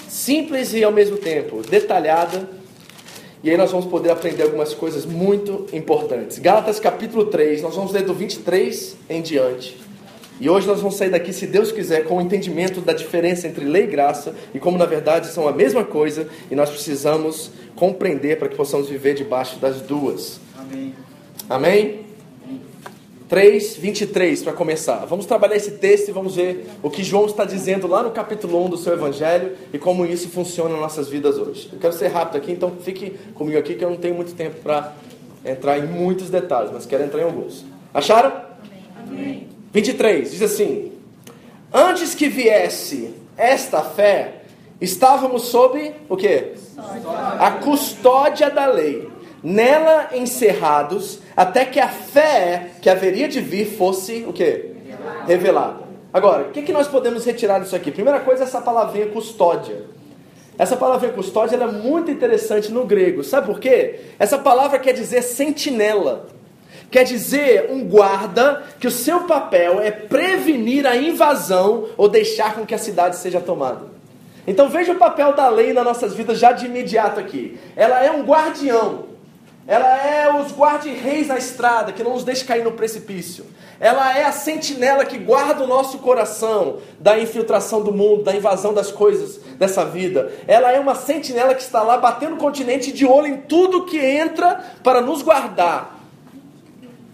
simples 0.07 0.73
e 0.73 0.83
ao 0.83 0.91
mesmo 0.91 1.17
tempo 1.17 1.61
detalhada. 1.61 2.49
E 3.43 3.49
aí 3.49 3.57
nós 3.57 3.71
vamos 3.71 3.85
poder 3.85 4.11
aprender 4.11 4.43
algumas 4.43 4.73
coisas 4.73 5.05
muito 5.05 5.65
importantes. 5.71 6.39
Gálatas 6.39 6.79
capítulo 6.79 7.25
3, 7.25 7.61
nós 7.61 7.75
vamos 7.75 7.91
ler 7.91 8.03
do 8.03 8.13
23 8.13 8.97
em 9.09 9.21
diante. 9.21 9.77
E 10.41 10.49
hoje 10.49 10.65
nós 10.67 10.79
vamos 10.79 10.95
sair 10.95 11.09
daqui, 11.09 11.33
se 11.33 11.45
Deus 11.45 11.69
quiser, 11.71 12.05
com 12.05 12.17
o 12.17 12.21
entendimento 12.21 12.79
da 12.79 12.93
diferença 12.93 13.45
entre 13.45 13.65
lei 13.65 13.83
e 13.83 13.87
graça 13.87 14.33
e 14.53 14.59
como 14.59 14.77
na 14.77 14.85
verdade 14.85 15.27
são 15.27 15.47
a 15.47 15.51
mesma 15.51 15.83
coisa 15.83 16.29
e 16.49 16.55
nós 16.55 16.69
precisamos 16.69 17.51
compreender 17.75 18.37
para 18.39 18.47
que 18.47 18.55
possamos 18.55 18.87
viver 18.87 19.15
debaixo 19.15 19.57
das 19.59 19.81
duas. 19.81 20.39
Amém? 20.57 20.93
Amém? 21.49 22.08
3, 23.29 23.77
23 23.77 24.41
para 24.41 24.53
começar. 24.53 25.05
Vamos 25.05 25.27
trabalhar 25.27 25.55
esse 25.55 25.73
texto 25.73 26.09
e 26.09 26.11
vamos 26.11 26.35
ver 26.35 26.67
o 26.81 26.89
que 26.89 27.03
João 27.03 27.27
está 27.27 27.45
dizendo 27.45 27.85
lá 27.85 28.01
no 28.01 28.09
capítulo 28.09 28.65
1 28.65 28.69
do 28.71 28.77
seu 28.77 28.93
evangelho 28.93 29.55
e 29.71 29.77
como 29.77 30.03
isso 30.03 30.27
funciona 30.29 30.71
nas 30.71 30.79
nossas 30.79 31.07
vidas 31.07 31.37
hoje. 31.37 31.69
Eu 31.71 31.77
quero 31.77 31.93
ser 31.93 32.07
rápido 32.07 32.37
aqui, 32.37 32.51
então 32.51 32.71
fique 32.81 33.11
comigo 33.35 33.59
aqui 33.59 33.75
que 33.75 33.85
eu 33.85 33.89
não 33.91 33.97
tenho 33.97 34.15
muito 34.15 34.33
tempo 34.33 34.55
para 34.63 34.95
entrar 35.45 35.77
em 35.77 35.85
muitos 35.85 36.31
detalhes, 36.31 36.71
mas 36.73 36.87
quero 36.87 37.03
entrar 37.03 37.21
em 37.21 37.25
alguns. 37.25 37.63
Acharam? 37.93 38.31
Amém. 38.99 39.47
23 39.71 40.31
diz 40.31 40.41
assim: 40.41 40.91
Antes 41.71 42.15
que 42.15 42.27
viesse 42.27 43.13
esta 43.37 43.83
fé, 43.83 44.41
estávamos 44.81 45.43
sob 45.43 45.93
o 46.09 46.17
que? 46.17 46.53
A 47.37 47.51
custódia 47.63 48.49
da 48.49 48.65
lei 48.65 49.07
nela 49.43 50.09
encerrados, 50.13 51.19
até 51.35 51.65
que 51.65 51.79
a 51.79 51.87
fé 51.87 52.71
que 52.81 52.89
haveria 52.89 53.27
de 53.27 53.39
vir 53.39 53.77
fosse 53.77 54.25
o 54.27 54.33
quê? 54.33 54.71
Revelada. 55.27 55.89
Agora, 56.13 56.43
o 56.43 56.51
que, 56.51 56.63
que 56.63 56.73
nós 56.73 56.87
podemos 56.87 57.23
retirar 57.23 57.59
disso 57.59 57.75
aqui? 57.75 57.91
Primeira 57.91 58.19
coisa, 58.19 58.43
essa 58.43 58.59
palavrinha 58.59 59.07
custódia. 59.07 59.83
Essa 60.57 60.75
palavrinha 60.75 61.13
custódia 61.13 61.55
é 61.55 61.67
muito 61.67 62.11
interessante 62.11 62.71
no 62.71 62.85
grego. 62.85 63.23
Sabe 63.23 63.47
por 63.47 63.59
quê? 63.59 64.01
Essa 64.17 64.37
palavra 64.37 64.79
quer 64.79 64.93
dizer 64.93 65.21
sentinela. 65.21 66.27
Quer 66.91 67.03
dizer 67.03 67.69
um 67.69 67.85
guarda 67.85 68.63
que 68.79 68.87
o 68.87 68.91
seu 68.91 69.21
papel 69.21 69.79
é 69.79 69.91
prevenir 69.91 70.87
a 70.87 70.95
invasão 70.95 71.89
ou 71.95 72.09
deixar 72.09 72.55
com 72.55 72.65
que 72.65 72.73
a 72.73 72.79
cidade 72.79 73.15
seja 73.15 73.39
tomada. 73.39 73.85
Então 74.47 74.67
veja 74.67 74.93
o 74.93 74.97
papel 74.97 75.33
da 75.33 75.47
lei 75.47 75.71
nas 75.71 75.85
nossas 75.85 76.15
vidas 76.15 76.39
já 76.39 76.51
de 76.51 76.65
imediato 76.65 77.19
aqui. 77.19 77.59
Ela 77.75 78.03
é 78.03 78.11
um 78.11 78.23
guardião. 78.23 79.08
Ela 79.67 79.97
é 80.03 80.41
os 80.41 80.51
guarda-reis 80.51 81.27
na 81.27 81.37
estrada, 81.37 81.91
que 81.91 82.03
não 82.03 82.13
nos 82.13 82.23
deixa 82.23 82.43
cair 82.45 82.63
no 82.63 82.71
precipício. 82.71 83.45
Ela 83.79 84.17
é 84.17 84.25
a 84.25 84.31
sentinela 84.31 85.05
que 85.05 85.17
guarda 85.17 85.63
o 85.63 85.67
nosso 85.67 85.99
coração 85.99 86.79
da 86.99 87.19
infiltração 87.19 87.81
do 87.81 87.93
mundo, 87.93 88.23
da 88.23 88.35
invasão 88.35 88.73
das 88.73 88.91
coisas 88.91 89.39
dessa 89.57 89.85
vida. 89.85 90.31
Ela 90.47 90.71
é 90.71 90.79
uma 90.79 90.95
sentinela 90.95 91.53
que 91.53 91.61
está 91.61 91.83
lá 91.83 91.97
batendo 91.97 92.35
o 92.35 92.39
continente 92.39 92.91
de 92.91 93.05
olho 93.05 93.27
em 93.27 93.37
tudo 93.37 93.85
que 93.85 93.97
entra 93.97 94.59
para 94.83 95.01
nos 95.01 95.21
guardar 95.21 95.99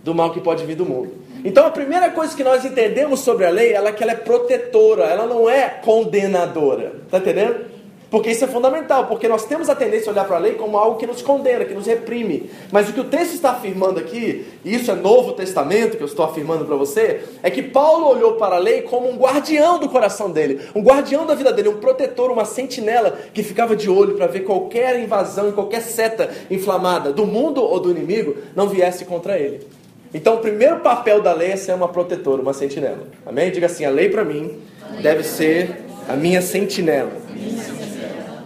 do 0.03 0.15
mal 0.15 0.31
que 0.31 0.39
pode 0.39 0.65
vir 0.65 0.75
do 0.75 0.85
mundo. 0.85 1.25
Então 1.43 1.65
a 1.67 1.71
primeira 1.71 2.09
coisa 2.09 2.35
que 2.35 2.43
nós 2.43 2.65
entendemos 2.65 3.19
sobre 3.19 3.45
a 3.45 3.49
lei 3.49 3.73
é 3.73 3.91
que 3.91 4.01
ela 4.01 4.13
é 4.13 4.15
protetora, 4.15 5.03
ela 5.03 5.27
não 5.27 5.49
é 5.49 5.69
condenadora. 5.69 6.93
Está 7.05 7.17
entendendo? 7.19 7.74
Porque 8.15 8.31
isso 8.31 8.45
é 8.45 8.47
fundamental, 8.47 9.07
porque 9.07 9.27
nós 9.27 9.43
temos 9.43 9.69
a 9.69 9.75
tendência 9.75 10.09
a 10.09 10.13
olhar 10.13 10.23
para 10.23 10.37
a 10.37 10.39
lei 10.39 10.53
como 10.53 10.77
algo 10.77 10.97
que 10.97 11.05
nos 11.05 11.21
condena, 11.21 11.65
que 11.65 11.73
nos 11.73 11.85
reprime. 11.85 12.49
Mas 12.71 12.87
o 12.87 12.93
que 12.93 13.01
o 13.01 13.03
texto 13.03 13.33
está 13.33 13.51
afirmando 13.51 13.99
aqui, 13.99 14.45
e 14.63 14.73
isso 14.73 14.89
é 14.89 14.95
Novo 14.95 15.33
Testamento 15.33 15.97
que 15.97 16.01
eu 16.01 16.07
estou 16.07 16.23
afirmando 16.23 16.63
para 16.63 16.77
você, 16.77 17.25
é 17.43 17.51
que 17.51 17.61
Paulo 17.61 18.07
olhou 18.07 18.35
para 18.35 18.55
a 18.55 18.57
lei 18.57 18.83
como 18.83 19.09
um 19.09 19.17
guardião 19.17 19.77
do 19.79 19.89
coração 19.89 20.31
dele, 20.31 20.61
um 20.73 20.81
guardião 20.81 21.25
da 21.25 21.35
vida 21.35 21.51
dele, 21.51 21.67
um 21.67 21.75
protetor, 21.75 22.31
uma 22.31 22.45
sentinela 22.45 23.19
que 23.33 23.43
ficava 23.43 23.75
de 23.75 23.89
olho 23.89 24.15
para 24.15 24.27
ver 24.27 24.45
qualquer 24.45 24.97
invasão, 24.97 25.51
qualquer 25.51 25.81
seta 25.81 26.29
inflamada 26.49 27.11
do 27.11 27.25
mundo 27.25 27.61
ou 27.61 27.81
do 27.81 27.91
inimigo 27.91 28.37
não 28.55 28.69
viesse 28.69 29.03
contra 29.03 29.37
ele. 29.37 29.67
Então, 30.13 30.35
o 30.35 30.37
primeiro 30.37 30.79
papel 30.79 31.21
da 31.21 31.33
lei 31.33 31.51
é 31.51 31.57
ser 31.57 31.73
uma 31.73 31.89
protetora, 31.89 32.41
uma 32.41 32.53
sentinela. 32.53 33.09
Amém? 33.25 33.51
Diga 33.51 33.65
assim: 33.65 33.83
a 33.83 33.89
lei 33.89 34.07
para 34.07 34.23
mim 34.23 34.57
deve 35.01 35.21
ser 35.21 35.83
a 36.07 36.15
minha 36.15 36.41
sentinela. 36.41 37.24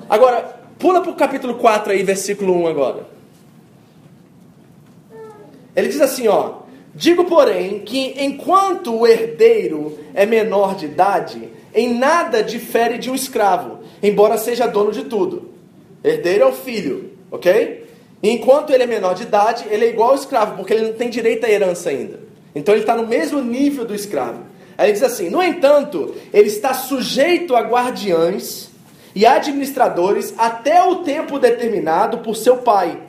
Agora, 0.10 0.60
pula 0.80 1.02
para 1.02 1.12
o 1.12 1.16
capítulo 1.16 1.56
4 1.56 1.94
aí, 1.94 2.04
versículo 2.04 2.54
1 2.64 2.68
agora. 2.68 3.08
Ele 5.76 5.88
diz 5.88 6.02
assim, 6.02 6.28
ó: 6.28 6.60
Digo, 6.96 7.26
porém, 7.26 7.80
que 7.80 8.16
enquanto 8.18 8.96
o 8.96 9.06
herdeiro 9.06 10.00
é 10.14 10.26
menor 10.26 10.76
de 10.76 10.86
idade, 10.86 11.50
em 11.74 11.94
nada 11.98 12.42
difere 12.42 12.98
de 12.98 13.10
um 13.10 13.16
escravo, 13.16 13.80
embora 14.02 14.38
seja 14.38 14.68
dono 14.68 14.92
de 14.92 15.04
tudo. 15.04 15.50
Herdeiro 16.04 16.46
é 16.46 16.48
o 16.48 16.54
filho, 16.54 17.12
ok? 17.32 17.88
enquanto 18.22 18.72
ele 18.72 18.84
é 18.84 18.88
menor 18.88 19.16
de 19.16 19.24
idade, 19.24 19.66
ele 19.70 19.86
é 19.86 19.90
igual 19.90 20.10
ao 20.10 20.16
escravo, 20.16 20.58
porque 20.58 20.74
ele 20.74 20.88
não 20.88 20.94
tem 20.94 21.10
direito 21.10 21.46
à 21.46 21.50
herança 21.50 21.90
ainda. 21.90 22.20
Então 22.54 22.74
ele 22.74 22.82
está 22.82 22.96
no 22.96 23.08
mesmo 23.08 23.42
nível 23.42 23.86
do 23.86 23.96
escravo. 23.96 24.42
Aí 24.78 24.88
ele 24.88 24.94
diz 24.94 25.04
assim: 25.04 25.30
no 25.30 25.42
entanto, 25.42 26.14
ele 26.34 26.48
está 26.48 26.74
sujeito 26.74 27.56
a 27.56 27.62
guardiães 27.62 28.69
e 29.16 29.26
administradores 29.26 30.34
até 30.38 30.84
o 30.84 30.98
tempo 30.98 31.40
determinado 31.40 32.20
por 32.20 32.36
seu 32.36 32.58
pai. 32.58 33.00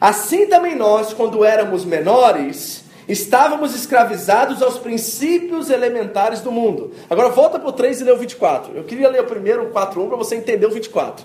Assim 0.00 0.46
também 0.46 0.76
nós, 0.76 1.12
quando 1.12 1.44
éramos 1.44 1.84
menores, 1.84 2.84
estávamos 3.08 3.74
escravizados 3.74 4.62
aos 4.62 4.78
princípios 4.78 5.70
elementares 5.70 6.40
do 6.40 6.52
mundo. 6.52 6.92
Agora 7.10 7.30
volta 7.30 7.58
para 7.58 7.68
o 7.68 7.72
3 7.72 8.00
e 8.00 8.04
lê 8.04 8.12
o 8.12 8.16
24. 8.16 8.76
Eu 8.76 8.84
queria 8.84 9.08
ler 9.08 9.22
o 9.22 9.26
primeiro, 9.26 9.64
o 9.64 9.70
4.1, 9.70 10.08
para 10.08 10.16
você 10.16 10.36
entender 10.36 10.66
o 10.66 10.70
24. 10.70 11.24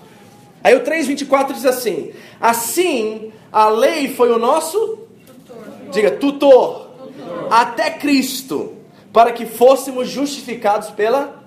Aí 0.62 0.74
o 0.74 0.80
3.24 0.80 1.52
diz 1.52 1.66
assim: 1.66 2.12
Assim, 2.40 3.32
a 3.52 3.68
lei 3.68 4.08
foi 4.08 4.32
o 4.32 4.38
nosso... 4.38 5.06
Tutor. 5.26 5.56
Diga, 5.90 6.10
tutor. 6.12 6.88
tutor. 6.96 7.48
Até 7.50 7.90
Cristo, 7.90 8.72
para 9.12 9.30
que 9.30 9.44
fôssemos 9.44 10.08
justificados 10.08 10.90
pela 10.90 11.43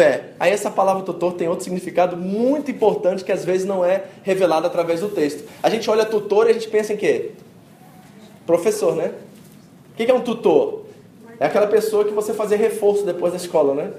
fé. 0.00 0.30
Aí 0.40 0.50
essa 0.50 0.70
palavra 0.70 1.02
tutor 1.02 1.34
tem 1.34 1.46
outro 1.46 1.62
significado 1.64 2.16
muito 2.16 2.70
importante 2.70 3.22
que 3.22 3.30
às 3.30 3.44
vezes 3.44 3.66
não 3.66 3.84
é 3.84 4.04
revelado 4.22 4.66
através 4.66 5.00
do 5.00 5.10
texto. 5.10 5.46
A 5.62 5.68
gente 5.68 5.90
olha 5.90 6.06
tutor 6.06 6.46
e 6.46 6.50
a 6.50 6.52
gente 6.54 6.68
pensa 6.68 6.94
em 6.94 6.96
quê? 6.96 7.32
Professor, 8.46 8.96
né? 8.96 9.12
O 9.92 9.96
que 9.96 10.10
é 10.10 10.14
um 10.14 10.22
tutor? 10.22 10.86
É 11.38 11.44
aquela 11.44 11.66
pessoa 11.66 12.06
que 12.06 12.12
você 12.12 12.32
fazia 12.32 12.56
reforço 12.56 13.04
depois 13.04 13.32
da 13.34 13.36
escola, 13.36 13.74
né? 13.74 13.90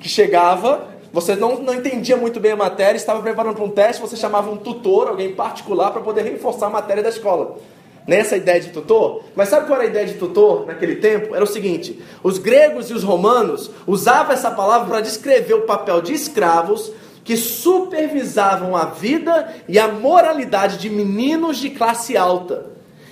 Que 0.00 0.08
chegava, 0.08 0.88
você 1.12 1.36
não, 1.36 1.60
não 1.60 1.74
entendia 1.74 2.16
muito 2.16 2.40
bem 2.40 2.52
a 2.52 2.56
matéria, 2.56 2.96
estava 2.96 3.20
preparando 3.20 3.56
para 3.56 3.64
um 3.64 3.70
teste, 3.70 4.00
você 4.00 4.16
chamava 4.16 4.50
um 4.50 4.56
tutor, 4.56 5.08
alguém 5.08 5.34
particular, 5.34 5.90
para 5.90 6.00
poder 6.00 6.22
reforçar 6.22 6.68
a 6.68 6.70
matéria 6.70 7.02
da 7.02 7.10
escola 7.10 7.58
nessa 8.06 8.36
ideia 8.36 8.60
de 8.60 8.70
tutor. 8.70 9.24
Mas 9.34 9.48
sabe 9.48 9.66
qual 9.66 9.78
era 9.78 9.88
a 9.88 9.90
ideia 9.90 10.06
de 10.06 10.14
tutor 10.14 10.66
naquele 10.66 10.96
tempo? 10.96 11.34
Era 11.34 11.44
o 11.44 11.46
seguinte: 11.46 12.00
os 12.22 12.38
gregos 12.38 12.90
e 12.90 12.94
os 12.94 13.02
romanos 13.02 13.70
usavam 13.86 14.32
essa 14.32 14.50
palavra 14.50 14.88
para 14.88 15.00
descrever 15.00 15.54
o 15.54 15.62
papel 15.62 16.00
de 16.00 16.12
escravos 16.12 16.92
que 17.22 17.36
supervisavam 17.36 18.74
a 18.74 18.86
vida 18.86 19.54
e 19.68 19.78
a 19.78 19.88
moralidade 19.88 20.78
de 20.78 20.90
meninos 20.90 21.58
de 21.58 21.70
classe 21.70 22.16
alta. 22.16 22.66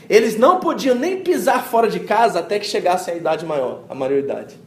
Eles 0.09 0.38
não 0.38 0.59
podiam 0.59 0.94
nem 0.94 1.20
pisar 1.20 1.64
fora 1.66 1.88
de 1.88 2.01
casa 2.01 2.38
até 2.38 2.59
que 2.59 2.66
chegasse 2.66 3.11
a 3.11 3.14
idade 3.14 3.44
maior, 3.44 3.83
a 3.88 3.94
maioridade. 3.94 4.59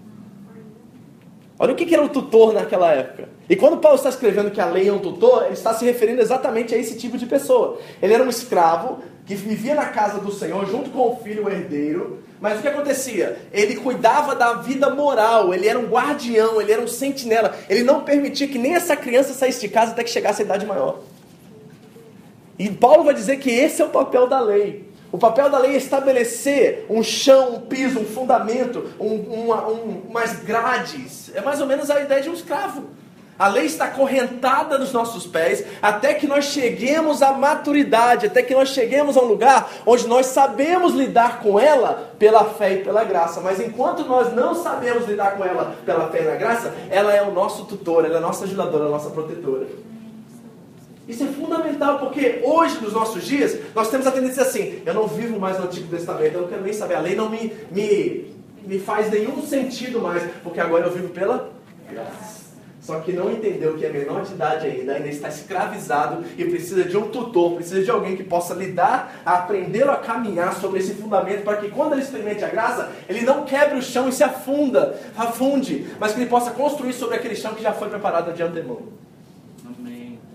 Olha 1.57 1.73
o 1.73 1.75
que 1.75 1.93
era 1.93 2.03
o 2.03 2.09
tutor 2.09 2.53
naquela 2.53 2.91
época. 2.91 3.29
E 3.47 3.55
quando 3.55 3.77
Paulo 3.77 3.97
está 3.97 4.09
escrevendo 4.09 4.49
que 4.49 4.61
a 4.61 4.65
lei 4.65 4.87
é 4.87 4.93
um 4.93 4.99
tutor, 4.99 5.43
ele 5.43 5.53
está 5.53 5.73
se 5.73 5.83
referindo 5.85 6.21
exatamente 6.21 6.73
a 6.73 6.77
esse 6.77 6.97
tipo 6.97 7.17
de 7.17 7.25
pessoa. 7.25 7.77
Ele 8.01 8.13
era 8.13 8.23
um 8.23 8.29
escravo 8.29 8.99
que 9.25 9.35
vivia 9.35 9.75
na 9.75 9.85
casa 9.85 10.19
do 10.19 10.31
Senhor 10.31 10.65
junto 10.69 10.89
com 10.89 11.11
o 11.11 11.15
filho 11.17 11.49
herdeiro. 11.49 12.23
Mas 12.39 12.57
o 12.57 12.61
que 12.61 12.67
acontecia? 12.67 13.37
Ele 13.53 13.75
cuidava 13.75 14.35
da 14.35 14.53
vida 14.53 14.89
moral, 14.89 15.53
ele 15.53 15.67
era 15.67 15.77
um 15.77 15.85
guardião, 15.85 16.59
ele 16.59 16.71
era 16.71 16.81
um 16.81 16.87
sentinela. 16.87 17.55
Ele 17.69 17.83
não 17.83 18.03
permitia 18.03 18.47
que 18.47 18.57
nem 18.57 18.73
essa 18.73 18.95
criança 18.95 19.33
saísse 19.33 19.61
de 19.61 19.69
casa 19.69 19.91
até 19.91 20.03
que 20.03 20.09
chegasse 20.09 20.41
a 20.41 20.45
idade 20.45 20.65
maior. 20.65 21.01
E 22.57 22.69
Paulo 22.69 23.03
vai 23.03 23.13
dizer 23.13 23.37
que 23.37 23.49
esse 23.49 23.81
é 23.81 23.85
o 23.85 23.89
papel 23.89 24.27
da 24.27 24.39
lei. 24.39 24.89
O 25.11 25.17
papel 25.17 25.49
da 25.49 25.57
lei 25.57 25.73
é 25.73 25.77
estabelecer 25.77 26.85
um 26.89 27.03
chão, 27.03 27.55
um 27.55 27.59
piso, 27.61 27.99
um 27.99 28.05
fundamento, 28.05 28.89
um, 28.99 29.15
uma, 29.15 29.67
um, 29.67 30.03
umas 30.09 30.39
grades. 30.39 31.31
É 31.35 31.41
mais 31.41 31.59
ou 31.59 31.67
menos 31.67 31.89
a 31.89 31.99
ideia 31.99 32.21
de 32.21 32.29
um 32.29 32.33
escravo. 32.33 32.85
A 33.41 33.47
lei 33.47 33.65
está 33.65 33.87
correntada 33.87 34.77
nos 34.77 34.93
nossos 34.93 35.25
pés 35.25 35.65
até 35.81 36.13
que 36.13 36.27
nós 36.27 36.45
cheguemos 36.45 37.23
à 37.23 37.33
maturidade, 37.33 38.27
até 38.27 38.43
que 38.43 38.53
nós 38.53 38.69
cheguemos 38.69 39.17
a 39.17 39.21
um 39.21 39.25
lugar 39.25 39.67
onde 39.83 40.07
nós 40.07 40.27
sabemos 40.27 40.93
lidar 40.93 41.39
com 41.41 41.59
ela 41.59 42.13
pela 42.19 42.45
fé 42.45 42.73
e 42.73 42.83
pela 42.83 43.03
graça. 43.03 43.41
Mas 43.41 43.59
enquanto 43.59 44.05
nós 44.05 44.31
não 44.31 44.53
sabemos 44.53 45.07
lidar 45.07 45.37
com 45.37 45.43
ela 45.43 45.75
pela 45.83 46.07
fé 46.09 46.21
e 46.21 46.25
na 46.25 46.35
graça, 46.35 46.71
ela 46.91 47.15
é 47.15 47.23
o 47.23 47.31
nosso 47.31 47.65
tutor, 47.65 48.05
ela 48.05 48.13
é 48.13 48.17
a 48.17 48.21
nossa 48.21 48.43
ajudadora, 48.43 48.85
a 48.85 48.89
nossa 48.89 49.09
protetora. 49.09 49.65
Isso 51.07 51.23
é 51.23 51.27
fundamental 51.27 51.97
porque 51.97 52.41
hoje, 52.43 52.77
nos 52.79 52.93
nossos 52.93 53.23
dias, 53.23 53.57
nós 53.73 53.89
temos 53.89 54.05
a 54.05 54.11
tendência 54.11 54.43
assim: 54.43 54.83
eu 54.85 54.93
não 54.93 55.07
vivo 55.07 55.39
mais 55.39 55.57
no 55.57 55.65
Antigo 55.65 55.87
Testamento, 55.87 56.35
eu 56.35 56.41
não 56.41 56.47
quero 56.47 56.61
nem 56.61 56.73
saber, 56.73 56.93
a 56.93 56.99
lei 56.99 57.15
não 57.15 57.27
me, 57.27 57.51
me, 57.71 58.35
me 58.67 58.77
faz 58.77 59.09
nenhum 59.09 59.41
sentido 59.41 59.99
mais, 59.99 60.21
porque 60.43 60.59
agora 60.59 60.85
eu 60.85 60.91
vivo 60.91 61.09
pela 61.09 61.49
graça. 61.89 62.40
Só 62.81 62.99
que 62.99 63.13
não 63.13 63.31
entendeu 63.31 63.77
que 63.77 63.85
é 63.85 63.89
menor 63.89 64.23
de 64.23 64.33
idade 64.33 64.65
ainda, 64.65 64.93
ainda 64.93 65.07
está 65.07 65.29
escravizado 65.29 66.25
e 66.35 66.43
precisa 66.45 66.83
de 66.83 66.97
um 66.97 67.09
tutor, 67.09 67.53
precisa 67.53 67.83
de 67.83 67.91
alguém 67.91 68.17
que 68.17 68.23
possa 68.23 68.55
lidar, 68.55 69.21
aprender 69.23 69.87
a 69.87 69.97
caminhar 69.97 70.55
sobre 70.55 70.79
esse 70.79 70.95
fundamento, 70.95 71.43
para 71.43 71.57
que 71.57 71.69
quando 71.69 71.93
ele 71.93 72.01
experimente 72.01 72.43
a 72.43 72.49
graça, 72.49 72.91
ele 73.07 73.21
não 73.21 73.45
quebre 73.45 73.77
o 73.77 73.83
chão 73.83 74.09
e 74.09 74.11
se 74.11 74.23
afunda, 74.23 74.99
afunde, 75.15 75.85
mas 75.99 76.13
que 76.13 76.21
ele 76.21 76.29
possa 76.29 76.49
construir 76.51 76.93
sobre 76.93 77.15
aquele 77.15 77.35
chão 77.35 77.53
que 77.53 77.61
já 77.61 77.71
foi 77.71 77.87
preparado 77.87 78.33
de 78.33 78.41
antemão. 78.41 78.79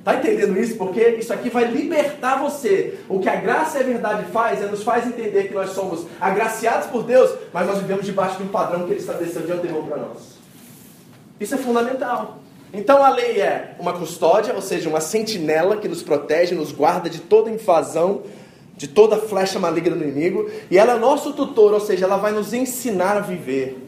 Está 0.06 0.14
entendendo 0.14 0.56
isso? 0.56 0.76
Porque 0.76 1.00
isso 1.00 1.32
aqui 1.32 1.50
vai 1.50 1.64
libertar 1.64 2.40
você. 2.40 2.96
O 3.08 3.18
que 3.18 3.28
a 3.28 3.34
graça 3.34 3.78
e 3.78 3.80
a 3.80 3.84
verdade 3.84 4.30
faz 4.30 4.62
é 4.62 4.66
nos 4.66 4.84
faz 4.84 5.04
entender 5.04 5.48
que 5.48 5.54
nós 5.54 5.70
somos 5.70 6.06
agraciados 6.20 6.86
por 6.86 7.02
Deus, 7.02 7.34
mas 7.52 7.66
nós 7.66 7.78
vivemos 7.78 8.06
debaixo 8.06 8.36
de 8.36 8.44
um 8.44 8.48
padrão 8.48 8.84
que 8.84 8.92
Ele 8.92 9.00
estabeleceu 9.00 9.42
de 9.42 9.50
antemão 9.50 9.84
para 9.84 9.96
nós. 9.96 10.35
Isso 11.40 11.54
é 11.54 11.58
fundamental. 11.58 12.38
Então 12.72 13.02
a 13.02 13.10
lei 13.10 13.40
é 13.40 13.74
uma 13.78 13.92
custódia, 13.92 14.54
ou 14.54 14.62
seja, 14.62 14.88
uma 14.88 15.00
sentinela 15.00 15.76
que 15.76 15.88
nos 15.88 16.02
protege, 16.02 16.54
nos 16.54 16.72
guarda 16.72 17.08
de 17.08 17.20
toda 17.20 17.50
invasão, 17.50 18.22
de 18.76 18.88
toda 18.88 19.16
flecha 19.16 19.58
maligna 19.58 19.96
do 19.96 20.04
inimigo, 20.04 20.50
e 20.70 20.76
ela 20.76 20.94
é 20.94 20.98
nosso 20.98 21.32
tutor, 21.32 21.72
ou 21.72 21.80
seja, 21.80 22.04
ela 22.04 22.16
vai 22.16 22.32
nos 22.32 22.52
ensinar 22.52 23.16
a 23.16 23.20
viver. 23.20 23.78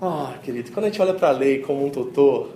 Ah, 0.00 0.34
oh, 0.34 0.42
querido, 0.42 0.70
quando 0.70 0.84
a 0.84 0.88
gente 0.88 1.02
olha 1.02 1.14
para 1.14 1.28
a 1.28 1.32
lei 1.32 1.58
como 1.60 1.84
um 1.84 1.90
tutor, 1.90 2.50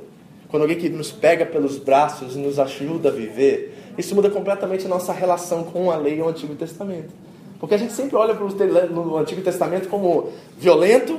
quando 0.48 0.62
alguém 0.62 0.78
que 0.78 0.88
nos 0.88 1.10
pega 1.10 1.44
pelos 1.44 1.78
braços 1.78 2.36
e 2.36 2.38
nos 2.38 2.58
ajuda 2.58 3.08
a 3.08 3.12
viver, 3.12 3.74
isso 3.98 4.14
muda 4.14 4.30
completamente 4.30 4.86
a 4.86 4.88
nossa 4.88 5.12
relação 5.12 5.64
com 5.64 5.90
a 5.90 5.96
lei 5.96 6.18
e 6.18 6.22
o 6.22 6.28
Antigo 6.28 6.54
Testamento. 6.54 7.12
Porque 7.58 7.74
a 7.74 7.78
gente 7.78 7.92
sempre 7.92 8.16
olha 8.16 8.34
para 8.34 8.44
o 8.44 9.16
Antigo 9.16 9.40
Testamento 9.40 9.88
como 9.88 10.30
violento 10.58 11.18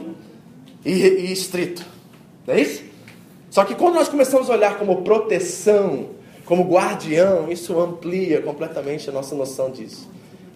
e, 0.86 0.92
e 0.92 1.34
estrito. 1.34 1.86
Não 2.46 2.54
é 2.54 2.62
isso? 2.62 2.84
Só 3.50 3.64
que 3.64 3.76
quando 3.76 3.96
nós 3.96 4.10
começamos 4.10 4.50
a 4.50 4.54
olhar 4.54 4.78
como 4.78 5.04
proteção, 5.04 6.10
como 6.46 6.64
guardião, 6.64 7.52
isso 7.52 7.80
amplia 7.80 8.42
completamente 8.42 9.10
a 9.10 9.14
nossa 9.14 9.36
noção 9.36 9.70
disso. 9.70 10.10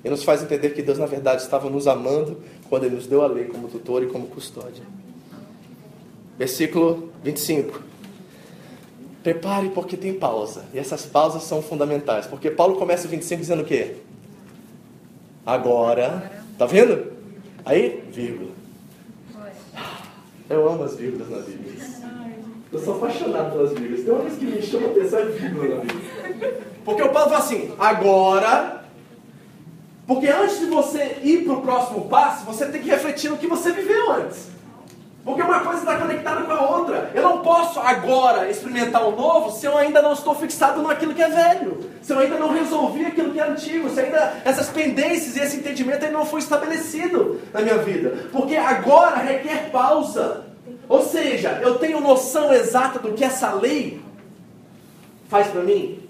E 0.03 0.09
nos 0.09 0.23
faz 0.23 0.41
entender 0.41 0.71
que 0.71 0.81
Deus, 0.81 0.97
na 0.97 1.05
verdade, 1.05 1.41
estava 1.41 1.69
nos 1.69 1.87
amando 1.87 2.41
quando 2.69 2.85
Ele 2.85 2.95
nos 2.95 3.07
deu 3.07 3.21
a 3.21 3.27
lei 3.27 3.45
como 3.45 3.67
tutor 3.67 4.03
e 4.03 4.07
como 4.07 4.27
custódia. 4.27 4.83
Versículo 6.37 7.11
25. 7.23 7.81
Prepare 9.23 9.69
porque 9.69 9.97
tem 9.97 10.13
pausa. 10.13 10.65
E 10.73 10.79
essas 10.79 11.05
pausas 11.05 11.43
são 11.43 11.61
fundamentais. 11.61 12.27
Porque 12.27 12.49
Paulo 12.49 12.75
começa 12.77 13.07
o 13.07 13.09
25 13.09 13.41
dizendo 13.41 13.63
o 13.63 13.65
quê? 13.65 13.95
Agora. 15.45 16.31
Tá 16.57 16.65
vendo? 16.65 17.11
Aí, 17.65 18.03
vírgula. 18.09 18.56
Eu 20.49 20.69
amo 20.69 20.83
as 20.83 20.95
vírgulas 20.95 21.29
na 21.29 21.39
Bíblia. 21.39 21.83
Eu 22.71 22.79
sou 22.79 22.95
apaixonado 22.95 23.51
pelas 23.51 23.71
vírgulas. 23.71 24.03
Tem 24.03 24.13
uma 24.13 24.21
coisa 24.21 24.37
que 24.37 24.45
me 24.45 24.61
chama 24.61 24.87
a 24.87 24.91
atenção 24.91 25.19
é 25.19 25.25
vírgula 25.25 25.75
na 25.75 25.81
Bíblia. 25.81 26.61
Porque 26.85 27.01
o 27.01 27.09
Paulo 27.09 27.29
fala 27.29 27.43
assim, 27.43 27.73
agora. 27.77 28.83
Porque 30.05 30.27
antes 30.27 30.59
de 30.59 30.67
você 30.67 31.17
ir 31.21 31.43
para 31.43 31.53
o 31.53 31.61
próximo 31.61 32.07
passo, 32.07 32.45
você 32.45 32.65
tem 32.67 32.81
que 32.81 32.89
refletir 32.89 33.29
no 33.29 33.37
que 33.37 33.47
você 33.47 33.71
viveu 33.71 34.11
antes. 34.13 34.47
Porque 35.27 35.41
uma 35.41 35.59
coisa 35.59 35.79
está 35.79 35.97
conectada 35.97 36.43
com 36.43 36.53
a 36.53 36.77
outra. 36.77 37.11
Eu 37.13 37.21
não 37.21 37.39
posso 37.39 37.81
agora 37.81 38.49
experimentar 38.49 39.05
o 39.05 39.13
novo 39.13 39.51
se 39.51 39.65
eu 39.65 39.77
ainda 39.77 40.01
não 40.01 40.13
estou 40.13 40.33
fixado 40.33 40.81
naquilo 40.81 41.13
que 41.13 41.21
é 41.21 41.27
velho. 41.27 41.91
Se 42.01 42.13
eu 42.13 42.19
ainda 42.19 42.37
não 42.37 42.53
resolvi 42.53 43.05
aquilo 43.05 43.33
que 43.33 43.39
é 43.41 43.43
antigo. 43.43 43.89
Se 43.89 43.99
ainda 43.99 44.41
essas 44.45 44.69
pendências 44.69 45.35
e 45.35 45.41
esse 45.41 45.57
entendimento 45.57 46.05
ainda 46.05 46.17
não 46.17 46.25
foi 46.25 46.39
estabelecido 46.39 47.41
na 47.53 47.59
minha 47.59 47.77
vida. 47.79 48.29
Porque 48.31 48.55
agora 48.55 49.17
requer 49.17 49.69
pausa. 49.69 50.45
Ou 50.87 51.03
seja, 51.03 51.59
eu 51.61 51.77
tenho 51.77 51.99
noção 51.99 52.53
exata 52.53 52.97
do 52.97 53.11
que 53.11 53.25
essa 53.25 53.51
lei 53.51 54.01
faz 55.27 55.47
para 55.47 55.61
mim. 55.61 56.06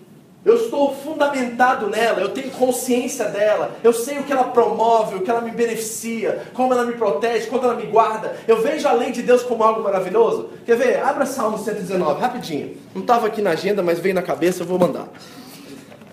Eu 0.47 0.55
estou 0.55 0.95
fundamentado 0.95 1.87
nela, 1.87 2.21
eu 2.21 2.29
tenho 2.29 2.49
consciência 2.51 3.25
dela, 3.25 3.75
eu 3.83 3.91
sei 3.91 4.17
o 4.17 4.23
que 4.23 4.31
ela 4.31 4.45
promove, 4.45 5.17
o 5.17 5.19
que 5.19 5.29
ela 5.29 5.41
me 5.41 5.51
beneficia, 5.51 6.43
como 6.53 6.71
ela 6.71 6.85
me 6.85 6.93
protege, 6.93 7.47
como 7.47 7.65
ela 7.65 7.75
me 7.75 7.85
guarda. 7.85 8.33
Eu 8.47 8.61
vejo 8.61 8.87
a 8.87 8.93
lei 8.93 9.11
de 9.11 9.21
Deus 9.21 9.43
como 9.43 9.61
algo 9.61 9.83
maravilhoso. 9.83 10.49
Quer 10.65 10.77
ver? 10.77 11.03
Abra 11.03 11.25
Salmo 11.25 11.57
119, 11.57 12.21
rapidinho. 12.21 12.77
Não 12.95 13.01
estava 13.01 13.27
aqui 13.27 13.41
na 13.41 13.49
agenda, 13.49 13.83
mas 13.83 13.99
veio 13.99 14.15
na 14.15 14.21
cabeça, 14.21 14.63
eu 14.63 14.65
vou 14.65 14.79
mandar. 14.79 15.09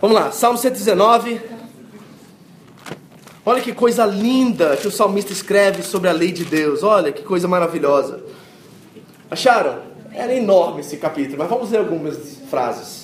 Vamos 0.01 0.17
lá, 0.17 0.33
Salmo 0.33 0.59
119. 0.59 1.41
Olha 3.47 3.63
que 3.63 3.73
coisa 3.73 4.05
linda 4.05 4.77
que 4.77 4.89
o 4.89 4.91
salmista 4.91 5.33
escreve 5.33 5.85
sobre 5.85 6.09
a 6.09 6.13
lei 6.13 6.33
de 6.33 6.45
Deus. 6.45 6.83
Olha 6.83 7.13
que 7.13 7.23
coisa 7.23 7.47
maravilhosa. 7.47 8.21
Acharam? 9.31 9.79
Era 10.13 10.35
enorme 10.35 10.81
esse 10.81 10.97
capítulo, 10.97 11.39
mas 11.39 11.49
vamos 11.49 11.71
ler 11.71 11.79
algumas 11.79 12.17
frases. 12.51 13.04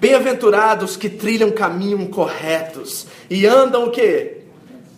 Bem-aventurados 0.00 0.96
que 0.96 1.10
trilham 1.10 1.50
caminhos 1.50 2.08
corretos 2.08 3.06
e 3.28 3.46
andam 3.46 3.84
o 3.84 3.90
quê? 3.90 4.38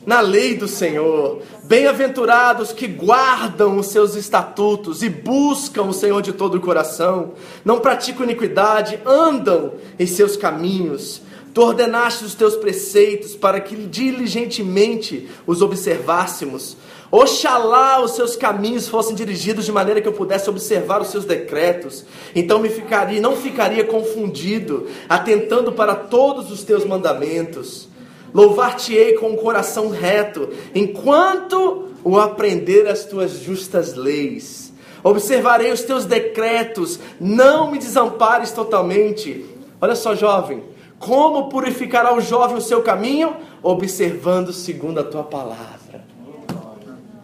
Na 0.06 0.20
lei 0.20 0.56
do 0.56 0.68
Senhor. 0.68 1.42
Bem-aventurados 1.64 2.72
que 2.72 2.86
guardam 2.86 3.78
os 3.78 3.88
seus 3.88 4.14
estatutos 4.14 5.02
e 5.02 5.08
buscam 5.08 5.82
o 5.82 5.92
Senhor 5.92 6.22
de 6.22 6.32
todo 6.32 6.54
o 6.54 6.60
coração. 6.60 7.32
Não 7.64 7.80
praticam 7.80 8.22
iniquidade, 8.22 9.00
andam 9.04 9.72
em 9.98 10.06
seus 10.06 10.36
caminhos. 10.36 11.20
Tu 11.52 11.60
ordenaste 11.60 12.24
os 12.24 12.36
teus 12.36 12.54
preceitos 12.54 13.34
para 13.34 13.60
que 13.60 13.74
diligentemente 13.74 15.28
os 15.44 15.62
observássemos. 15.62 16.76
Oxalá 17.14 18.02
os 18.02 18.12
seus 18.12 18.36
caminhos 18.36 18.88
fossem 18.88 19.14
dirigidos 19.14 19.66
de 19.66 19.70
maneira 19.70 20.00
que 20.00 20.08
eu 20.08 20.14
pudesse 20.14 20.48
observar 20.48 21.02
os 21.02 21.08
seus 21.08 21.26
decretos. 21.26 22.06
Então 22.34 22.58
me 22.58 22.70
ficaria, 22.70 23.20
não 23.20 23.36
ficaria 23.36 23.84
confundido, 23.84 24.88
atentando 25.06 25.72
para 25.72 25.94
todos 25.94 26.50
os 26.50 26.64
teus 26.64 26.86
mandamentos. 26.86 27.86
Louvar-te-ei 28.32 29.12
com 29.18 29.32
o 29.32 29.36
coração 29.36 29.90
reto, 29.90 30.48
enquanto 30.74 31.90
o 32.02 32.18
aprender 32.18 32.88
as 32.88 33.04
tuas 33.04 33.32
justas 33.40 33.94
leis. 33.94 34.72
Observarei 35.04 35.70
os 35.70 35.82
teus 35.82 36.06
decretos, 36.06 36.98
não 37.20 37.70
me 37.70 37.76
desampares 37.76 38.52
totalmente. 38.52 39.44
Olha 39.78 39.94
só, 39.94 40.14
jovem, 40.14 40.62
como 40.98 41.50
purificará 41.50 42.14
o 42.14 42.22
jovem 42.22 42.56
o 42.56 42.62
seu 42.62 42.80
caminho? 42.80 43.36
Observando 43.62 44.50
segundo 44.50 45.00
a 45.00 45.04
tua 45.04 45.24
palavra. 45.24 45.81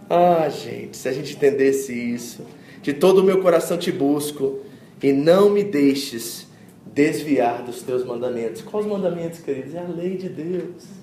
Ah, 0.08 0.48
gente, 0.48 0.96
se 0.96 1.08
a 1.08 1.12
gente 1.12 1.34
entendesse 1.34 1.92
isso, 1.92 2.46
de 2.82 2.92
todo 2.92 3.18
o 3.18 3.24
meu 3.24 3.42
coração 3.42 3.76
te 3.76 3.92
busco, 3.92 4.60
e 5.02 5.12
não 5.12 5.50
me 5.50 5.62
deixes 5.62 6.46
desviar 6.86 7.62
dos 7.62 7.82
teus 7.82 8.04
mandamentos. 8.04 8.62
Quais 8.62 8.86
mandamentos, 8.86 9.40
queridos? 9.40 9.74
É 9.74 9.78
a 9.78 9.88
lei 9.88 10.16
de 10.16 10.28
Deus. 10.28 10.98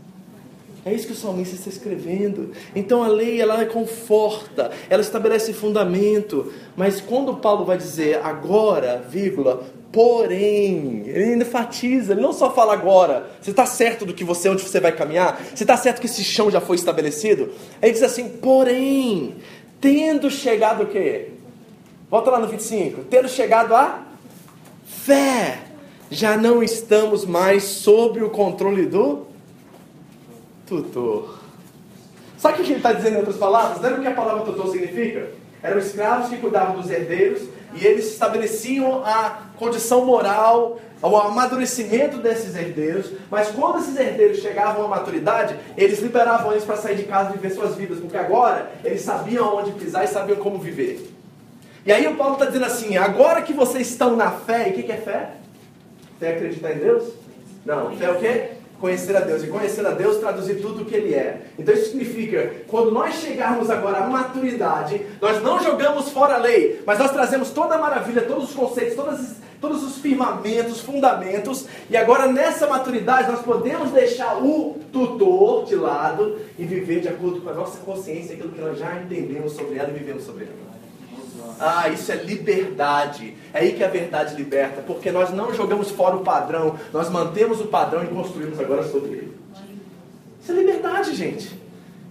É 0.84 0.94
isso 0.94 1.08
que 1.08 1.14
o 1.14 1.16
salmista 1.16 1.56
está 1.56 1.70
escrevendo. 1.70 2.52
Então 2.76 3.04
a 3.04 3.08
lei 3.08 3.42
ela 3.42 3.66
conforta, 3.66 4.70
ela 4.90 5.02
estabelece 5.02 5.52
fundamento. 5.52 6.52
Mas 6.76 7.02
quando 7.02 7.38
Paulo 7.38 7.66
vai 7.66 7.78
dizer 7.78 8.20
agora, 8.24 9.04
vírgula, 9.10 9.64
porém, 9.96 11.04
ele 11.06 11.24
ainda 11.24 11.46
enfatiza, 11.46 12.12
ele 12.12 12.20
não 12.20 12.34
só 12.34 12.52
fala 12.52 12.74
agora, 12.74 13.30
você 13.42 13.52
está 13.52 13.66
certo 13.66 14.06
do 14.06 14.14
que 14.14 14.26
você, 14.26 14.50
onde 14.50 14.62
você 14.62 14.82
vai 14.82 14.92
caminhar, 14.92 15.42
você 15.56 15.64
está 15.64 15.78
certo 15.78 16.02
que 16.02 16.06
esse 16.06 16.22
chão 16.22 16.52
já 16.52 16.60
foi 16.60 16.76
estabelecido. 16.76 17.54
Ele 17.82 17.94
diz 17.94 18.04
assim, 18.04 18.28
porém, 18.28 19.38
tendo 19.80 20.30
chegado 20.30 20.84
o 20.84 20.88
quê? 20.88 21.30
Volta 22.12 22.30
lá 22.30 22.40
no 22.40 22.48
25. 22.50 23.06
Tendo 23.06 23.30
chegado 23.30 23.74
a 23.74 24.04
fé, 24.86 25.60
já 26.12 26.36
não 26.36 26.62
estamos 26.62 27.26
mais 27.26 27.64
sob 27.64 28.22
o 28.22 28.30
controle 28.30 28.88
do 28.88 29.26
tutor. 30.68 31.40
Sabe 32.38 32.62
o 32.62 32.66
que 32.66 32.72
ele 32.72 32.80
está 32.80 32.92
dizendo 32.92 33.14
em 33.14 33.20
outras 33.20 33.38
palavras? 33.38 33.82
Lembra 33.82 34.00
o 34.00 34.02
que 34.02 34.10
a 34.10 34.14
palavra 34.14 34.44
tutor 34.44 34.70
significa? 34.72 35.30
Eram 35.64 35.80
escravos 35.80 36.30
que 36.30 36.38
cuidavam 36.38 36.76
dos 36.80 36.90
herdeiros 36.90 37.42
e 37.74 37.86
eles 37.86 38.06
estabeleciam 38.12 39.04
a 39.06 39.42
condição 39.58 40.06
moral, 40.06 40.80
o 41.02 41.18
amadurecimento 41.18 42.18
desses 42.18 42.56
herdeiros, 42.56 43.12
mas 43.30 43.50
quando 43.50 43.80
esses 43.80 43.98
herdeiros 43.98 44.40
chegavam 44.40 44.86
à 44.86 44.88
maturidade, 44.88 45.56
eles 45.78 46.00
liberavam 46.00 46.52
eles 46.52 46.64
para 46.64 46.78
sair 46.78 46.96
de 46.96 47.04
casa 47.04 47.32
e 47.32 47.34
viver 47.34 47.54
suas 47.54 47.76
vidas, 47.76 48.00
porque 48.00 48.18
agora 48.18 48.72
eles 48.84 49.02
sabiam 49.02 49.56
onde 49.56 49.72
pisar 49.72 50.06
e 50.06 50.08
sabiam 50.08 50.38
como 50.38 50.58
viver. 50.58 51.12
E 51.86 51.92
aí 51.92 52.08
o 52.08 52.16
Paulo 52.16 52.34
está 52.34 52.46
dizendo 52.46 52.66
assim: 52.66 52.98
agora 52.98 53.42
que 53.42 53.54
vocês 53.54 53.90
estão 53.90 54.16
na 54.16 54.32
fé, 54.32 54.70
e 54.70 54.72
o 54.72 54.74
que, 54.74 54.84
que 54.84 54.92
é 54.92 54.98
fé? 54.98 55.32
Fé 56.20 56.32
é 56.32 56.36
acreditar 56.36 56.72
em 56.72 56.80
Deus? 56.80 57.14
Não, 57.66 57.96
fé 57.96 58.06
é 58.06 58.12
o 58.12 58.20
quê? 58.20 58.50
Conhecer 58.86 59.18
a 59.18 59.22
Deus. 59.22 59.44
E 59.44 59.48
conhecer 59.48 59.84
a 59.84 59.90
Deus 59.90 60.18
traduzir 60.18 60.62
tudo 60.62 60.84
o 60.84 60.86
que 60.86 60.94
Ele 60.94 61.16
é. 61.16 61.42
Então 61.58 61.74
isso 61.74 61.88
significa, 61.88 62.52
quando 62.68 62.92
nós 62.92 63.16
chegarmos 63.16 63.72
agora 63.72 63.98
à 63.98 64.08
maturidade, 64.08 65.04
nós 65.20 65.42
não 65.42 65.60
jogamos 65.60 66.10
fora 66.10 66.36
a 66.36 66.38
lei, 66.38 66.84
mas 66.86 67.00
nós 67.00 67.10
trazemos 67.10 67.50
toda 67.50 67.74
a 67.74 67.78
maravilha, 67.80 68.22
todos 68.22 68.50
os 68.50 68.56
conceitos, 68.56 68.94
todas, 68.94 69.38
todos 69.60 69.82
os 69.82 69.98
firmamentos, 69.98 70.82
fundamentos, 70.82 71.66
e 71.90 71.98
agora 71.98 72.32
nessa 72.32 72.68
maturidade 72.68 73.32
nós 73.32 73.42
podemos 73.42 73.90
deixar 73.90 74.38
o 74.38 74.78
tutor 74.94 75.66
de 75.66 75.76
lado 75.76 76.38
e 76.60 76.64
viver 76.64 77.00
de 77.00 77.08
acordo 77.08 77.42
com 77.42 77.50
a 77.50 77.54
nossa 77.56 77.80
consciência, 77.80 78.36
aquilo 78.36 78.52
que 78.52 78.62
nós 78.62 78.78
já 78.78 79.02
entendemos 79.02 79.54
sobre 79.54 79.80
ela 79.80 79.90
e 79.90 79.94
vivemos 79.94 80.24
sobre 80.24 80.44
ela. 80.44 80.75
Ah, 81.60 81.90
isso 81.90 82.12
é 82.12 82.16
liberdade. 82.16 83.36
É 83.54 83.60
aí 83.60 83.74
que 83.74 83.84
a 83.84 83.88
verdade 83.88 84.36
liberta, 84.36 84.82
porque 84.86 85.12
nós 85.12 85.32
não 85.32 85.54
jogamos 85.54 85.90
fora 85.92 86.16
o 86.16 86.24
padrão, 86.24 86.78
nós 86.92 87.10
mantemos 87.10 87.62
o 87.62 87.66
padrão 87.66 88.04
e 88.04 88.08
construímos 88.08 88.60
agora 88.60 88.84
sobre 88.84 89.10
ele. 89.10 89.38
Isso 90.42 90.52
é 90.52 90.56
liberdade, 90.56 91.16
gente. 91.16 91.60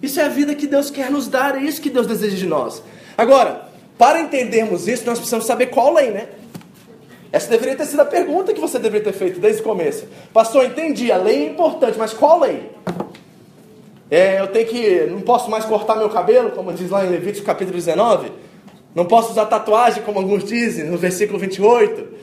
Isso 0.02 0.20
é 0.20 0.24
a 0.24 0.28
vida 0.28 0.54
que 0.54 0.66
Deus 0.66 0.90
quer 0.90 1.10
nos 1.10 1.28
dar, 1.28 1.56
é 1.56 1.62
isso 1.62 1.80
que 1.80 1.90
Deus 1.90 2.06
deseja 2.06 2.36
de 2.36 2.46
nós. 2.46 2.82
Agora, 3.16 3.68
para 3.96 4.20
entendermos 4.20 4.88
isso, 4.88 5.06
nós 5.06 5.18
precisamos 5.18 5.46
saber 5.46 5.66
qual 5.66 5.94
lei, 5.94 6.10
né? 6.10 6.28
Essa 7.30 7.48
deveria 7.50 7.76
ter 7.76 7.86
sido 7.86 8.00
a 8.00 8.04
pergunta 8.04 8.52
que 8.52 8.60
você 8.60 8.78
deveria 8.78 9.04
ter 9.10 9.18
feito 9.18 9.40
desde 9.40 9.60
o 9.60 9.64
começo. 9.64 10.06
Pastor, 10.32 10.64
entendi, 10.64 11.10
a 11.10 11.16
lei 11.16 11.46
é 11.46 11.48
importante, 11.50 11.98
mas 11.98 12.12
qual 12.12 12.40
lei? 12.40 12.70
É, 14.10 14.40
eu 14.40 14.46
tenho 14.46 14.68
que. 14.68 15.06
Não 15.10 15.20
posso 15.20 15.50
mais 15.50 15.64
cortar 15.64 15.96
meu 15.96 16.08
cabelo, 16.08 16.50
como 16.50 16.72
diz 16.72 16.90
lá 16.90 17.04
em 17.04 17.08
Levítico 17.08 17.46
capítulo 17.46 17.76
19? 17.76 18.30
Não 18.94 19.04
posso 19.04 19.33
usar 19.33 19.46
tatuagem, 19.46 20.02
como 20.02 20.18
alguns 20.20 20.44
dizem, 20.44 20.85
no 20.85 20.96
versículo 20.96 21.38
28. 21.38 22.14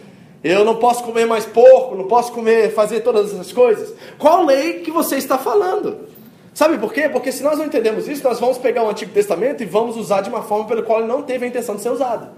Eu 0.44 0.66
não 0.66 0.78
posso 0.78 1.04
comer 1.04 1.26
mais 1.26 1.46
porco, 1.46 1.96
não 1.96 2.06
posso 2.06 2.32
comer, 2.32 2.74
fazer 2.74 3.02
todas 3.02 3.34
essas 3.34 3.52
coisas. 3.52 3.94
Qual 4.18 4.46
lei 4.46 4.80
que 4.80 4.90
você 4.90 5.18
está 5.18 5.38
falando? 5.38 6.10
Sabe 6.54 6.78
por 6.78 6.92
quê? 6.94 7.08
Porque 7.08 7.32
se 7.32 7.44
nós 7.44 7.58
não 7.58 7.66
entendemos 7.66 8.08
isso, 8.08 8.24
nós 8.24 8.40
vamos 8.40 8.58
pegar 8.58 8.84
o 8.84 8.90
Antigo 8.90 9.12
Testamento 9.12 9.62
e 9.62 9.66
vamos 9.66 9.96
usar 9.98 10.22
de 10.22 10.30
uma 10.30 10.42
forma 10.42 10.66
pela 10.66 10.82
qual 10.82 11.00
ele 11.00 11.08
não 11.08 11.22
teve 11.22 11.46
a 11.46 11.48
intenção 11.48 11.76
de 11.76 11.82
ser 11.82 11.92
usado. 11.92 12.30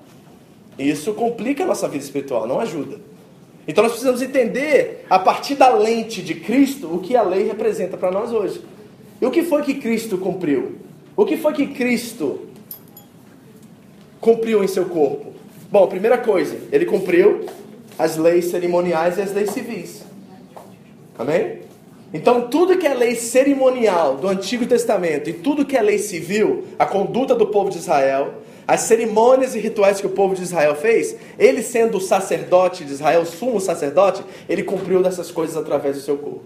Isso 0.78 1.14
complica 1.14 1.64
a 1.64 1.68
nossa 1.68 1.88
vida 1.88 2.04
espiritual, 2.04 2.48
não 2.48 2.60
ajuda. 2.60 3.00
Então 3.68 3.84
nós 3.84 3.94
precisamos 3.94 4.22
entender, 4.22 5.06
a 5.10 5.18
partir 5.18 5.56
da 5.56 5.70
lente 5.70 6.22
de 6.22 6.36
Cristo, 6.36 6.94
o 6.94 7.00
que 7.00 7.16
a 7.16 7.24
lei 7.24 7.48
representa 7.48 7.96
para 7.96 8.12
nós 8.12 8.32
hoje. 8.32 8.62
E 9.22 9.26
o 9.26 9.32
que 9.32 9.44
foi 9.44 9.62
que 9.62 9.76
Cristo 9.76 10.18
cumpriu? 10.18 10.76
O 11.16 11.26
que 11.26 11.38
foi 11.38 11.54
que 11.54 11.68
Cristo 11.68 12.42
cumpriu 14.24 14.64
em 14.64 14.68
seu 14.68 14.86
corpo? 14.86 15.34
Bom, 15.70 15.86
primeira 15.88 16.18
coisa, 16.18 16.58
ele 16.72 16.86
cumpriu 16.86 17.46
as 18.00 18.16
leis 18.16 18.46
cerimoniais 18.46 19.18
e 19.18 19.22
as 19.22 19.34
leis 19.34 19.52
civis. 19.52 20.04
Amém? 21.20 21.60
Então, 22.14 22.48
tudo 22.48 22.78
que 22.78 22.88
é 22.88 22.94
lei 22.94 23.16
cerimonial 23.16 24.16
do 24.16 24.28
Antigo 24.28 24.66
Testamento 24.66 25.30
e 25.30 25.34
tudo 25.34 25.66
que 25.66 25.76
é 25.76 25.82
lei 25.82 25.98
civil, 25.98 26.64
a 26.80 26.86
conduta 26.86 27.36
do 27.36 27.48
povo 27.48 27.70
de 27.70 27.80
Israel, 27.80 28.36
as 28.68 28.82
cerimônias 28.82 29.56
e 29.56 29.60
rituais 29.60 30.00
que 30.00 30.08
o 30.08 30.12
povo 30.12 30.36
de 30.36 30.44
Israel 30.44 30.76
fez, 30.76 31.18
ele 31.38 31.62
sendo 31.62 31.98
o 31.98 32.02
sacerdote 32.02 32.86
de 32.86 32.94
Israel, 32.94 33.26
sumo 33.26 33.60
sacerdote, 33.60 34.24
ele 34.48 34.64
cumpriu 34.64 35.04
dessas 35.04 35.32
coisas 35.32 35.58
através 35.58 35.98
do 35.98 36.02
seu 36.02 36.18
corpo. 36.18 36.46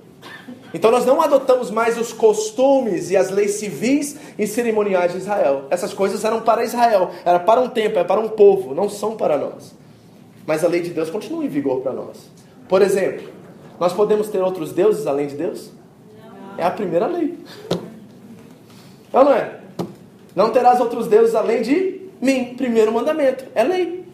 Então 0.74 0.92
nós 0.92 1.06
não 1.06 1.22
adotamos 1.22 1.72
mais 1.72 1.98
os 1.98 2.12
costumes 2.12 3.10
e 3.10 3.18
as 3.18 3.30
leis 3.30 3.52
civis 3.52 4.18
e 4.38 4.46
cerimoniais 4.46 5.14
de 5.14 5.20
Israel. 5.20 5.66
Essas 5.70 5.94
coisas 5.94 6.24
eram 6.24 6.42
para 6.42 6.64
Israel, 6.64 7.12
era 7.24 7.40
para 7.40 7.62
um 7.62 7.70
tempo, 7.70 7.98
é 7.98 8.04
para 8.04 8.20
um 8.20 8.30
povo, 8.30 8.76
não 8.76 8.90
são 8.90 9.16
para 9.16 9.38
nós. 9.38 9.74
Mas 10.46 10.64
a 10.64 10.68
lei 10.68 10.82
de 10.82 10.90
Deus 10.90 11.10
continua 11.10 11.44
em 11.44 11.48
vigor 11.48 11.82
para 11.82 11.94
nós. 11.94 12.30
Por 12.68 12.82
exemplo, 12.82 13.30
nós 13.80 13.94
podemos 13.94 14.28
ter 14.28 14.42
outros 14.42 14.74
deuses 14.74 15.08
além 15.08 15.28
de 15.28 15.36
Deus? 15.36 15.72
É 16.58 16.64
a 16.64 16.72
primeira 16.72 17.08
lei. 17.08 17.38
Ou 19.14 19.24
não 19.24 19.34
é? 19.34 19.60
Não 20.36 20.50
terás 20.50 20.80
outros 20.80 21.08
deuses 21.08 21.34
além 21.34 21.62
de 21.62 22.02
mim. 22.22 22.56
Primeiro 22.56 22.92
mandamento. 22.92 23.46
É 23.56 23.64
lei. 23.64 24.06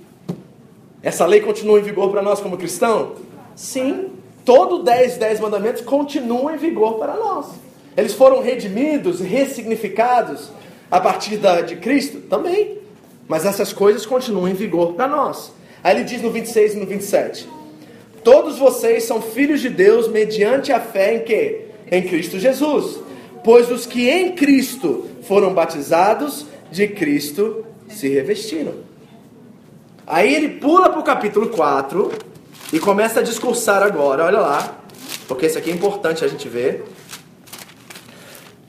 Essa 1.02 1.26
lei 1.26 1.42
continua 1.42 1.80
em 1.80 1.84
vigor 1.84 2.12
para 2.12 2.22
nós 2.22 2.40
como 2.40 2.58
cristão? 2.58 3.14
Sim 3.56 4.23
todo 4.46 4.84
10, 4.84 5.18
10 5.18 5.40
mandamentos 5.40 5.82
continuam 5.82 6.54
em 6.54 6.58
vigor 6.58 6.96
para 6.96 7.16
nós. 7.16 7.48
Eles 7.96 8.14
foram 8.14 8.42
redimidos, 8.42 9.20
ressignificados 9.20 10.50
a 10.90 11.00
partir 11.00 11.38
da, 11.38 11.62
de 11.62 11.76
Cristo? 11.76 12.20
Também. 12.22 12.78
Mas 13.28 13.46
essas 13.46 13.72
coisas 13.72 14.06
continuam 14.06 14.48
em 14.48 14.54
vigor 14.54 14.94
para 14.94 15.08
nós. 15.08 15.52
Aí 15.84 15.96
ele 15.96 16.04
diz 16.04 16.22
no 16.22 16.32
26 16.32 16.74
e 16.74 16.78
no 16.78 16.86
27: 16.86 17.48
Todos 18.24 18.58
vocês 18.58 19.04
são 19.04 19.22
filhos 19.22 19.62
de 19.62 19.70
Deus 19.70 20.08
mediante 20.08 20.72
a 20.72 20.80
fé 20.80 21.16
em 21.16 21.20
quê? 21.24 21.66
Em 21.92 22.04
Cristo 22.04 22.40
Jesus. 22.40 23.00
Pois 23.44 23.70
os 23.70 23.86
que 23.86 24.10
em 24.10 24.34
Cristo 24.34 25.06
foram 25.24 25.54
batizados, 25.54 26.46
de 26.72 26.88
Cristo 26.88 27.66
se 27.88 28.08
revestiram. 28.10 28.74
Aí 30.08 30.34
ele 30.34 30.50
pula 30.60 30.90
para 30.90 31.00
o 31.00 31.04
capítulo 31.04 31.50
4 31.50 32.12
e 32.74 32.80
começa 32.80 33.20
a 33.20 33.24
discursar 33.24 33.84
agora, 33.84 34.26
olha 34.26 34.40
lá, 34.40 34.80
porque 35.28 35.46
isso 35.46 35.60
aqui 35.60 35.70
é 35.70 35.74
importante 35.74 36.26
a 36.26 36.28
gente 36.28 36.50
ver. 36.50 36.84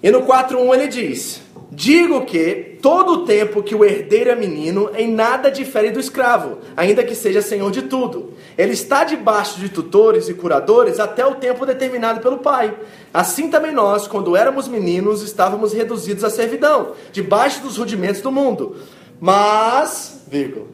E 0.02 0.10
no 0.10 0.26
4.1 0.26 0.74
ele 0.74 0.88
diz: 0.88 1.40
Digo 1.70 2.26
que 2.26 2.76
todo 2.82 3.12
o 3.12 3.24
tempo 3.24 3.62
que 3.62 3.74
o 3.74 3.82
herdeiro 3.82 4.28
é 4.28 4.36
menino, 4.36 4.90
em 4.94 5.10
nada 5.10 5.50
difere 5.50 5.90
do 5.90 5.98
escravo, 5.98 6.58
ainda 6.76 7.02
que 7.02 7.14
seja 7.14 7.40
senhor 7.40 7.70
de 7.70 7.80
tudo. 7.80 8.34
Ele 8.58 8.74
está 8.74 9.04
debaixo 9.04 9.58
de 9.58 9.70
tutores 9.70 10.28
e 10.28 10.34
curadores 10.34 11.00
até 11.00 11.24
o 11.24 11.36
tempo 11.36 11.64
determinado 11.64 12.20
pelo 12.20 12.40
pai. 12.40 12.76
Assim 13.12 13.48
também 13.48 13.72
nós, 13.72 14.06
quando 14.06 14.36
éramos 14.36 14.68
meninos, 14.68 15.22
estávamos 15.22 15.72
reduzidos 15.72 16.24
à 16.24 16.28
servidão, 16.28 16.92
debaixo 17.10 17.62
dos 17.62 17.78
rudimentos 17.78 18.20
do 18.20 18.30
mundo. 18.30 18.76
Mas, 19.18 20.22
vírgula, 20.28 20.73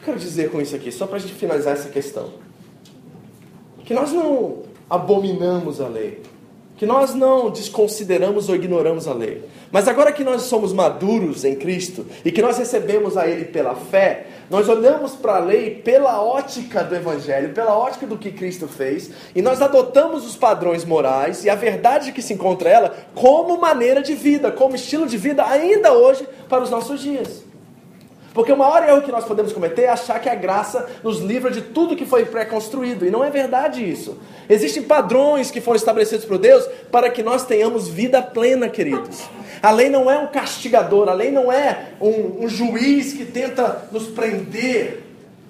eu 0.00 0.04
quero 0.04 0.18
dizer 0.18 0.50
com 0.50 0.60
isso 0.60 0.74
aqui? 0.74 0.90
Só 0.90 1.06
para 1.06 1.16
a 1.16 1.20
gente 1.20 1.34
finalizar 1.34 1.74
essa 1.74 1.90
questão. 1.90 2.30
Que 3.84 3.92
nós 3.92 4.12
não 4.12 4.62
abominamos 4.88 5.80
a 5.80 5.88
lei. 5.88 6.22
que 6.80 6.86
nós 6.86 7.14
não 7.14 7.50
desconsideramos 7.50 8.48
ou 8.48 8.54
ignoramos 8.54 9.06
a 9.06 9.12
lei. 9.12 9.44
Mas 9.70 9.86
agora 9.86 10.10
que 10.12 10.24
nós 10.24 10.40
somos 10.44 10.72
maduros 10.72 11.44
em 11.44 11.54
Cristo 11.54 12.06
e 12.24 12.32
que 12.32 12.40
nós 12.40 12.56
recebemos 12.56 13.18
a 13.18 13.28
Ele 13.28 13.44
pela 13.44 13.74
fé, 13.74 14.28
nós 14.48 14.66
olhamos 14.66 15.12
para 15.12 15.36
a 15.36 15.38
lei 15.40 15.74
pela 15.74 16.22
ótica 16.22 16.82
do 16.82 16.96
Evangelho, 16.96 17.52
pela 17.52 17.76
ótica 17.76 18.06
do 18.06 18.16
que 18.16 18.32
Cristo 18.32 18.66
fez, 18.66 19.10
e 19.36 19.42
nós 19.42 19.60
adotamos 19.60 20.26
os 20.26 20.36
padrões 20.36 20.82
morais 20.82 21.44
e 21.44 21.50
a 21.50 21.54
verdade 21.54 22.12
que 22.12 22.22
se 22.22 22.32
encontra 22.32 22.70
ela 22.70 22.96
como 23.14 23.60
maneira 23.60 24.00
de 24.00 24.14
vida, 24.14 24.50
como 24.50 24.74
estilo 24.74 25.06
de 25.06 25.18
vida 25.18 25.44
ainda 25.44 25.92
hoje 25.92 26.26
para 26.48 26.62
os 26.62 26.70
nossos 26.70 26.98
dias. 26.98 27.49
Porque 28.32 28.52
o 28.52 28.56
maior 28.56 28.88
erro 28.88 29.02
que 29.02 29.10
nós 29.10 29.24
podemos 29.24 29.52
cometer 29.52 29.82
é 29.82 29.88
achar 29.88 30.20
que 30.20 30.28
a 30.28 30.34
graça 30.34 30.88
nos 31.02 31.18
livra 31.18 31.50
de 31.50 31.62
tudo 31.62 31.96
que 31.96 32.06
foi 32.06 32.24
pré-construído. 32.24 33.04
E 33.04 33.10
não 33.10 33.24
é 33.24 33.30
verdade 33.30 33.88
isso. 33.88 34.18
Existem 34.48 34.84
padrões 34.84 35.50
que 35.50 35.60
foram 35.60 35.76
estabelecidos 35.76 36.24
por 36.24 36.38
Deus 36.38 36.64
para 36.92 37.10
que 37.10 37.22
nós 37.22 37.44
tenhamos 37.44 37.88
vida 37.88 38.22
plena, 38.22 38.68
queridos. 38.68 39.28
A 39.60 39.70
lei 39.72 39.88
não 39.88 40.10
é 40.10 40.18
um 40.18 40.28
castigador, 40.28 41.08
a 41.08 41.12
lei 41.12 41.30
não 41.30 41.50
é 41.50 41.90
um, 42.00 42.44
um 42.44 42.48
juiz 42.48 43.12
que 43.12 43.24
tenta 43.24 43.88
nos 43.90 44.06
prender 44.06 45.02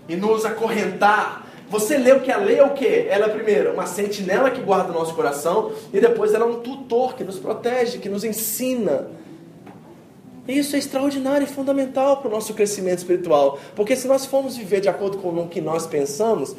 e 0.09 0.17
nos 0.17 0.45
acorrentar. 0.45 1.47
Você 1.69 1.97
leu 1.97 2.21
que 2.21 2.33
a 2.33 2.37
lei 2.37 2.59
é 2.59 2.65
o 2.65 2.71
quê? 2.71 3.07
Ela 3.09 3.27
é 3.27 3.29
primeiro 3.29 3.73
uma 3.73 3.87
sentinela 3.87 4.51
que 4.51 4.61
guarda 4.61 4.91
o 4.91 4.95
nosso 4.95 5.15
coração 5.15 5.71
e 5.93 6.01
depois 6.01 6.35
ela 6.35 6.45
é 6.45 6.49
um 6.49 6.61
tutor 6.61 7.15
que 7.15 7.23
nos 7.23 7.39
protege, 7.39 7.99
que 7.99 8.09
nos 8.09 8.25
ensina. 8.25 9.07
Isso 10.51 10.75
é 10.75 10.79
extraordinário 10.79 11.45
e 11.45 11.47
fundamental 11.47 12.17
para 12.17 12.29
o 12.29 12.31
nosso 12.31 12.55
crescimento 12.55 12.99
espiritual. 12.99 13.59
Porque 13.77 13.95
se 13.95 14.09
nós 14.09 14.27
formos 14.27 14.57
viver 14.57 14.81
de 14.81 14.89
acordo 14.89 15.19
com 15.19 15.29
o 15.29 15.49
que 15.49 15.61
nós 15.61 15.87
pensamos, 15.87 16.57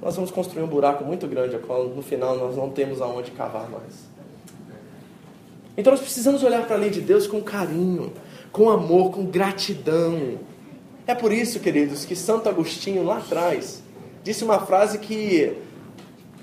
nós 0.00 0.14
vamos 0.14 0.30
construir 0.30 0.62
um 0.62 0.68
buraco 0.68 1.04
muito 1.04 1.26
grande, 1.26 1.58
qual 1.58 1.84
no 1.88 2.02
final 2.02 2.36
nós 2.36 2.56
não 2.56 2.70
temos 2.70 3.00
aonde 3.02 3.32
cavar 3.32 3.68
mais. 3.68 4.12
Então 5.76 5.90
nós 5.90 6.00
precisamos 6.00 6.44
olhar 6.44 6.66
para 6.66 6.76
a 6.76 6.78
lei 6.78 6.90
de 6.90 7.00
Deus 7.00 7.26
com 7.26 7.40
carinho, 7.40 8.12
com 8.52 8.70
amor, 8.70 9.10
com 9.10 9.24
gratidão. 9.24 10.38
É 11.04 11.14
por 11.14 11.32
isso, 11.32 11.58
queridos, 11.58 12.04
que 12.04 12.14
Santo 12.14 12.48
Agostinho 12.48 13.02
lá 13.02 13.18
atrás 13.18 13.82
disse 14.22 14.44
uma 14.44 14.60
frase 14.60 14.98
que 14.98 15.56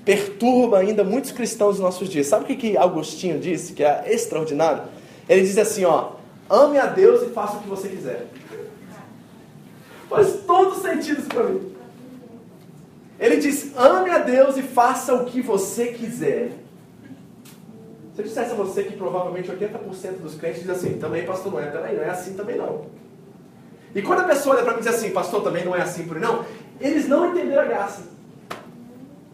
perturba 0.04 0.78
ainda 0.78 1.02
muitos 1.02 1.32
cristãos 1.32 1.76
nos 1.76 1.80
nossos 1.80 2.08
dias. 2.08 2.26
Sabe 2.26 2.44
o 2.44 2.46
que, 2.46 2.56
que 2.56 2.76
Agostinho 2.76 3.38
disse, 3.38 3.72
que 3.72 3.82
é 3.82 4.04
extraordinário? 4.12 4.82
Ele 5.28 5.42
diz 5.42 5.56
assim, 5.56 5.84
ó, 5.84 6.19
ame 6.50 6.78
a 6.78 6.86
Deus 6.86 7.22
e 7.22 7.26
faça 7.30 7.56
o 7.56 7.60
que 7.60 7.68
você 7.68 7.88
quiser. 7.88 8.26
Faz 10.08 10.40
todo 10.44 10.74
sentido 10.82 11.20
isso 11.20 11.28
para 11.28 11.44
mim. 11.44 11.72
Ele 13.18 13.36
diz, 13.36 13.76
ame 13.76 14.10
a 14.10 14.18
Deus 14.18 14.56
e 14.56 14.62
faça 14.62 15.14
o 15.14 15.24
que 15.26 15.40
você 15.40 15.88
quiser. 15.92 16.52
Se 18.14 18.22
eu 18.22 18.24
dissesse 18.24 18.50
a 18.50 18.54
você 18.54 18.82
que 18.82 18.96
provavelmente 18.96 19.48
80% 19.50 20.18
dos 20.20 20.34
crentes 20.34 20.62
diz 20.62 20.70
assim, 20.70 20.98
também 20.98 21.24
pastor, 21.24 21.52
não 21.52 21.60
é, 21.60 21.66
peraí, 21.66 21.96
não 21.96 22.02
é 22.02 22.10
assim 22.10 22.34
também 22.34 22.56
não. 22.56 22.86
E 23.94 24.02
quando 24.02 24.20
a 24.20 24.24
pessoa 24.24 24.56
olha 24.56 24.64
para 24.64 24.72
mim 24.74 24.80
e 24.80 24.82
diz 24.82 24.94
assim, 24.94 25.10
pastor, 25.10 25.42
também 25.42 25.64
não 25.64 25.76
é 25.76 25.82
assim 25.82 26.06
por 26.06 26.18
não, 26.18 26.44
eles 26.80 27.06
não 27.08 27.30
entenderam 27.30 27.62
a 27.62 27.66
graça. 27.66 28.02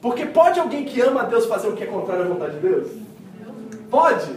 Porque 0.03 0.27
pode 0.27 0.61
alguém 0.61 0.85
que 0.85 1.01
ama 1.01 1.23
a 1.23 1.25
Deus 1.25 1.47
fazer 1.47 1.69
o 1.69 1.73
que 1.73 1.85
é 1.85 1.87
contrário 1.87 2.25
à 2.25 2.29
vontade 2.29 2.55
de 2.55 2.61
Deus? 2.61 2.89
Pode? 3.91 4.37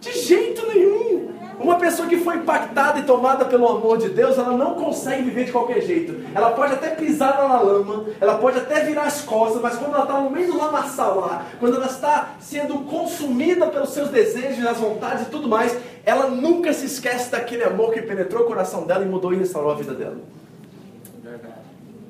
De 0.00 0.12
jeito 0.12 0.66
nenhum. 0.66 1.32
Uma 1.62 1.76
pessoa 1.78 2.08
que 2.08 2.16
foi 2.16 2.38
impactada 2.38 2.98
e 2.98 3.04
tomada 3.04 3.44
pelo 3.44 3.68
amor 3.68 3.96
de 3.96 4.08
Deus, 4.08 4.36
ela 4.36 4.56
não 4.56 4.74
consegue 4.74 5.22
viver 5.22 5.44
de 5.44 5.52
qualquer 5.52 5.80
jeito. 5.80 6.24
Ela 6.34 6.50
pode 6.50 6.74
até 6.74 6.88
pisar 6.90 7.48
na 7.48 7.60
lama, 7.60 8.06
ela 8.20 8.36
pode 8.36 8.58
até 8.58 8.80
virar 8.80 9.04
as 9.04 9.20
costas, 9.20 9.62
mas 9.62 9.76
quando 9.76 9.94
ela 9.94 10.02
está 10.02 10.20
no 10.20 10.28
meio 10.28 10.50
do 10.50 10.58
lamaçal 10.58 11.20
lá, 11.20 11.46
quando 11.60 11.76
ela 11.76 11.86
está 11.86 12.34
sendo 12.40 12.80
consumida 12.80 13.68
pelos 13.68 13.90
seus 13.90 14.08
desejos, 14.08 14.66
as 14.66 14.76
vontades 14.76 15.22
e 15.22 15.30
tudo 15.30 15.48
mais, 15.48 15.78
ela 16.04 16.26
nunca 16.28 16.72
se 16.72 16.86
esquece 16.86 17.30
daquele 17.30 17.62
amor 17.62 17.92
que 17.92 18.02
penetrou 18.02 18.42
o 18.42 18.46
coração 18.46 18.84
dela 18.84 19.04
e 19.04 19.08
mudou 19.08 19.32
e 19.32 19.36
restaurou 19.36 19.70
a 19.70 19.76
vida 19.76 19.94
dela. 19.94 20.16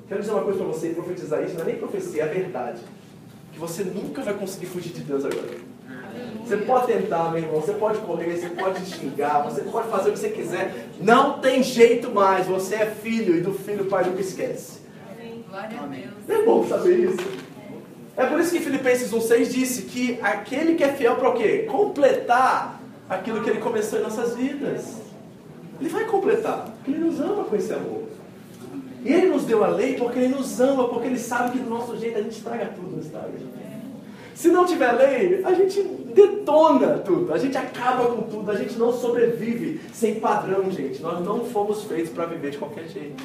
Quero 0.08 0.20
dizer 0.20 0.32
uma 0.32 0.42
coisa 0.42 0.58
para 0.58 0.68
você 0.68 0.88
profetizar 0.90 1.42
isso, 1.42 1.54
não 1.54 1.62
é 1.62 1.66
nem 1.66 1.76
profecia, 1.76 2.22
é 2.24 2.26
verdade. 2.26 2.80
Que 3.52 3.58
você 3.58 3.84
nunca 3.84 4.22
vai 4.22 4.32
conseguir 4.34 4.66
fugir 4.66 4.92
de 4.92 5.02
Deus 5.02 5.24
agora. 5.26 5.71
Você 6.44 6.56
pode 6.58 6.86
tentar, 6.86 7.30
meu 7.30 7.42
irmão, 7.42 7.60
você 7.60 7.72
pode 7.72 7.98
correr, 8.00 8.36
você 8.36 8.48
pode 8.48 8.84
xingar, 8.84 9.42
você 9.42 9.62
pode 9.62 9.88
fazer 9.88 10.10
o 10.10 10.12
que 10.12 10.18
você 10.18 10.28
quiser. 10.28 10.88
Não 11.00 11.38
tem 11.38 11.62
jeito 11.62 12.10
mais. 12.10 12.46
Você 12.46 12.74
é 12.74 12.86
filho 12.86 13.36
e 13.36 13.40
do 13.40 13.52
filho 13.54 13.84
o 13.84 13.86
pai 13.86 14.04
nunca 14.04 14.20
esquece. 14.20 14.80
Amém. 15.10 16.08
É 16.28 16.42
bom 16.44 16.66
saber 16.66 16.98
isso. 16.98 17.52
É 18.16 18.26
por 18.26 18.38
isso 18.40 18.52
que 18.52 18.60
Filipenses 18.60 19.10
1,6 19.10 19.48
disse 19.48 19.82
que 19.82 20.18
aquele 20.20 20.74
que 20.74 20.84
é 20.84 20.92
fiel 20.92 21.16
para 21.16 21.30
o 21.30 21.34
quê? 21.34 21.66
Completar 21.70 22.80
aquilo 23.08 23.42
que 23.42 23.50
ele 23.50 23.60
começou 23.60 23.98
em 23.98 24.02
nossas 24.02 24.34
vidas. 24.36 24.96
Ele 25.80 25.88
vai 25.88 26.04
completar, 26.04 26.66
porque 26.76 26.90
ele 26.90 27.04
nos 27.04 27.20
ama 27.20 27.44
com 27.44 27.56
esse 27.56 27.72
amor. 27.72 28.02
E 29.04 29.12
ele 29.12 29.28
nos 29.28 29.44
deu 29.44 29.64
a 29.64 29.68
lei 29.68 29.96
porque 29.96 30.18
ele 30.18 30.34
nos 30.34 30.60
ama, 30.60 30.88
porque 30.88 31.08
ele 31.08 31.18
sabe 31.18 31.52
que 31.52 31.58
do 31.58 31.70
nosso 31.70 31.96
jeito 31.96 32.18
a 32.18 32.22
gente 32.22 32.36
estraga 32.36 32.66
tudo, 32.76 33.00
estraga. 33.00 33.32
Se 34.34 34.48
não 34.48 34.64
tiver 34.66 34.92
lei, 34.92 35.42
a 35.44 35.52
gente 35.52 35.82
detona 35.82 36.98
tudo, 36.98 37.32
a 37.32 37.38
gente 37.38 37.56
acaba 37.56 38.06
com 38.06 38.22
tudo, 38.22 38.50
a 38.50 38.56
gente 38.56 38.78
não 38.78 38.92
sobrevive 38.92 39.80
sem 39.92 40.16
padrão, 40.16 40.70
gente. 40.70 41.00
Nós 41.00 41.24
não 41.24 41.44
fomos 41.44 41.84
feitos 41.84 42.10
para 42.10 42.26
viver 42.26 42.50
de 42.50 42.58
qualquer 42.58 42.88
jeito. 42.88 43.22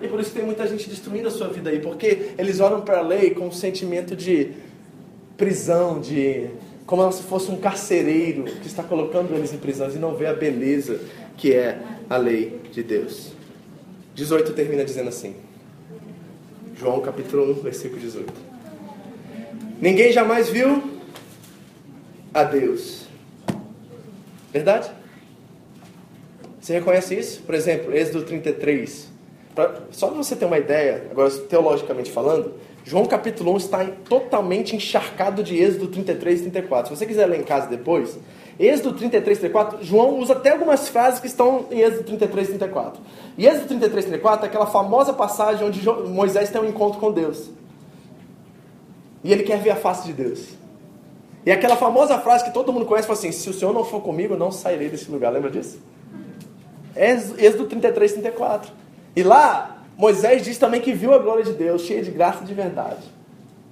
E 0.00 0.08
por 0.08 0.18
isso 0.20 0.32
tem 0.32 0.44
muita 0.44 0.66
gente 0.66 0.88
destruindo 0.88 1.28
a 1.28 1.30
sua 1.30 1.48
vida 1.48 1.70
aí, 1.70 1.78
porque 1.78 2.30
eles 2.38 2.60
olham 2.60 2.80
para 2.80 2.98
a 2.98 3.02
lei 3.02 3.30
com 3.30 3.48
um 3.48 3.52
sentimento 3.52 4.16
de 4.16 4.52
prisão, 5.36 6.00
de 6.00 6.48
como 6.86 7.10
se 7.12 7.22
fosse 7.22 7.50
um 7.50 7.56
carcereiro 7.56 8.44
que 8.44 8.66
está 8.66 8.82
colocando 8.82 9.34
eles 9.34 9.52
em 9.52 9.58
prisão 9.58 9.88
e 9.90 9.98
não 9.98 10.14
vê 10.16 10.26
a 10.26 10.34
beleza 10.34 11.00
que 11.36 11.52
é 11.52 11.78
a 12.08 12.16
lei 12.16 12.60
de 12.72 12.82
Deus. 12.82 13.32
18 14.14 14.52
termina 14.52 14.84
dizendo 14.84 15.08
assim. 15.08 15.36
João 16.76 17.00
capítulo 17.00 17.52
1, 17.52 17.54
versículo 17.62 18.00
18. 18.00 18.49
Ninguém 19.80 20.12
jamais 20.12 20.50
viu 20.50 20.82
a 22.34 22.44
Deus. 22.44 23.06
Verdade? 24.52 24.90
Você 26.60 26.74
reconhece 26.74 27.18
isso? 27.18 27.42
Por 27.42 27.54
exemplo, 27.54 27.96
Êxodo 27.96 28.22
33. 28.24 29.08
Pra, 29.54 29.80
só 29.90 30.08
para 30.08 30.16
você 30.18 30.36
ter 30.36 30.44
uma 30.44 30.58
ideia, 30.58 31.06
agora 31.10 31.30
teologicamente 31.30 32.10
falando, 32.10 32.54
João 32.84 33.06
capítulo 33.06 33.54
1 33.54 33.56
está 33.56 33.84
totalmente 34.06 34.76
encharcado 34.76 35.42
de 35.42 35.56
Êxodo 35.56 35.88
33 35.88 36.40
e 36.40 36.42
34. 36.42 36.88
Se 36.88 36.98
você 36.98 37.06
quiser 37.06 37.24
ler 37.24 37.40
em 37.40 37.44
casa 37.44 37.66
depois, 37.66 38.18
Êxodo 38.58 38.92
33 38.92 39.38
e 39.38 39.40
34, 39.40 39.82
João 39.82 40.18
usa 40.18 40.34
até 40.34 40.50
algumas 40.50 40.88
frases 40.90 41.20
que 41.20 41.26
estão 41.26 41.64
em 41.70 41.80
Êxodo 41.80 42.04
33 42.04 42.48
e 42.48 42.50
34. 42.50 43.02
E 43.38 43.46
Êxodo 43.46 43.66
33 43.68 44.04
e 44.04 44.08
34 44.08 44.44
é 44.44 44.48
aquela 44.48 44.66
famosa 44.66 45.14
passagem 45.14 45.66
onde 45.66 45.82
Moisés 46.06 46.50
tem 46.50 46.60
um 46.60 46.68
encontro 46.68 47.00
com 47.00 47.10
Deus. 47.10 47.48
E 49.22 49.32
ele 49.32 49.42
quer 49.42 49.58
ver 49.58 49.70
a 49.70 49.76
face 49.76 50.06
de 50.06 50.12
Deus. 50.12 50.48
E 51.44 51.50
aquela 51.50 51.76
famosa 51.76 52.18
frase 52.18 52.44
que 52.44 52.52
todo 52.52 52.72
mundo 52.72 52.86
conhece, 52.86 53.06
fala 53.06 53.18
assim, 53.18 53.32
se 53.32 53.48
o 53.48 53.52
Senhor 53.52 53.72
não 53.72 53.84
for 53.84 54.00
comigo, 54.02 54.34
eu 54.34 54.38
não 54.38 54.52
sairei 54.52 54.88
desse 54.88 55.10
lugar. 55.10 55.32
Lembra 55.32 55.50
disso? 55.50 55.78
Êxodo 56.94 57.66
33, 57.66 58.12
34. 58.12 58.72
E 59.16 59.22
lá, 59.22 59.84
Moisés 59.96 60.44
diz 60.44 60.58
também 60.58 60.80
que 60.80 60.92
viu 60.92 61.14
a 61.14 61.18
glória 61.18 61.44
de 61.44 61.52
Deus, 61.52 61.82
cheia 61.82 62.02
de 62.02 62.10
graça 62.10 62.42
e 62.42 62.46
de 62.46 62.54
verdade. 62.54 63.02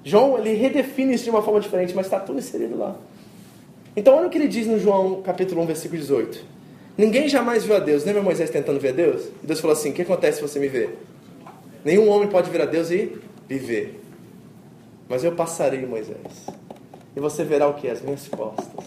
João, 0.04 0.38
ele 0.38 0.54
redefine 0.54 1.14
isso 1.14 1.24
de 1.24 1.30
uma 1.30 1.42
forma 1.42 1.60
diferente, 1.60 1.94
mas 1.94 2.06
está 2.06 2.18
tudo 2.18 2.38
inserido 2.38 2.78
lá. 2.78 2.96
Então, 3.94 4.16
olha 4.16 4.28
o 4.28 4.30
que 4.30 4.38
ele 4.38 4.48
diz 4.48 4.66
no 4.66 4.78
João 4.78 5.22
capítulo 5.22 5.60
1, 5.62 5.66
versículo 5.66 6.00
18. 6.00 6.44
Ninguém 6.96 7.28
jamais 7.28 7.64
viu 7.64 7.76
a 7.76 7.78
Deus. 7.78 8.04
Lembra 8.04 8.22
Moisés 8.22 8.48
tentando 8.48 8.80
ver 8.80 8.88
a 8.88 8.92
Deus? 8.92 9.26
E 9.42 9.46
Deus 9.46 9.60
falou 9.60 9.76
assim, 9.76 9.90
o 9.90 9.92
que 9.92 10.02
acontece 10.02 10.38
se 10.38 10.42
você 10.42 10.58
me 10.58 10.68
ver? 10.68 10.98
Nenhum 11.84 12.08
homem 12.08 12.28
pode 12.28 12.50
ver 12.50 12.62
a 12.62 12.66
Deus 12.66 12.90
e 12.90 13.18
viver. 13.48 14.00
Mas 15.08 15.24
eu 15.24 15.32
passarei, 15.32 15.86
Moisés. 15.86 16.46
E 17.16 17.20
você 17.20 17.42
verá 17.44 17.66
o 17.66 17.74
que? 17.74 17.88
As 17.88 18.02
minhas 18.02 18.28
costas. 18.28 18.84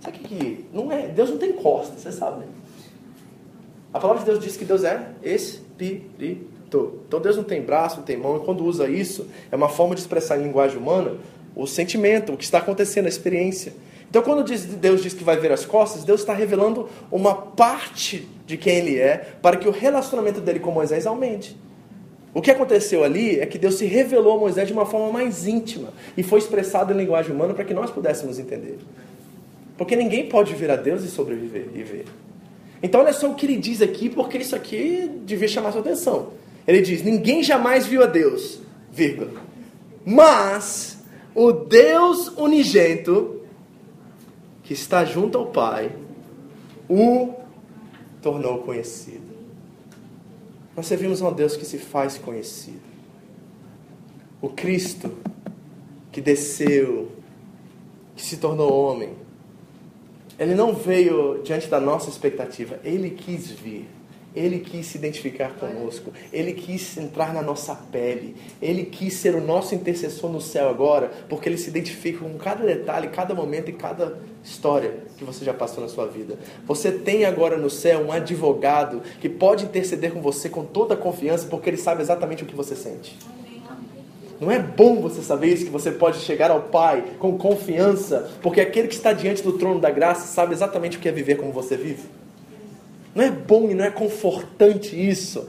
Sabe 0.00 0.18
o 0.18 0.20
que, 0.20 0.64
não 0.72 0.90
é? 0.92 1.08
Deus 1.08 1.30
não 1.30 1.38
tem 1.38 1.52
costas, 1.52 2.00
você 2.00 2.12
sabe, 2.12 2.40
né? 2.40 2.46
A 3.94 4.00
palavra 4.00 4.20
de 4.20 4.30
Deus 4.30 4.42
diz 4.42 4.56
que 4.56 4.64
Deus 4.64 4.84
é 4.84 5.10
espírito. 5.22 7.00
Então 7.06 7.20
Deus 7.20 7.36
não 7.36 7.44
tem 7.44 7.60
braço, 7.60 7.98
não 7.98 8.04
tem 8.04 8.16
mão, 8.16 8.36
e 8.38 8.40
quando 8.40 8.64
usa 8.64 8.88
isso, 8.88 9.26
é 9.50 9.56
uma 9.56 9.68
forma 9.68 9.94
de 9.94 10.00
expressar 10.00 10.38
em 10.38 10.42
linguagem 10.42 10.78
humana 10.78 11.18
o 11.54 11.66
sentimento, 11.66 12.32
o 12.32 12.36
que 12.36 12.44
está 12.44 12.58
acontecendo, 12.58 13.06
a 13.06 13.08
experiência. 13.10 13.74
Então, 14.08 14.22
quando 14.22 14.44
Deus 14.44 15.02
diz 15.02 15.14
que 15.14 15.24
vai 15.24 15.38
ver 15.38 15.52
as 15.52 15.64
costas, 15.64 16.04
Deus 16.04 16.20
está 16.20 16.34
revelando 16.34 16.88
uma 17.10 17.34
parte 17.34 18.28
de 18.46 18.56
quem 18.56 18.76
Ele 18.76 18.98
é, 18.98 19.36
para 19.40 19.56
que 19.56 19.66
o 19.66 19.70
relacionamento 19.70 20.40
dele 20.40 20.60
com 20.60 20.70
Moisés 20.70 21.06
aumente. 21.06 21.56
O 22.34 22.40
que 22.40 22.50
aconteceu 22.50 23.04
ali 23.04 23.38
é 23.40 23.46
que 23.46 23.58
Deus 23.58 23.74
se 23.74 23.84
revelou 23.84 24.36
a 24.36 24.40
Moisés 24.40 24.66
de 24.66 24.72
uma 24.72 24.86
forma 24.86 25.12
mais 25.12 25.46
íntima 25.46 25.92
e 26.16 26.22
foi 26.22 26.38
expressado 26.38 26.92
em 26.92 26.96
linguagem 26.96 27.34
humana 27.34 27.52
para 27.52 27.64
que 27.64 27.74
nós 27.74 27.90
pudéssemos 27.90 28.38
entender. 28.38 28.78
Porque 29.76 29.94
ninguém 29.94 30.28
pode 30.28 30.54
vir 30.54 30.70
a 30.70 30.76
Deus 30.76 31.04
e 31.04 31.08
sobreviver 31.08 31.68
e 31.74 31.82
ver. 31.82 32.04
Então 32.82 33.00
olha 33.00 33.12
só 33.12 33.30
o 33.30 33.34
que 33.34 33.46
ele 33.46 33.56
diz 33.56 33.82
aqui, 33.82 34.08
porque 34.08 34.38
isso 34.38 34.56
aqui 34.56 35.10
devia 35.24 35.46
chamar 35.46 35.72
sua 35.72 35.82
atenção. 35.82 36.30
Ele 36.66 36.80
diz: 36.80 37.02
Ninguém 37.02 37.42
jamais 37.42 37.86
viu 37.86 38.02
a 38.02 38.06
Deus, 38.06 38.60
vírgula. 38.90 39.40
Mas 40.04 40.98
o 41.34 41.52
Deus 41.52 42.28
unigento, 42.36 43.40
que 44.62 44.72
está 44.72 45.04
junto 45.04 45.38
ao 45.38 45.46
Pai, 45.46 45.92
o 46.88 47.34
tornou 48.20 48.58
conhecido. 48.58 49.21
Nós 50.76 50.86
servimos 50.86 51.20
a 51.20 51.28
um 51.28 51.32
Deus 51.32 51.56
que 51.56 51.64
se 51.64 51.78
faz 51.78 52.16
conhecido. 52.18 52.80
O 54.40 54.48
Cristo 54.48 55.12
que 56.10 56.20
desceu, 56.20 57.10
que 58.16 58.22
se 58.22 58.36
tornou 58.36 58.72
homem, 58.72 59.14
ele 60.38 60.54
não 60.54 60.74
veio 60.74 61.42
diante 61.42 61.68
da 61.68 61.80
nossa 61.80 62.08
expectativa, 62.08 62.80
ele 62.82 63.10
quis 63.10 63.50
vir. 63.50 63.88
Ele 64.34 64.60
quis 64.60 64.86
se 64.86 64.96
identificar 64.96 65.50
conosco, 65.56 66.10
ele 66.32 66.54
quis 66.54 66.96
entrar 66.96 67.34
na 67.34 67.42
nossa 67.42 67.74
pele, 67.74 68.34
ele 68.62 68.84
quis 68.84 69.14
ser 69.14 69.34
o 69.34 69.40
nosso 69.40 69.74
intercessor 69.74 70.30
no 70.32 70.40
céu 70.40 70.70
agora, 70.70 71.10
porque 71.28 71.48
ele 71.48 71.58
se 71.58 71.68
identifica 71.68 72.20
com 72.20 72.38
cada 72.38 72.64
detalhe, 72.64 73.08
cada 73.08 73.34
momento 73.34 73.68
e 73.68 73.74
cada 73.74 74.18
história 74.42 74.94
que 75.18 75.24
você 75.24 75.44
já 75.44 75.52
passou 75.52 75.82
na 75.82 75.88
sua 75.88 76.06
vida. 76.06 76.38
Você 76.66 76.90
tem 76.90 77.24
agora 77.26 77.56
no 77.56 77.68
céu 77.68 78.00
um 78.00 78.12
advogado 78.12 79.02
que 79.20 79.28
pode 79.28 79.64
interceder 79.64 80.12
com 80.12 80.22
você 80.22 80.48
com 80.48 80.64
toda 80.64 80.94
a 80.94 80.96
confiança, 80.96 81.46
porque 81.48 81.68
ele 81.68 81.76
sabe 81.76 82.00
exatamente 82.00 82.42
o 82.42 82.46
que 82.46 82.56
você 82.56 82.74
sente. 82.74 83.18
Não 84.40 84.50
é 84.50 84.58
bom 84.58 85.00
você 85.00 85.22
saber 85.22 85.52
isso, 85.52 85.66
que 85.66 85.70
você 85.70 85.92
pode 85.92 86.18
chegar 86.18 86.50
ao 86.50 86.62
Pai 86.62 87.04
com 87.20 87.38
confiança, 87.38 88.28
porque 88.42 88.60
aquele 88.60 88.88
que 88.88 88.94
está 88.94 89.12
diante 89.12 89.40
do 89.40 89.52
trono 89.52 89.78
da 89.78 89.90
graça 89.90 90.26
sabe 90.26 90.52
exatamente 90.52 90.96
o 90.96 91.00
que 91.00 91.08
é 91.08 91.12
viver 91.12 91.36
como 91.36 91.52
você 91.52 91.76
vive? 91.76 92.02
Não 93.14 93.24
é 93.24 93.30
bom 93.30 93.68
e 93.70 93.74
não 93.74 93.84
é 93.84 93.90
confortante 93.90 94.96
isso? 94.96 95.48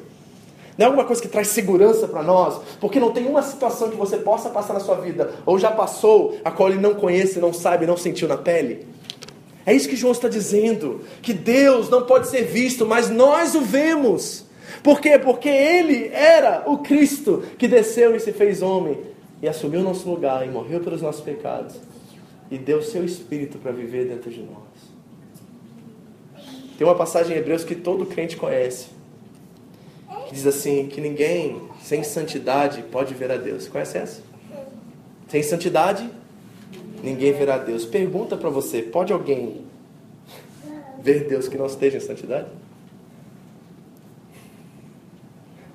Não 0.77 0.85
é 0.85 0.87
alguma 0.87 1.05
coisa 1.05 1.21
que 1.21 1.27
traz 1.27 1.49
segurança 1.49 2.07
para 2.07 2.23
nós? 2.23 2.59
Porque 2.79 2.99
não 2.99 3.11
tem 3.11 3.27
uma 3.27 3.43
situação 3.43 3.89
que 3.89 3.95
você 3.95 4.17
possa 4.17 4.49
passar 4.49 4.73
na 4.73 4.79
sua 4.79 4.95
vida, 4.95 5.31
ou 5.45 5.59
já 5.59 5.71
passou, 5.71 6.37
a 6.43 6.51
qual 6.51 6.69
ele 6.69 6.79
não 6.79 6.95
conhece, 6.95 7.39
não 7.39 7.53
sabe, 7.53 7.85
não 7.85 7.95
sentiu 7.95 8.27
na 8.27 8.37
pele? 8.37 8.87
É 9.65 9.73
isso 9.73 9.87
que 9.87 9.95
João 9.95 10.11
está 10.11 10.27
dizendo: 10.27 11.01
que 11.21 11.33
Deus 11.33 11.89
não 11.89 12.03
pode 12.03 12.27
ser 12.27 12.43
visto, 12.43 12.85
mas 12.85 13.09
nós 13.09 13.55
o 13.55 13.61
vemos. 13.61 14.45
Por 14.81 14.99
quê? 14.99 15.17
Porque 15.17 15.47
ele 15.47 16.09
era 16.09 16.63
o 16.65 16.79
Cristo 16.79 17.43
que 17.57 17.67
desceu 17.67 18.15
e 18.15 18.19
se 18.19 18.33
fez 18.33 18.61
homem 18.61 18.99
e 19.41 19.47
assumiu 19.47 19.81
o 19.81 19.83
nosso 19.83 20.09
lugar 20.09 20.45
e 20.45 20.49
morreu 20.49 20.79
pelos 20.79 21.01
nossos 21.01 21.21
pecados 21.21 21.75
e 22.49 22.57
deu 22.57 22.81
seu 22.81 23.05
espírito 23.05 23.57
para 23.57 23.71
viver 23.71 24.07
dentro 24.07 24.29
de 24.29 24.41
nós. 24.41 24.72
Tem 26.83 26.89
uma 26.89 26.97
passagem 26.97 27.33
em 27.33 27.39
Hebreus 27.39 27.63
que 27.63 27.75
todo 27.75 28.05
crente 28.05 28.35
conhece. 28.35 28.87
Que 30.27 30.33
diz 30.33 30.45
assim: 30.45 30.87
que 30.87 30.99
ninguém 30.99 31.61
sem 31.81 32.03
santidade 32.03 32.81
pode 32.91 33.13
ver 33.13 33.31
a 33.31 33.37
Deus. 33.37 33.69
Conhece 33.69 33.97
essa? 33.97 34.21
Sem 35.29 35.41
santidade, 35.41 36.09
ninguém 37.01 37.31
verá 37.31 37.55
a 37.55 37.57
Deus. 37.57 37.85
Pergunta 37.85 38.35
para 38.35 38.49
você: 38.49 38.81
pode 38.81 39.13
alguém 39.13 39.61
ver 41.01 41.25
Deus 41.29 41.47
que 41.47 41.57
não 41.57 41.67
esteja 41.67 41.95
em 41.95 42.01
santidade? 42.01 42.47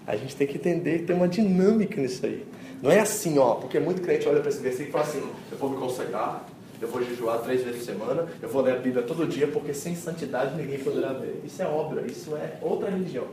A 0.06 0.14
gente 0.14 0.36
tem 0.36 0.46
que 0.46 0.58
entender 0.58 0.98
que 0.98 1.04
tem 1.06 1.16
uma 1.16 1.26
dinâmica 1.26 1.98
nisso 2.02 2.26
aí. 2.26 2.44
Não 2.82 2.90
é 2.90 3.00
assim, 3.00 3.38
ó, 3.38 3.54
porque 3.54 3.80
muito 3.80 4.02
crente 4.02 4.28
olha 4.28 4.40
para 4.40 4.50
esse 4.50 4.60
versículo 4.60 4.90
e 4.90 4.92
fala 4.92 5.04
assim: 5.04 5.22
eu 5.50 5.56
vou 5.56 5.70
me 5.70 5.78
consagrar, 5.78 6.46
eu 6.80 6.88
vou 6.88 7.02
jejuar 7.02 7.38
três 7.38 7.62
vezes 7.62 7.84
por 7.84 7.92
semana, 7.92 8.26
eu 8.40 8.48
vou 8.48 8.62
ler 8.62 8.74
a 8.74 8.78
Bíblia 8.78 9.02
todo 9.02 9.26
dia, 9.26 9.48
porque 9.48 9.74
sem 9.74 9.94
santidade 9.94 10.56
ninguém 10.56 10.78
poderá 10.78 11.12
ver. 11.12 11.40
Isso 11.44 11.62
é 11.62 11.66
obra, 11.66 12.02
isso 12.06 12.36
é 12.36 12.58
outra 12.62 12.90
religião. 12.90 13.26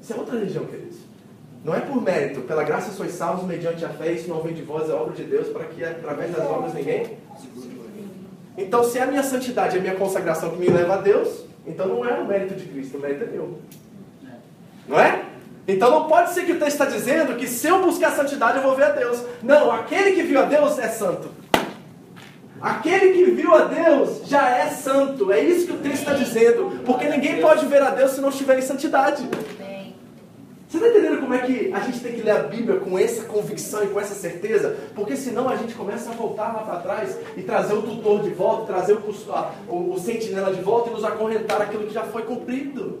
Isso 0.00 0.12
é 0.12 0.16
outra 0.16 0.38
religião, 0.38 0.64
queridos. 0.66 0.98
Não 1.64 1.74
é 1.74 1.80
por 1.80 2.00
mérito, 2.00 2.40
pela 2.42 2.64
graça 2.64 2.90
sois 2.92 3.12
salvos 3.12 3.46
mediante 3.46 3.84
a 3.84 3.90
fé, 3.90 4.12
isso 4.12 4.28
não 4.28 4.40
vem 4.40 4.54
de 4.54 4.62
vós, 4.62 4.88
é 4.88 4.94
obra 4.94 5.14
de 5.14 5.24
Deus, 5.24 5.48
para 5.48 5.64
que 5.64 5.84
através 5.84 6.34
das 6.34 6.46
obras 6.46 6.72
ninguém. 6.72 7.18
Então, 8.56 8.82
se 8.82 8.98
é 8.98 9.02
a 9.02 9.06
minha 9.06 9.22
santidade, 9.22 9.76
a 9.76 9.80
minha 9.80 9.94
consagração 9.94 10.50
que 10.50 10.58
me 10.58 10.68
leva 10.68 10.94
a 10.94 11.00
Deus, 11.00 11.44
então 11.66 11.86
não 11.86 12.04
é 12.04 12.14
o 12.14 12.26
mérito 12.26 12.54
de 12.54 12.66
Cristo, 12.66 12.96
o 12.96 13.00
mérito 13.00 13.24
é 13.24 13.26
meu. 13.26 13.58
Não 14.88 14.98
é? 14.98 15.24
Então 15.68 15.90
não 15.90 16.08
pode 16.08 16.32
ser 16.32 16.44
que 16.44 16.52
o 16.52 16.58
texto 16.58 16.72
está 16.72 16.84
dizendo 16.86 17.36
que 17.36 17.46
se 17.46 17.68
eu 17.68 17.82
buscar 17.82 18.10
santidade 18.10 18.56
eu 18.56 18.62
vou 18.62 18.74
ver 18.74 18.84
a 18.84 18.90
Deus. 18.90 19.22
Não, 19.42 19.70
aquele 19.70 20.12
que 20.12 20.22
viu 20.22 20.40
a 20.40 20.44
Deus 20.44 20.78
é 20.78 20.88
santo. 20.88 21.28
Aquele 22.60 23.12
que 23.14 23.30
viu 23.30 23.54
a 23.54 23.64
Deus 23.64 24.26
já 24.26 24.48
é 24.50 24.68
santo. 24.68 25.32
É 25.32 25.40
isso 25.40 25.66
que 25.66 25.72
o 25.72 25.78
texto 25.78 26.00
está 26.00 26.12
dizendo. 26.12 26.80
Porque 26.84 27.08
ninguém 27.08 27.40
pode 27.40 27.64
ver 27.66 27.82
a 27.82 27.90
Deus 27.90 28.12
se 28.12 28.20
não 28.20 28.28
estiver 28.28 28.58
em 28.58 28.62
santidade. 28.62 29.26
Você 30.68 30.76
está 30.76 30.88
entendendo 30.88 31.20
como 31.20 31.34
é 31.34 31.38
que 31.38 31.72
a 31.72 31.80
gente 31.80 31.98
tem 31.98 32.12
que 32.12 32.22
ler 32.22 32.30
a 32.30 32.42
Bíblia 32.44 32.78
com 32.78 32.96
essa 32.96 33.24
convicção 33.24 33.82
e 33.82 33.88
com 33.88 33.98
essa 33.98 34.14
certeza? 34.14 34.76
Porque 34.94 35.16
senão 35.16 35.48
a 35.48 35.56
gente 35.56 35.74
começa 35.74 36.10
a 36.10 36.12
voltar 36.12 36.52
lá 36.52 36.62
para 36.62 36.78
trás 36.78 37.18
e 37.36 37.42
trazer 37.42 37.74
o 37.74 37.82
tutor 37.82 38.22
de 38.22 38.30
volta, 38.30 38.72
trazer 38.72 38.92
o, 38.92 39.14
o, 39.68 39.94
o 39.94 39.98
sentinela 39.98 40.54
de 40.54 40.60
volta 40.60 40.90
e 40.90 40.92
nos 40.92 41.02
acorrentar 41.02 41.60
aquilo 41.60 41.88
que 41.88 41.92
já 41.92 42.04
foi 42.04 42.22
cumprido. 42.22 43.00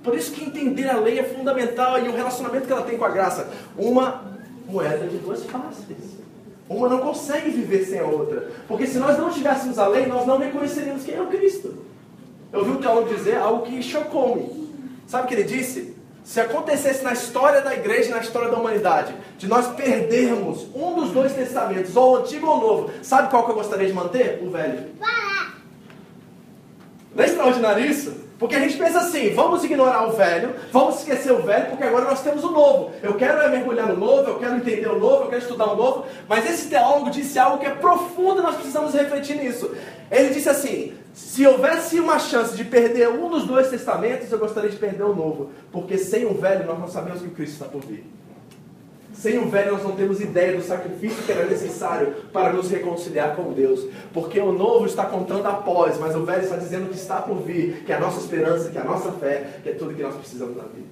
Por 0.00 0.14
isso 0.14 0.30
que 0.30 0.44
entender 0.44 0.88
a 0.88 0.96
lei 0.96 1.18
é 1.18 1.24
fundamental 1.24 1.98
e 1.98 2.08
o 2.08 2.14
relacionamento 2.14 2.66
que 2.66 2.72
ela 2.72 2.82
tem 2.82 2.96
com 2.96 3.04
a 3.04 3.10
graça. 3.10 3.50
Uma 3.76 4.22
moeda 4.68 5.08
de 5.08 5.16
duas 5.16 5.42
faces. 5.44 6.19
Uma 6.70 6.88
não 6.88 6.98
consegue 7.00 7.50
viver 7.50 7.84
sem 7.84 7.98
a 7.98 8.04
outra. 8.04 8.48
Porque 8.68 8.86
se 8.86 8.96
nós 8.96 9.18
não 9.18 9.28
tivéssemos 9.28 9.76
a 9.76 9.88
lei, 9.88 10.06
nós 10.06 10.24
não 10.24 10.38
reconheceríamos 10.38 11.02
quem 11.02 11.16
é 11.16 11.20
o 11.20 11.26
Cristo. 11.26 11.74
Eu 12.52 12.64
vi 12.64 12.70
um 12.70 12.76
teólogo 12.76 13.12
dizer 13.12 13.38
algo 13.38 13.66
que 13.66 13.82
chocou-me. 13.82 14.70
Sabe 15.04 15.24
o 15.24 15.26
que 15.26 15.34
ele 15.34 15.42
disse? 15.42 15.96
Se 16.22 16.38
acontecesse 16.38 17.02
na 17.02 17.12
história 17.12 17.60
da 17.60 17.74
igreja, 17.74 18.14
na 18.14 18.20
história 18.20 18.48
da 18.48 18.56
humanidade, 18.56 19.12
de 19.36 19.48
nós 19.48 19.66
perdermos 19.74 20.68
um 20.72 20.94
dos 20.94 21.10
dois 21.10 21.32
testamentos, 21.32 21.96
ou 21.96 22.12
o 22.12 22.16
antigo 22.18 22.46
ou 22.46 22.56
o 22.56 22.60
novo, 22.60 22.90
sabe 23.02 23.30
qual 23.30 23.44
que 23.44 23.50
eu 23.50 23.56
gostaria 23.56 23.88
de 23.88 23.92
manter? 23.92 24.40
O 24.40 24.50
velho. 24.50 24.90
Não 27.16 27.24
é 27.24 27.26
extraordinário 27.26 27.84
isso? 27.84 28.14
Porque 28.40 28.56
a 28.56 28.60
gente 28.60 28.78
pensa 28.78 29.00
assim, 29.00 29.34
vamos 29.34 29.62
ignorar 29.62 30.08
o 30.08 30.12
velho, 30.12 30.54
vamos 30.72 31.00
esquecer 31.00 31.30
o 31.30 31.42
velho, 31.42 31.66
porque 31.66 31.84
agora 31.84 32.06
nós 32.06 32.22
temos 32.22 32.42
o 32.42 32.50
novo. 32.50 32.90
Eu 33.02 33.12
quero 33.12 33.38
é 33.38 33.50
mergulhar 33.50 33.86
no 33.86 33.98
novo, 33.98 34.30
eu 34.30 34.38
quero 34.38 34.56
entender 34.56 34.88
o 34.88 34.98
novo, 34.98 35.24
eu 35.24 35.28
quero 35.28 35.42
estudar 35.42 35.70
o 35.70 35.76
novo. 35.76 36.06
Mas 36.26 36.50
esse 36.50 36.70
teólogo 36.70 37.10
disse 37.10 37.38
algo 37.38 37.58
que 37.58 37.66
é 37.66 37.74
profundo 37.74 38.40
e 38.40 38.42
nós 38.42 38.54
precisamos 38.54 38.94
refletir 38.94 39.36
nisso. 39.36 39.70
Ele 40.10 40.30
disse 40.30 40.48
assim: 40.48 40.94
se 41.12 41.46
houvesse 41.46 42.00
uma 42.00 42.18
chance 42.18 42.56
de 42.56 42.64
perder 42.64 43.10
um 43.10 43.28
dos 43.28 43.44
dois 43.44 43.68
testamentos, 43.68 44.32
eu 44.32 44.38
gostaria 44.38 44.70
de 44.70 44.76
perder 44.78 45.02
o 45.02 45.14
novo. 45.14 45.50
Porque 45.70 45.98
sem 45.98 46.24
o 46.24 46.32
velho 46.32 46.64
nós 46.64 46.78
não 46.78 46.88
sabemos 46.88 47.20
que 47.20 47.28
o 47.28 47.32
Cristo 47.32 47.52
está 47.52 47.66
por 47.66 47.82
vir. 47.84 48.06
Sem 49.20 49.38
o 49.38 49.50
velho, 49.50 49.72
nós 49.72 49.82
não 49.82 49.92
temos 49.92 50.18
ideia 50.18 50.56
do 50.56 50.62
sacrifício 50.62 51.22
que 51.24 51.30
era 51.30 51.44
necessário 51.44 52.14
para 52.32 52.54
nos 52.54 52.70
reconciliar 52.70 53.36
com 53.36 53.52
Deus. 53.52 53.86
Porque 54.14 54.40
o 54.40 54.50
novo 54.50 54.86
está 54.86 55.04
contando 55.04 55.46
após, 55.46 55.98
mas 55.98 56.16
o 56.16 56.24
velho 56.24 56.42
está 56.42 56.56
dizendo 56.56 56.88
que 56.88 56.96
está 56.96 57.16
por 57.16 57.36
vir, 57.42 57.84
que 57.84 57.92
é 57.92 57.96
a 57.96 58.00
nossa 58.00 58.18
esperança, 58.18 58.70
que 58.70 58.78
é 58.78 58.80
a 58.80 58.84
nossa 58.84 59.12
fé, 59.12 59.60
que 59.62 59.68
é 59.68 59.72
tudo 59.72 59.92
que 59.92 60.02
nós 60.02 60.14
precisamos 60.14 60.56
na 60.56 60.62
vida. 60.62 60.86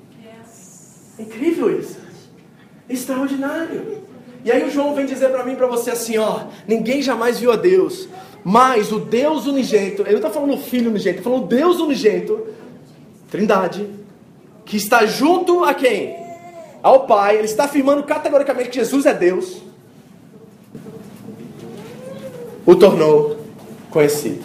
É 1.18 1.22
incrível 1.22 1.80
isso. 1.80 1.96
Extraordinário. 2.86 4.02
E 4.44 4.52
aí 4.52 4.62
o 4.62 4.70
João 4.70 4.94
vem 4.94 5.06
dizer 5.06 5.30
para 5.30 5.42
mim 5.42 5.56
para 5.56 5.66
você 5.66 5.90
assim, 5.90 6.18
ó, 6.18 6.48
ninguém 6.66 7.00
jamais 7.00 7.38
viu 7.38 7.50
a 7.50 7.56
Deus, 7.56 8.10
mas 8.44 8.92
o 8.92 8.98
Deus 8.98 9.46
unigênito, 9.46 10.02
ele 10.02 10.10
não 10.10 10.18
está 10.18 10.30
falando 10.30 10.52
o 10.52 10.58
Filho 10.58 10.90
unigênito, 10.90 11.20
ele 11.20 11.28
está 11.28 11.30
falando 11.30 11.48
Deus 11.48 11.80
unigênito, 11.80 12.46
Trindade, 13.30 13.88
que 14.66 14.76
está 14.76 15.06
junto 15.06 15.64
a 15.64 15.72
quem? 15.72 16.17
Ao 16.88 17.06
Pai, 17.06 17.36
ele 17.36 17.44
está 17.44 17.64
afirmando 17.64 18.02
categoricamente 18.02 18.70
que 18.70 18.76
Jesus 18.76 19.04
é 19.04 19.12
Deus, 19.12 19.62
o 22.64 22.74
tornou 22.74 23.38
conhecido. 23.90 24.44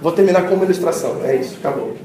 Vou 0.00 0.12
terminar 0.12 0.48
com 0.48 0.54
uma 0.54 0.64
ilustração. 0.64 1.22
É 1.24 1.36
isso, 1.36 1.56
acabou. 1.58 1.96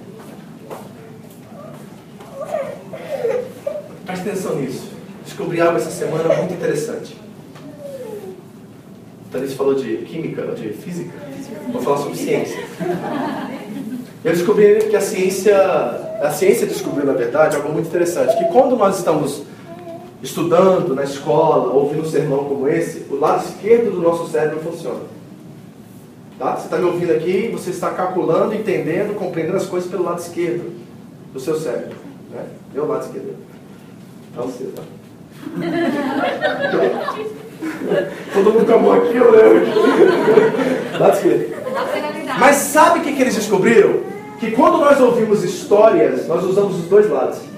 Preste 4.06 4.30
atenção 4.30 4.56
nisso. 4.56 4.90
Descobri 5.26 5.62
algo 5.62 5.78
essa 5.78 5.92
semana 5.92 6.34
muito 6.36 6.54
interessante. 6.54 7.18
Thalys 9.32 9.54
falou 9.54 9.76
de 9.76 9.98
química, 10.00 10.44
de 10.54 10.70
física. 10.74 11.18
Vou 11.72 11.82
falar 11.82 11.98
sobre 11.98 12.18
ciência. 12.18 12.60
Eu 14.24 14.34
descobri 14.34 14.90
que 14.90 14.96
a 14.96 15.02
ciência, 15.02 15.58
a 16.22 16.30
ciência 16.32 16.68
descobriu, 16.68 17.06
na 17.06 17.14
verdade, 17.14 17.56
algo 17.56 17.72
muito 17.72 17.88
interessante. 17.88 18.38
Que 18.38 18.46
quando 18.52 18.76
nós 18.76 18.98
estamos 18.98 19.44
estudando 20.22 20.94
na 20.94 21.04
escola, 21.04 21.74
ouvindo 21.74 22.04
um 22.04 22.10
sermão 22.10 22.46
como 22.46 22.68
esse, 22.68 23.06
o 23.10 23.20
lado 23.20 23.44
esquerdo 23.46 23.92
do 23.92 24.02
nosso 24.02 24.28
cérebro 24.30 24.60
funciona. 24.60 25.02
Tá? 26.38 26.56
Você 26.56 26.66
está 26.66 26.78
me 26.78 26.86
ouvindo 26.86 27.12
aqui, 27.12 27.50
você 27.52 27.72
está 27.72 27.92
calculando, 27.92 28.54
entendendo, 28.54 29.16
compreendendo 29.16 29.58
as 29.58 29.66
coisas 29.66 29.90
pelo 29.90 30.04
lado 30.04 30.20
esquerdo 30.20 30.72
do 31.34 31.40
seu 31.40 31.56
cérebro. 31.56 31.98
Né? 32.32 32.46
Meu 32.74 32.88
lado 32.88 33.06
esquerdo. 33.06 33.36
Não 34.36 34.46
o 34.46 34.52
seu, 34.52 34.72
tá? 34.72 34.84
Todo 38.34 38.54
mundo 38.54 38.66
com 38.66 38.74
a 38.74 38.78
mão 38.78 38.94
aqui, 38.94 39.16
eu 39.16 39.32
lembro. 39.32 39.68
lado 41.00 41.16
esquerdo. 41.16 41.62
Mas 42.40 42.56
sabe 42.56 43.00
o 43.00 43.02
que, 43.04 43.14
que 43.14 43.22
eles 43.22 43.36
descobriram? 43.36 44.00
Que 44.40 44.52
quando 44.52 44.80
nós 44.80 45.00
ouvimos 45.00 45.44
histórias, 45.44 46.28
nós 46.28 46.44
usamos 46.44 46.80
os 46.80 46.86
dois 46.86 47.08
lados. 47.10 47.51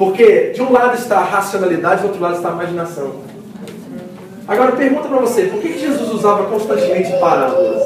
Porque 0.00 0.52
de 0.54 0.62
um 0.62 0.72
lado 0.72 0.96
está 0.96 1.18
a 1.18 1.24
racionalidade, 1.24 2.00
do 2.00 2.06
outro 2.06 2.22
lado 2.22 2.36
está 2.36 2.48
a 2.48 2.52
imaginação. 2.52 3.16
Agora 4.48 4.72
pergunta 4.72 5.06
para 5.06 5.18
você, 5.18 5.42
por 5.42 5.60
que 5.60 5.78
Jesus 5.78 6.10
usava 6.10 6.44
constantemente 6.44 7.12
parábolas? 7.18 7.82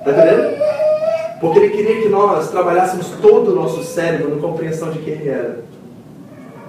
Está 0.00 0.10
entendendo? 0.10 0.60
Porque 1.40 1.58
ele 1.60 1.70
queria 1.70 2.02
que 2.02 2.08
nós 2.08 2.50
trabalhássemos 2.50 3.06
todo 3.22 3.52
o 3.52 3.54
nosso 3.54 3.84
cérebro 3.84 4.34
na 4.34 4.42
compreensão 4.42 4.90
de 4.90 4.98
quem 4.98 5.14
ele 5.14 5.28
era. 5.28 5.60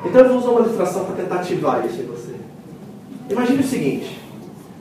Então 0.06 0.22
eu 0.22 0.30
vou 0.30 0.38
usar 0.38 0.50
uma 0.52 0.62
ilustração 0.62 1.06
para 1.06 1.16
tentar 1.16 1.36
ativar 1.38 1.84
isso 1.84 2.00
em 2.00 2.06
você. 2.06 2.34
Imagine 3.28 3.60
o 3.60 3.68
seguinte: 3.68 4.22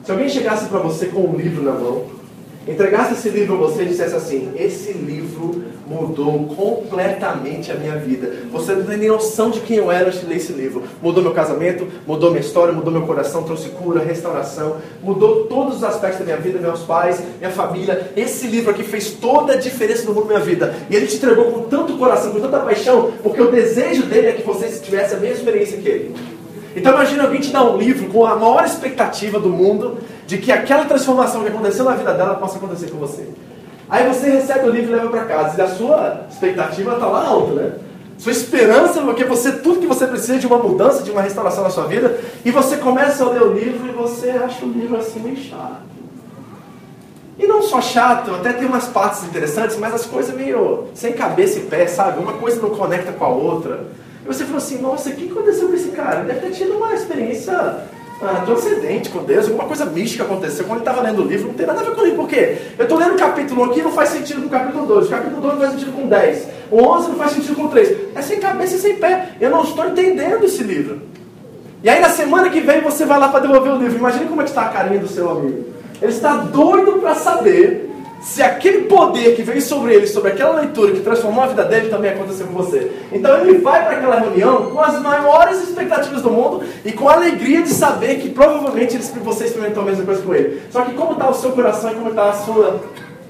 se 0.04 0.12
alguém 0.12 0.28
chegasse 0.28 0.66
para 0.66 0.80
você 0.80 1.06
com 1.06 1.20
um 1.22 1.36
livro 1.36 1.64
na 1.64 1.72
mão, 1.72 2.04
entregasse 2.66 3.14
esse 3.14 3.28
livro 3.28 3.54
a 3.54 3.58
você 3.58 3.82
e 3.82 3.86
dissesse 3.86 4.14
assim: 4.14 4.52
Esse 4.56 4.92
livro 4.92 5.64
mudou 5.86 6.46
completamente 6.56 7.70
a 7.70 7.74
minha 7.74 7.96
vida. 7.96 8.32
Você 8.50 8.74
não 8.74 8.84
tem 8.84 8.96
nem 8.96 9.08
noção 9.08 9.50
de 9.50 9.60
quem 9.60 9.76
eu 9.76 9.90
era 9.90 10.08
antes 10.08 10.20
de 10.20 10.26
ler 10.26 10.36
esse 10.36 10.52
livro. 10.52 10.82
Mudou 11.02 11.22
meu 11.22 11.32
casamento, 11.32 11.86
mudou 12.06 12.30
minha 12.30 12.40
história, 12.40 12.72
mudou 12.72 12.92
meu 12.92 13.02
coração, 13.02 13.42
trouxe 13.42 13.68
cura, 13.70 14.02
restauração, 14.02 14.76
mudou 15.02 15.46
todos 15.46 15.76
os 15.76 15.84
aspectos 15.84 16.20
da 16.20 16.24
minha 16.24 16.36
vida, 16.38 16.58
meus 16.58 16.80
pais, 16.80 17.22
minha 17.38 17.50
família. 17.50 18.12
Esse 18.16 18.46
livro 18.46 18.70
aqui 18.70 18.82
fez 18.82 19.12
toda 19.12 19.54
a 19.54 19.56
diferença 19.56 20.04
no 20.04 20.14
mundo 20.14 20.28
da 20.28 20.34
minha 20.34 20.44
vida. 20.44 20.74
E 20.88 20.96
ele 20.96 21.06
te 21.06 21.16
entregou 21.16 21.46
com 21.46 21.62
tanto 21.62 21.98
coração, 21.98 22.32
com 22.32 22.40
tanta 22.40 22.60
paixão, 22.60 23.12
porque 23.22 23.42
o 23.42 23.50
desejo 23.50 24.04
dele 24.04 24.28
é 24.28 24.32
que 24.32 24.42
você 24.42 24.68
tivesse 24.68 25.14
a 25.14 25.18
mesma 25.18 25.36
experiência 25.36 25.78
que 25.78 25.88
ele. 25.88 26.14
Então 26.74 26.92
imagine 26.94 27.20
alguém 27.20 27.40
te 27.40 27.50
dar 27.50 27.64
um 27.64 27.76
livro 27.76 28.08
com 28.08 28.24
a 28.24 28.34
maior 28.34 28.64
expectativa 28.64 29.38
do 29.38 29.50
mundo 29.50 29.98
de 30.32 30.38
que 30.38 30.50
aquela 30.50 30.86
transformação 30.86 31.42
que 31.42 31.48
aconteceu 31.48 31.84
na 31.84 31.94
vida 31.94 32.14
dela 32.14 32.36
possa 32.36 32.56
acontecer 32.56 32.90
com 32.90 32.96
você. 32.96 33.28
Aí 33.86 34.08
você 34.08 34.30
recebe 34.30 34.66
o 34.66 34.70
livro 34.70 34.92
e 34.92 34.94
leva 34.94 35.10
para 35.10 35.26
casa. 35.26 35.60
E 35.60 35.62
a 35.62 35.68
sua 35.68 36.22
expectativa 36.30 36.94
está 36.94 37.04
lá 37.04 37.26
alta, 37.26 37.52
né? 37.52 37.72
Sua 38.16 38.32
esperança, 38.32 39.02
porque 39.02 39.24
você, 39.24 39.52
tudo 39.52 39.80
que 39.80 39.86
você 39.86 40.06
precisa 40.06 40.38
de 40.38 40.46
uma 40.46 40.56
mudança, 40.56 41.02
de 41.02 41.10
uma 41.10 41.20
restauração 41.20 41.62
na 41.62 41.68
sua 41.68 41.84
vida, 41.84 42.18
e 42.46 42.50
você 42.50 42.78
começa 42.78 43.22
a 43.22 43.28
ler 43.28 43.42
o 43.42 43.52
livro 43.52 43.86
e 43.86 43.92
você 43.92 44.30
acha 44.30 44.64
o 44.64 44.70
livro 44.70 44.96
assim 44.96 45.20
meio 45.20 45.36
chato. 45.36 45.82
E 47.38 47.46
não 47.46 47.60
só 47.60 47.82
chato, 47.82 48.34
até 48.34 48.54
tem 48.54 48.66
umas 48.66 48.86
partes 48.86 49.24
interessantes, 49.24 49.76
mas 49.76 49.92
as 49.92 50.06
coisas 50.06 50.34
meio 50.34 50.86
sem 50.94 51.12
cabeça 51.12 51.58
e 51.58 51.62
pé, 51.64 51.86
sabe? 51.86 52.22
Uma 52.22 52.34
coisa 52.34 52.58
não 52.58 52.70
conecta 52.70 53.12
com 53.12 53.24
a 53.26 53.28
outra. 53.28 53.84
E 54.24 54.26
você 54.26 54.44
falou 54.44 54.58
assim, 54.58 54.78
nossa, 54.78 55.10
o 55.10 55.12
que 55.12 55.30
aconteceu 55.30 55.68
com 55.68 55.74
esse 55.74 55.88
cara? 55.88 56.20
Ele 56.20 56.32
deve 56.32 56.40
ter 56.40 56.52
tido 56.52 56.78
uma 56.78 56.94
experiência 56.94 57.84
ah, 58.22 58.42
transcendente 58.46 59.10
com 59.10 59.24
Deus, 59.24 59.46
alguma 59.46 59.64
coisa 59.64 59.84
mística 59.84 60.22
aconteceu. 60.22 60.64
Quando 60.64 60.80
ele 60.80 60.88
estava 60.88 61.02
lendo 61.02 61.22
o 61.22 61.26
livro, 61.26 61.48
não 61.48 61.54
tem 61.54 61.66
nada 61.66 61.80
a 61.80 61.84
ver 61.84 61.94
com 61.94 62.02
ele. 62.02 62.14
Por 62.14 62.28
quê? 62.28 62.56
Eu 62.78 62.84
estou 62.84 62.96
lendo 62.96 63.14
o 63.14 63.18
capítulo 63.18 63.62
1 63.62 63.64
aqui 63.64 63.82
não 63.82 63.90
faz 63.90 64.10
sentido 64.10 64.40
com 64.42 64.46
o 64.46 64.50
capítulo 64.50 64.86
2. 64.86 65.06
O 65.06 65.10
capítulo 65.10 65.40
2 65.40 65.54
não 65.54 65.60
faz 65.60 65.72
sentido 65.72 65.92
com 65.92 66.06
10. 66.06 66.48
O 66.70 66.82
11 66.82 67.08
não 67.08 67.16
faz 67.16 67.32
sentido 67.32 67.56
com 67.56 67.68
3. 67.68 67.96
É 68.14 68.22
sem 68.22 68.38
cabeça 68.38 68.76
e 68.76 68.78
sem 68.78 68.96
pé. 68.96 69.30
Eu 69.40 69.50
não 69.50 69.64
estou 69.64 69.86
entendendo 69.86 70.44
esse 70.44 70.62
livro. 70.62 71.02
E 71.82 71.90
aí 71.90 72.00
na 72.00 72.10
semana 72.10 72.48
que 72.48 72.60
vem 72.60 72.80
você 72.80 73.04
vai 73.04 73.18
lá 73.18 73.28
para 73.28 73.40
devolver 73.40 73.72
o 73.72 73.76
livro. 73.76 73.98
Imagine 73.98 74.26
como 74.26 74.40
é 74.40 74.44
que 74.44 74.50
está 74.50 74.62
a 74.62 74.68
carinha 74.68 75.00
do 75.00 75.08
seu 75.08 75.28
amigo. 75.28 75.64
Ele 76.00 76.12
está 76.12 76.36
doido 76.36 77.00
para 77.00 77.14
saber 77.14 77.91
se 78.22 78.40
aquele 78.40 78.84
poder 78.84 79.34
que 79.34 79.42
veio 79.42 79.60
sobre 79.60 79.94
ele, 79.94 80.06
sobre 80.06 80.30
aquela 80.30 80.60
leitura 80.60 80.92
que 80.92 81.00
transformou 81.00 81.42
a 81.42 81.48
vida 81.48 81.64
dele, 81.64 81.88
também 81.88 82.12
aconteceu 82.12 82.46
com 82.46 82.52
você. 82.52 82.92
Então 83.10 83.36
ele 83.40 83.58
vai 83.58 83.84
para 83.84 83.96
aquela 83.96 84.20
reunião 84.20 84.70
com 84.70 84.80
as 84.80 85.00
maiores 85.02 85.60
expectativas 85.60 86.22
do 86.22 86.30
mundo 86.30 86.62
e 86.84 86.92
com 86.92 87.08
a 87.08 87.14
alegria 87.14 87.62
de 87.62 87.70
saber 87.70 88.20
que 88.20 88.30
provavelmente 88.30 88.96
você 88.96 89.46
experimentou 89.46 89.82
a 89.82 89.86
mesma 89.86 90.04
coisa 90.04 90.22
com 90.22 90.32
ele. 90.34 90.62
Só 90.70 90.82
que 90.82 90.94
como 90.94 91.12
está 91.12 91.28
o 91.28 91.34
seu 91.34 91.50
coração 91.50 91.90
e 91.90 91.94
como 91.94 92.10
está 92.10 92.30
a 92.30 92.32
sua 92.32 92.80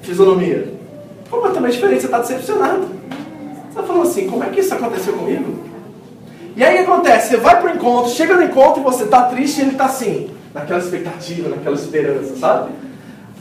fisionomia? 0.03 0.69
Completamente 1.31 1.73
diferente, 1.73 2.01
você 2.01 2.07
está 2.07 2.19
decepcionado. 2.19 2.81
Você 2.81 3.69
está 3.71 3.83
falando 3.83 4.03
assim, 4.03 4.29
como 4.29 4.45
é 4.45 4.49
que 4.49 4.61
isso 4.61 4.75
aconteceu 4.75 5.15
comigo? 5.15 5.55
E 6.55 6.63
aí 6.63 6.75
o 6.75 6.85
que 6.85 6.91
acontece? 6.91 7.31
Você 7.31 7.37
vai 7.39 7.59
para 7.59 7.73
o 7.73 7.75
encontro, 7.75 8.11
chega 8.11 8.35
no 8.35 8.43
encontro 8.43 8.83
e 8.83 8.85
você 8.85 9.05
está 9.05 9.23
triste 9.23 9.61
e 9.61 9.63
ele 9.63 9.71
está 9.71 9.87
assim, 9.87 10.29
naquela 10.53 10.81
expectativa, 10.81 11.49
naquela 11.49 11.77
esperança, 11.77 12.37
sabe? 12.37 12.73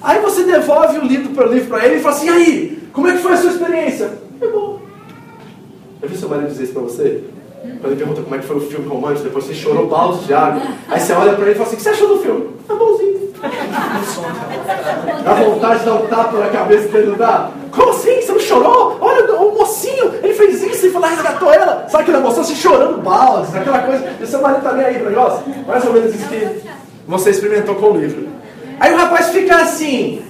Aí 0.01 0.19
você 0.19 0.43
devolve 0.43 0.97
o 0.97 1.05
livro 1.05 1.29
para 1.33 1.45
livro 1.45 1.69
para 1.69 1.85
ele 1.85 1.95
e 1.97 1.99
fala 1.99 2.15
assim: 2.15 2.29
aí, 2.29 2.83
como 2.91 3.07
é 3.07 3.13
que 3.13 3.19
foi 3.19 3.33
a 3.33 3.37
sua 3.37 3.51
experiência? 3.51 4.11
É 4.41 4.47
bom. 4.47 4.79
Eu 6.01 6.09
vi 6.09 6.17
seu 6.17 6.27
marido 6.27 6.47
dizer 6.47 6.63
isso 6.63 6.73
para 6.73 6.81
você? 6.81 7.23
Quando 7.61 7.91
ele 7.91 7.95
pergunta 7.95 8.21
como 8.23 8.35
é 8.35 8.39
que 8.39 8.45
foi 8.45 8.57
o 8.57 8.61
filme 8.61 8.87
romântico, 8.87 9.25
depois 9.25 9.45
você 9.45 9.53
chorou 9.53 9.87
balde 9.87 10.25
de 10.25 10.33
água. 10.33 10.61
Aí 10.89 10.99
você 10.99 11.13
olha 11.13 11.33
para 11.33 11.43
ele 11.43 11.51
e 11.51 11.55
fala 11.55 11.67
assim: 11.67 11.75
o 11.75 11.77
que 11.77 11.83
você 11.83 11.89
achou 11.89 12.07
do 12.07 12.17
filme? 12.19 12.49
É 12.67 12.73
bonzinho. 12.73 13.11
Dá 15.23 15.33
vontade 15.33 15.79
de 15.79 15.85
dar 15.85 15.95
um 15.95 16.07
tapa 16.07 16.37
na 16.37 16.49
cabeça 16.49 16.87
dele, 16.89 17.07
não 17.07 17.17
dá? 17.17 17.51
Como 17.71 17.91
assim? 17.91 18.21
Você 18.21 18.31
não 18.31 18.39
chorou? 18.39 18.97
Olha, 18.99 19.35
o 19.35 19.57
mocinho, 19.57 20.13
ele 20.23 20.33
fez 20.33 20.61
isso 20.61 20.87
e 20.87 20.89
lá 20.89 21.09
resgatou 21.09 21.53
ela. 21.53 21.87
Sabe 21.89 22.03
aquela 22.03 22.19
emoção 22.19 22.41
assim, 22.41 22.55
chorando 22.55 23.01
baldes, 23.01 23.55
aquela 23.55 23.79
coisa. 23.79 24.11
E 24.19 24.25
seu 24.25 24.41
marido 24.41 24.63
tá 24.63 24.73
nem 24.73 24.85
aí 24.85 24.99
pro 24.99 25.09
negócio? 25.09 25.43
Mais 25.67 25.85
ou 25.85 25.93
menos 25.93 26.15
isso 26.15 26.27
que 26.27 26.61
você 27.07 27.29
experimentou 27.29 27.75
com 27.75 27.91
o 27.91 27.97
livro. 27.97 28.40
Aí 28.81 28.91
o 28.91 28.97
rapaz 28.97 29.29
fica 29.29 29.57
assim, 29.57 30.23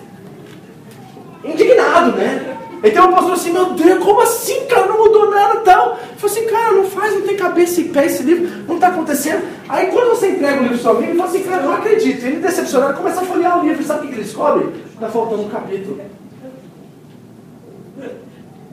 indignado, 1.42 2.18
né? 2.18 2.58
Então 2.84 3.10
o 3.10 3.14
pastor 3.14 3.32
assim, 3.32 3.54
meu 3.54 3.72
Deus, 3.76 4.04
como 4.04 4.20
assim, 4.20 4.66
cara? 4.66 4.88
Não 4.88 4.98
mudou 4.98 5.32
nada 5.32 5.62
tal. 5.62 5.92
Eu 5.92 6.18
falei 6.18 6.36
assim, 6.36 6.54
cara, 6.54 6.72
não 6.74 6.84
faz, 6.84 7.14
não 7.14 7.22
tem 7.22 7.38
cabeça 7.38 7.80
e 7.80 7.86
pé 7.86 8.08
esse 8.08 8.24
livro, 8.24 8.66
não 8.68 8.76
está 8.76 8.90
acontecendo. 8.90 9.48
Aí 9.70 9.88
quando 9.88 10.10
você 10.10 10.32
entrega 10.32 10.60
o 10.60 10.64
livro 10.64 10.80
para 10.80 10.92
amigo, 10.92 11.12
ele 11.12 11.18
fala 11.18 11.30
assim, 11.30 11.44
cara, 11.44 11.62
não 11.62 11.74
acredito. 11.76 12.26
Ele 12.26 12.42
decepcionado 12.42 12.98
começa 12.98 13.22
a 13.22 13.24
folhear 13.24 13.58
o 13.58 13.66
livro, 13.66 13.84
sabe 13.86 14.00
o 14.00 14.10
que 14.10 14.16
ele 14.16 14.24
descobre? 14.24 14.70
Está 14.94 15.08
faltando 15.08 15.44
um 15.44 15.50
capítulo. 15.50 16.02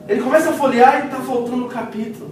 Ele 0.09 0.21
começa 0.21 0.49
a 0.49 0.53
folhear 0.53 1.03
e 1.03 1.05
está 1.05 1.21
faltando 1.21 1.65
um 1.65 1.69
capítulo. 1.69 2.31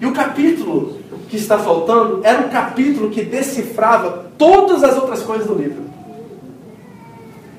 E 0.00 0.06
o 0.06 0.12
capítulo 0.12 0.98
que 1.28 1.36
está 1.36 1.58
faltando 1.58 2.22
era 2.24 2.38
um 2.40 2.48
capítulo 2.48 3.10
que 3.10 3.22
decifrava 3.22 4.30
todas 4.38 4.82
as 4.82 4.96
outras 4.96 5.22
coisas 5.22 5.46
do 5.46 5.54
livro. 5.54 5.87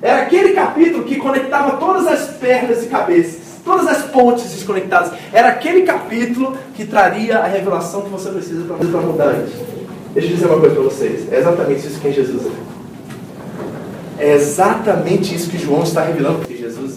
Era 0.01 0.21
aquele 0.21 0.53
capítulo 0.53 1.03
que 1.03 1.17
conectava 1.17 1.77
todas 1.77 2.07
as 2.07 2.27
pernas 2.35 2.83
e 2.83 2.87
cabeças, 2.87 3.39
todas 3.65 3.87
as 3.87 4.03
pontes 4.03 4.45
desconectadas. 4.51 5.11
Era 5.33 5.49
aquele 5.49 5.81
capítulo 5.81 6.57
que 6.73 6.85
traria 6.85 7.39
a 7.39 7.47
revelação 7.47 8.01
que 8.03 8.09
você 8.09 8.29
precisa 8.29 8.63
para 8.65 9.01
mudar 9.01 9.33
isso. 9.45 9.65
Deixa 10.13 10.29
eu 10.29 10.35
dizer 10.35 10.45
uma 10.47 10.59
coisa 10.59 10.75
para 10.75 10.83
vocês. 10.83 11.31
É 11.31 11.37
exatamente 11.39 11.87
isso 11.87 11.99
que 11.99 12.11
Jesus 12.11 12.45
é. 12.45 12.79
É 14.25 14.35
exatamente 14.35 15.35
isso 15.35 15.49
que 15.49 15.57
João 15.57 15.83
está 15.83 16.03
revelando 16.03 16.39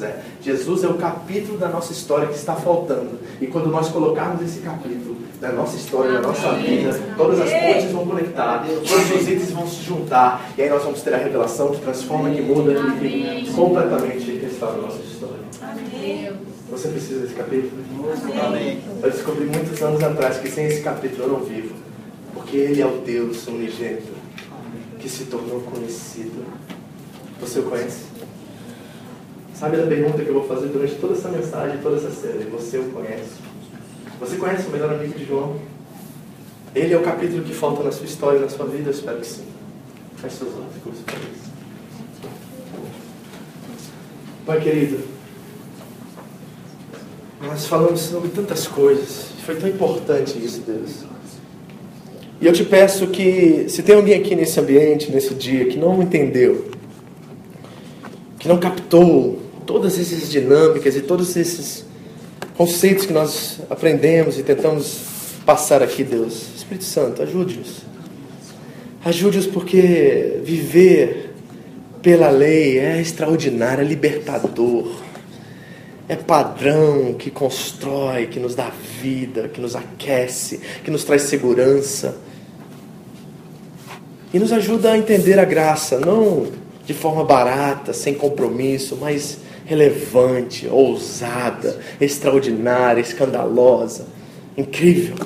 é. 0.03 0.22
Jesus 0.42 0.84
é 0.84 0.88
o 0.88 0.94
capítulo 0.94 1.59
da 1.59 1.68
nossa 1.68 1.92
história 1.92 2.28
que 2.28 2.34
está 2.34 2.55
faltando. 2.55 3.18
E 3.40 3.46
quando 3.46 3.68
nós 3.68 3.88
colocarmos 3.88 4.42
esse 4.42 4.61
capítulo 4.61 5.16
na 5.40 5.53
nossa 5.53 5.76
história, 5.76 6.12
na 6.12 6.20
nossa 6.20 6.53
vida, 6.55 6.98
todas 7.16 7.40
as 7.40 7.50
pontes 7.50 7.90
vão 7.90 8.07
conectar, 8.07 8.64
todos 8.64 9.11
os 9.11 9.28
itens 9.28 9.50
vão 9.50 9.66
se 9.66 9.82
juntar. 9.82 10.53
E 10.57 10.62
aí 10.62 10.70
nós 10.70 10.82
vamos 10.84 11.03
ter 11.03 11.14
a 11.14 11.18
revelação 11.18 11.70
que 11.70 11.80
transforma, 11.80 12.30
que 12.30 12.42
muda 12.42 12.74
que 12.74 13.53
completamente 13.53 14.38
restaura 14.38 14.78
a 14.78 14.82
nossa 14.82 15.00
história. 15.03 15.42
Você 16.70 16.88
precisa 16.88 17.20
desse 17.20 17.34
capítulo? 17.34 17.72
Eu 19.03 19.11
descobri 19.11 19.44
muitos 19.44 19.82
anos 19.82 20.03
atrás 20.03 20.38
que 20.38 20.50
sem 20.50 20.66
esse 20.66 20.80
capítulo 20.80 21.24
eu 21.24 21.28
não 21.28 21.40
vivo. 21.40 21.74
Porque 22.32 22.57
Ele 22.57 22.80
é 22.80 22.86
o 22.86 22.98
Deus 22.98 23.46
unigênito 23.46 24.12
que 24.98 25.09
se 25.09 25.24
tornou 25.24 25.61
conhecido. 25.61 26.44
Você 27.40 27.59
o 27.59 27.64
conhece? 27.64 28.11
Sabe 29.62 29.80
a 29.80 29.86
pergunta 29.86 30.20
que 30.20 30.28
eu 30.28 30.34
vou 30.34 30.48
fazer 30.48 30.66
durante 30.70 30.96
toda 30.96 31.14
essa 31.14 31.28
mensagem, 31.28 31.78
toda 31.78 31.94
essa 31.94 32.10
série? 32.10 32.50
Você 32.50 32.78
o 32.78 32.90
conhece? 32.90 33.30
Você 34.18 34.34
conhece 34.34 34.66
o 34.66 34.70
melhor 34.72 34.92
amigo 34.92 35.16
de 35.16 35.24
João? 35.24 35.54
Ele 36.74 36.92
é 36.92 36.96
o 36.96 37.02
capítulo 37.02 37.44
que 37.44 37.54
falta 37.54 37.84
na 37.84 37.92
sua 37.92 38.04
história, 38.04 38.40
na 38.40 38.48
sua 38.48 38.66
vida? 38.66 38.88
Eu 38.88 38.92
espero 38.92 39.20
que 39.20 39.26
sim. 39.28 39.44
Feche 40.16 40.38
seus 40.38 40.50
olhos, 40.54 40.82
curso 40.82 41.02
para 41.04 41.14
isso. 41.14 41.52
Pai 44.44 44.60
querido, 44.60 44.98
nós 47.40 47.64
falamos 47.64 48.00
sobre 48.00 48.30
tantas 48.30 48.66
coisas. 48.66 49.26
Foi 49.46 49.54
tão 49.54 49.68
importante 49.68 50.44
isso, 50.44 50.62
Deus. 50.62 51.04
E 52.40 52.46
eu 52.48 52.52
te 52.52 52.64
peço 52.64 53.06
que, 53.06 53.66
se 53.68 53.80
tem 53.84 53.94
alguém 53.94 54.18
aqui 54.18 54.34
nesse 54.34 54.58
ambiente, 54.58 55.12
nesse 55.12 55.32
dia, 55.34 55.66
que 55.66 55.78
não 55.78 56.02
entendeu, 56.02 56.68
que 58.40 58.48
não 58.48 58.58
captou 58.58 59.41
todas 59.66 59.98
essas 59.98 60.30
dinâmicas 60.30 60.96
e 60.96 61.00
todos 61.00 61.36
esses 61.36 61.84
conceitos 62.56 63.06
que 63.06 63.12
nós 63.12 63.60
aprendemos 63.70 64.38
e 64.38 64.42
tentamos 64.42 65.00
passar 65.44 65.82
aqui, 65.82 66.04
Deus. 66.04 66.48
Espírito 66.56 66.84
Santo, 66.84 67.22
ajude-os. 67.22 67.82
Ajude-os 69.04 69.46
porque 69.46 70.40
viver 70.44 71.34
pela 72.00 72.30
lei 72.30 72.78
é 72.78 73.00
extraordinário, 73.00 73.82
é 73.82 73.86
libertador. 73.86 74.92
É 76.08 76.16
padrão 76.16 77.14
que 77.14 77.30
constrói, 77.30 78.26
que 78.26 78.38
nos 78.38 78.54
dá 78.54 78.70
vida, 79.00 79.48
que 79.48 79.60
nos 79.60 79.74
aquece, 79.74 80.60
que 80.84 80.90
nos 80.90 81.04
traz 81.04 81.22
segurança. 81.22 82.16
E 84.34 84.38
nos 84.38 84.52
ajuda 84.52 84.92
a 84.92 84.98
entender 84.98 85.38
a 85.38 85.44
graça, 85.44 85.98
não 85.98 86.46
de 86.84 86.92
forma 86.92 87.24
barata, 87.24 87.92
sem 87.92 88.14
compromisso, 88.14 88.98
mas 89.00 89.38
relevante, 89.64 90.66
ousada, 90.68 91.78
extraordinária, 92.00 93.00
escandalosa, 93.00 94.06
incrível. 94.56 95.16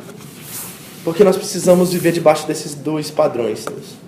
Porque 1.04 1.22
nós 1.22 1.36
precisamos 1.36 1.92
viver 1.92 2.12
debaixo 2.12 2.46
desses 2.46 2.74
dois 2.74 3.10
padrões, 3.10 3.64
Deus. 3.64 4.06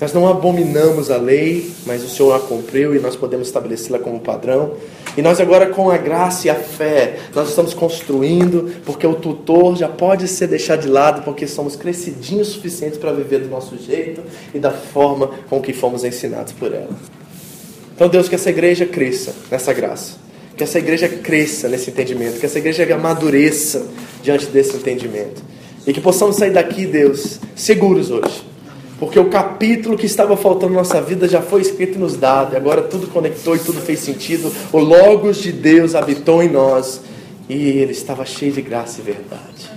Nós 0.00 0.12
não 0.12 0.28
abominamos 0.28 1.10
a 1.10 1.16
lei, 1.16 1.72
mas 1.84 2.04
o 2.04 2.08
Senhor 2.08 2.32
a 2.32 2.38
cumpriu 2.38 2.94
e 2.94 3.00
nós 3.00 3.16
podemos 3.16 3.48
estabelecê-la 3.48 3.98
como 3.98 4.20
padrão. 4.20 4.74
E 5.16 5.22
nós 5.22 5.40
agora 5.40 5.66
com 5.66 5.90
a 5.90 5.96
graça 5.96 6.46
e 6.46 6.50
a 6.50 6.54
fé, 6.54 7.18
nós 7.34 7.48
estamos 7.48 7.74
construindo, 7.74 8.70
porque 8.86 9.04
o 9.04 9.16
tutor 9.16 9.76
já 9.76 9.88
pode 9.88 10.28
ser 10.28 10.46
deixado 10.46 10.82
de 10.82 10.88
lado, 10.88 11.22
porque 11.22 11.48
somos 11.48 11.74
crescidinhos 11.74 12.48
suficientes 12.48 12.96
para 12.96 13.10
viver 13.10 13.40
do 13.40 13.48
nosso 13.48 13.76
jeito 13.76 14.22
e 14.54 14.60
da 14.60 14.70
forma 14.70 15.30
com 15.50 15.60
que 15.60 15.72
fomos 15.72 16.04
ensinados 16.04 16.52
por 16.52 16.72
ela. 16.72 17.17
Então 17.98 18.08
Deus 18.08 18.28
que 18.28 18.36
essa 18.36 18.48
igreja 18.48 18.86
cresça 18.86 19.34
nessa 19.50 19.72
graça. 19.72 20.12
Que 20.56 20.62
essa 20.62 20.78
igreja 20.78 21.08
cresça 21.08 21.68
nesse 21.68 21.90
entendimento, 21.90 22.38
que 22.38 22.46
essa 22.46 22.58
igreja 22.58 22.94
amadureça 22.94 23.88
diante 24.22 24.46
desse 24.46 24.76
entendimento. 24.76 25.42
E 25.84 25.92
que 25.92 26.00
possamos 26.00 26.36
sair 26.36 26.52
daqui, 26.52 26.86
Deus, 26.86 27.40
seguros 27.56 28.12
hoje 28.12 28.46
porque 28.98 29.18
o 29.18 29.30
capítulo 29.30 29.96
que 29.96 30.06
estava 30.06 30.36
faltando 30.36 30.72
na 30.72 30.80
nossa 30.80 31.00
vida 31.00 31.28
já 31.28 31.40
foi 31.40 31.62
escrito 31.62 31.96
e 31.96 31.98
nos 31.98 32.16
dado, 32.16 32.54
e 32.54 32.56
agora 32.56 32.82
tudo 32.82 33.06
conectou 33.06 33.54
e 33.54 33.58
tudo 33.58 33.80
fez 33.80 34.00
sentido. 34.00 34.52
O 34.72 34.78
Logos 34.78 35.36
de 35.38 35.52
Deus 35.52 35.94
habitou 35.94 36.42
em 36.42 36.48
nós 36.48 37.00
e 37.48 37.54
ele 37.54 37.92
estava 37.92 38.26
cheio 38.26 38.52
de 38.52 38.60
graça 38.60 39.00
e 39.00 39.04
verdade. 39.04 39.70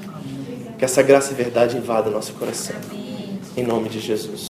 Que 0.77 0.85
essa 0.85 1.03
graça 1.03 1.33
e 1.33 1.35
verdade 1.35 1.77
invada 1.77 2.09
nosso 2.09 2.33
coração. 2.33 2.75
Em 3.55 3.63
nome 3.63 3.89
de 3.89 3.99
Jesus. 3.99 4.50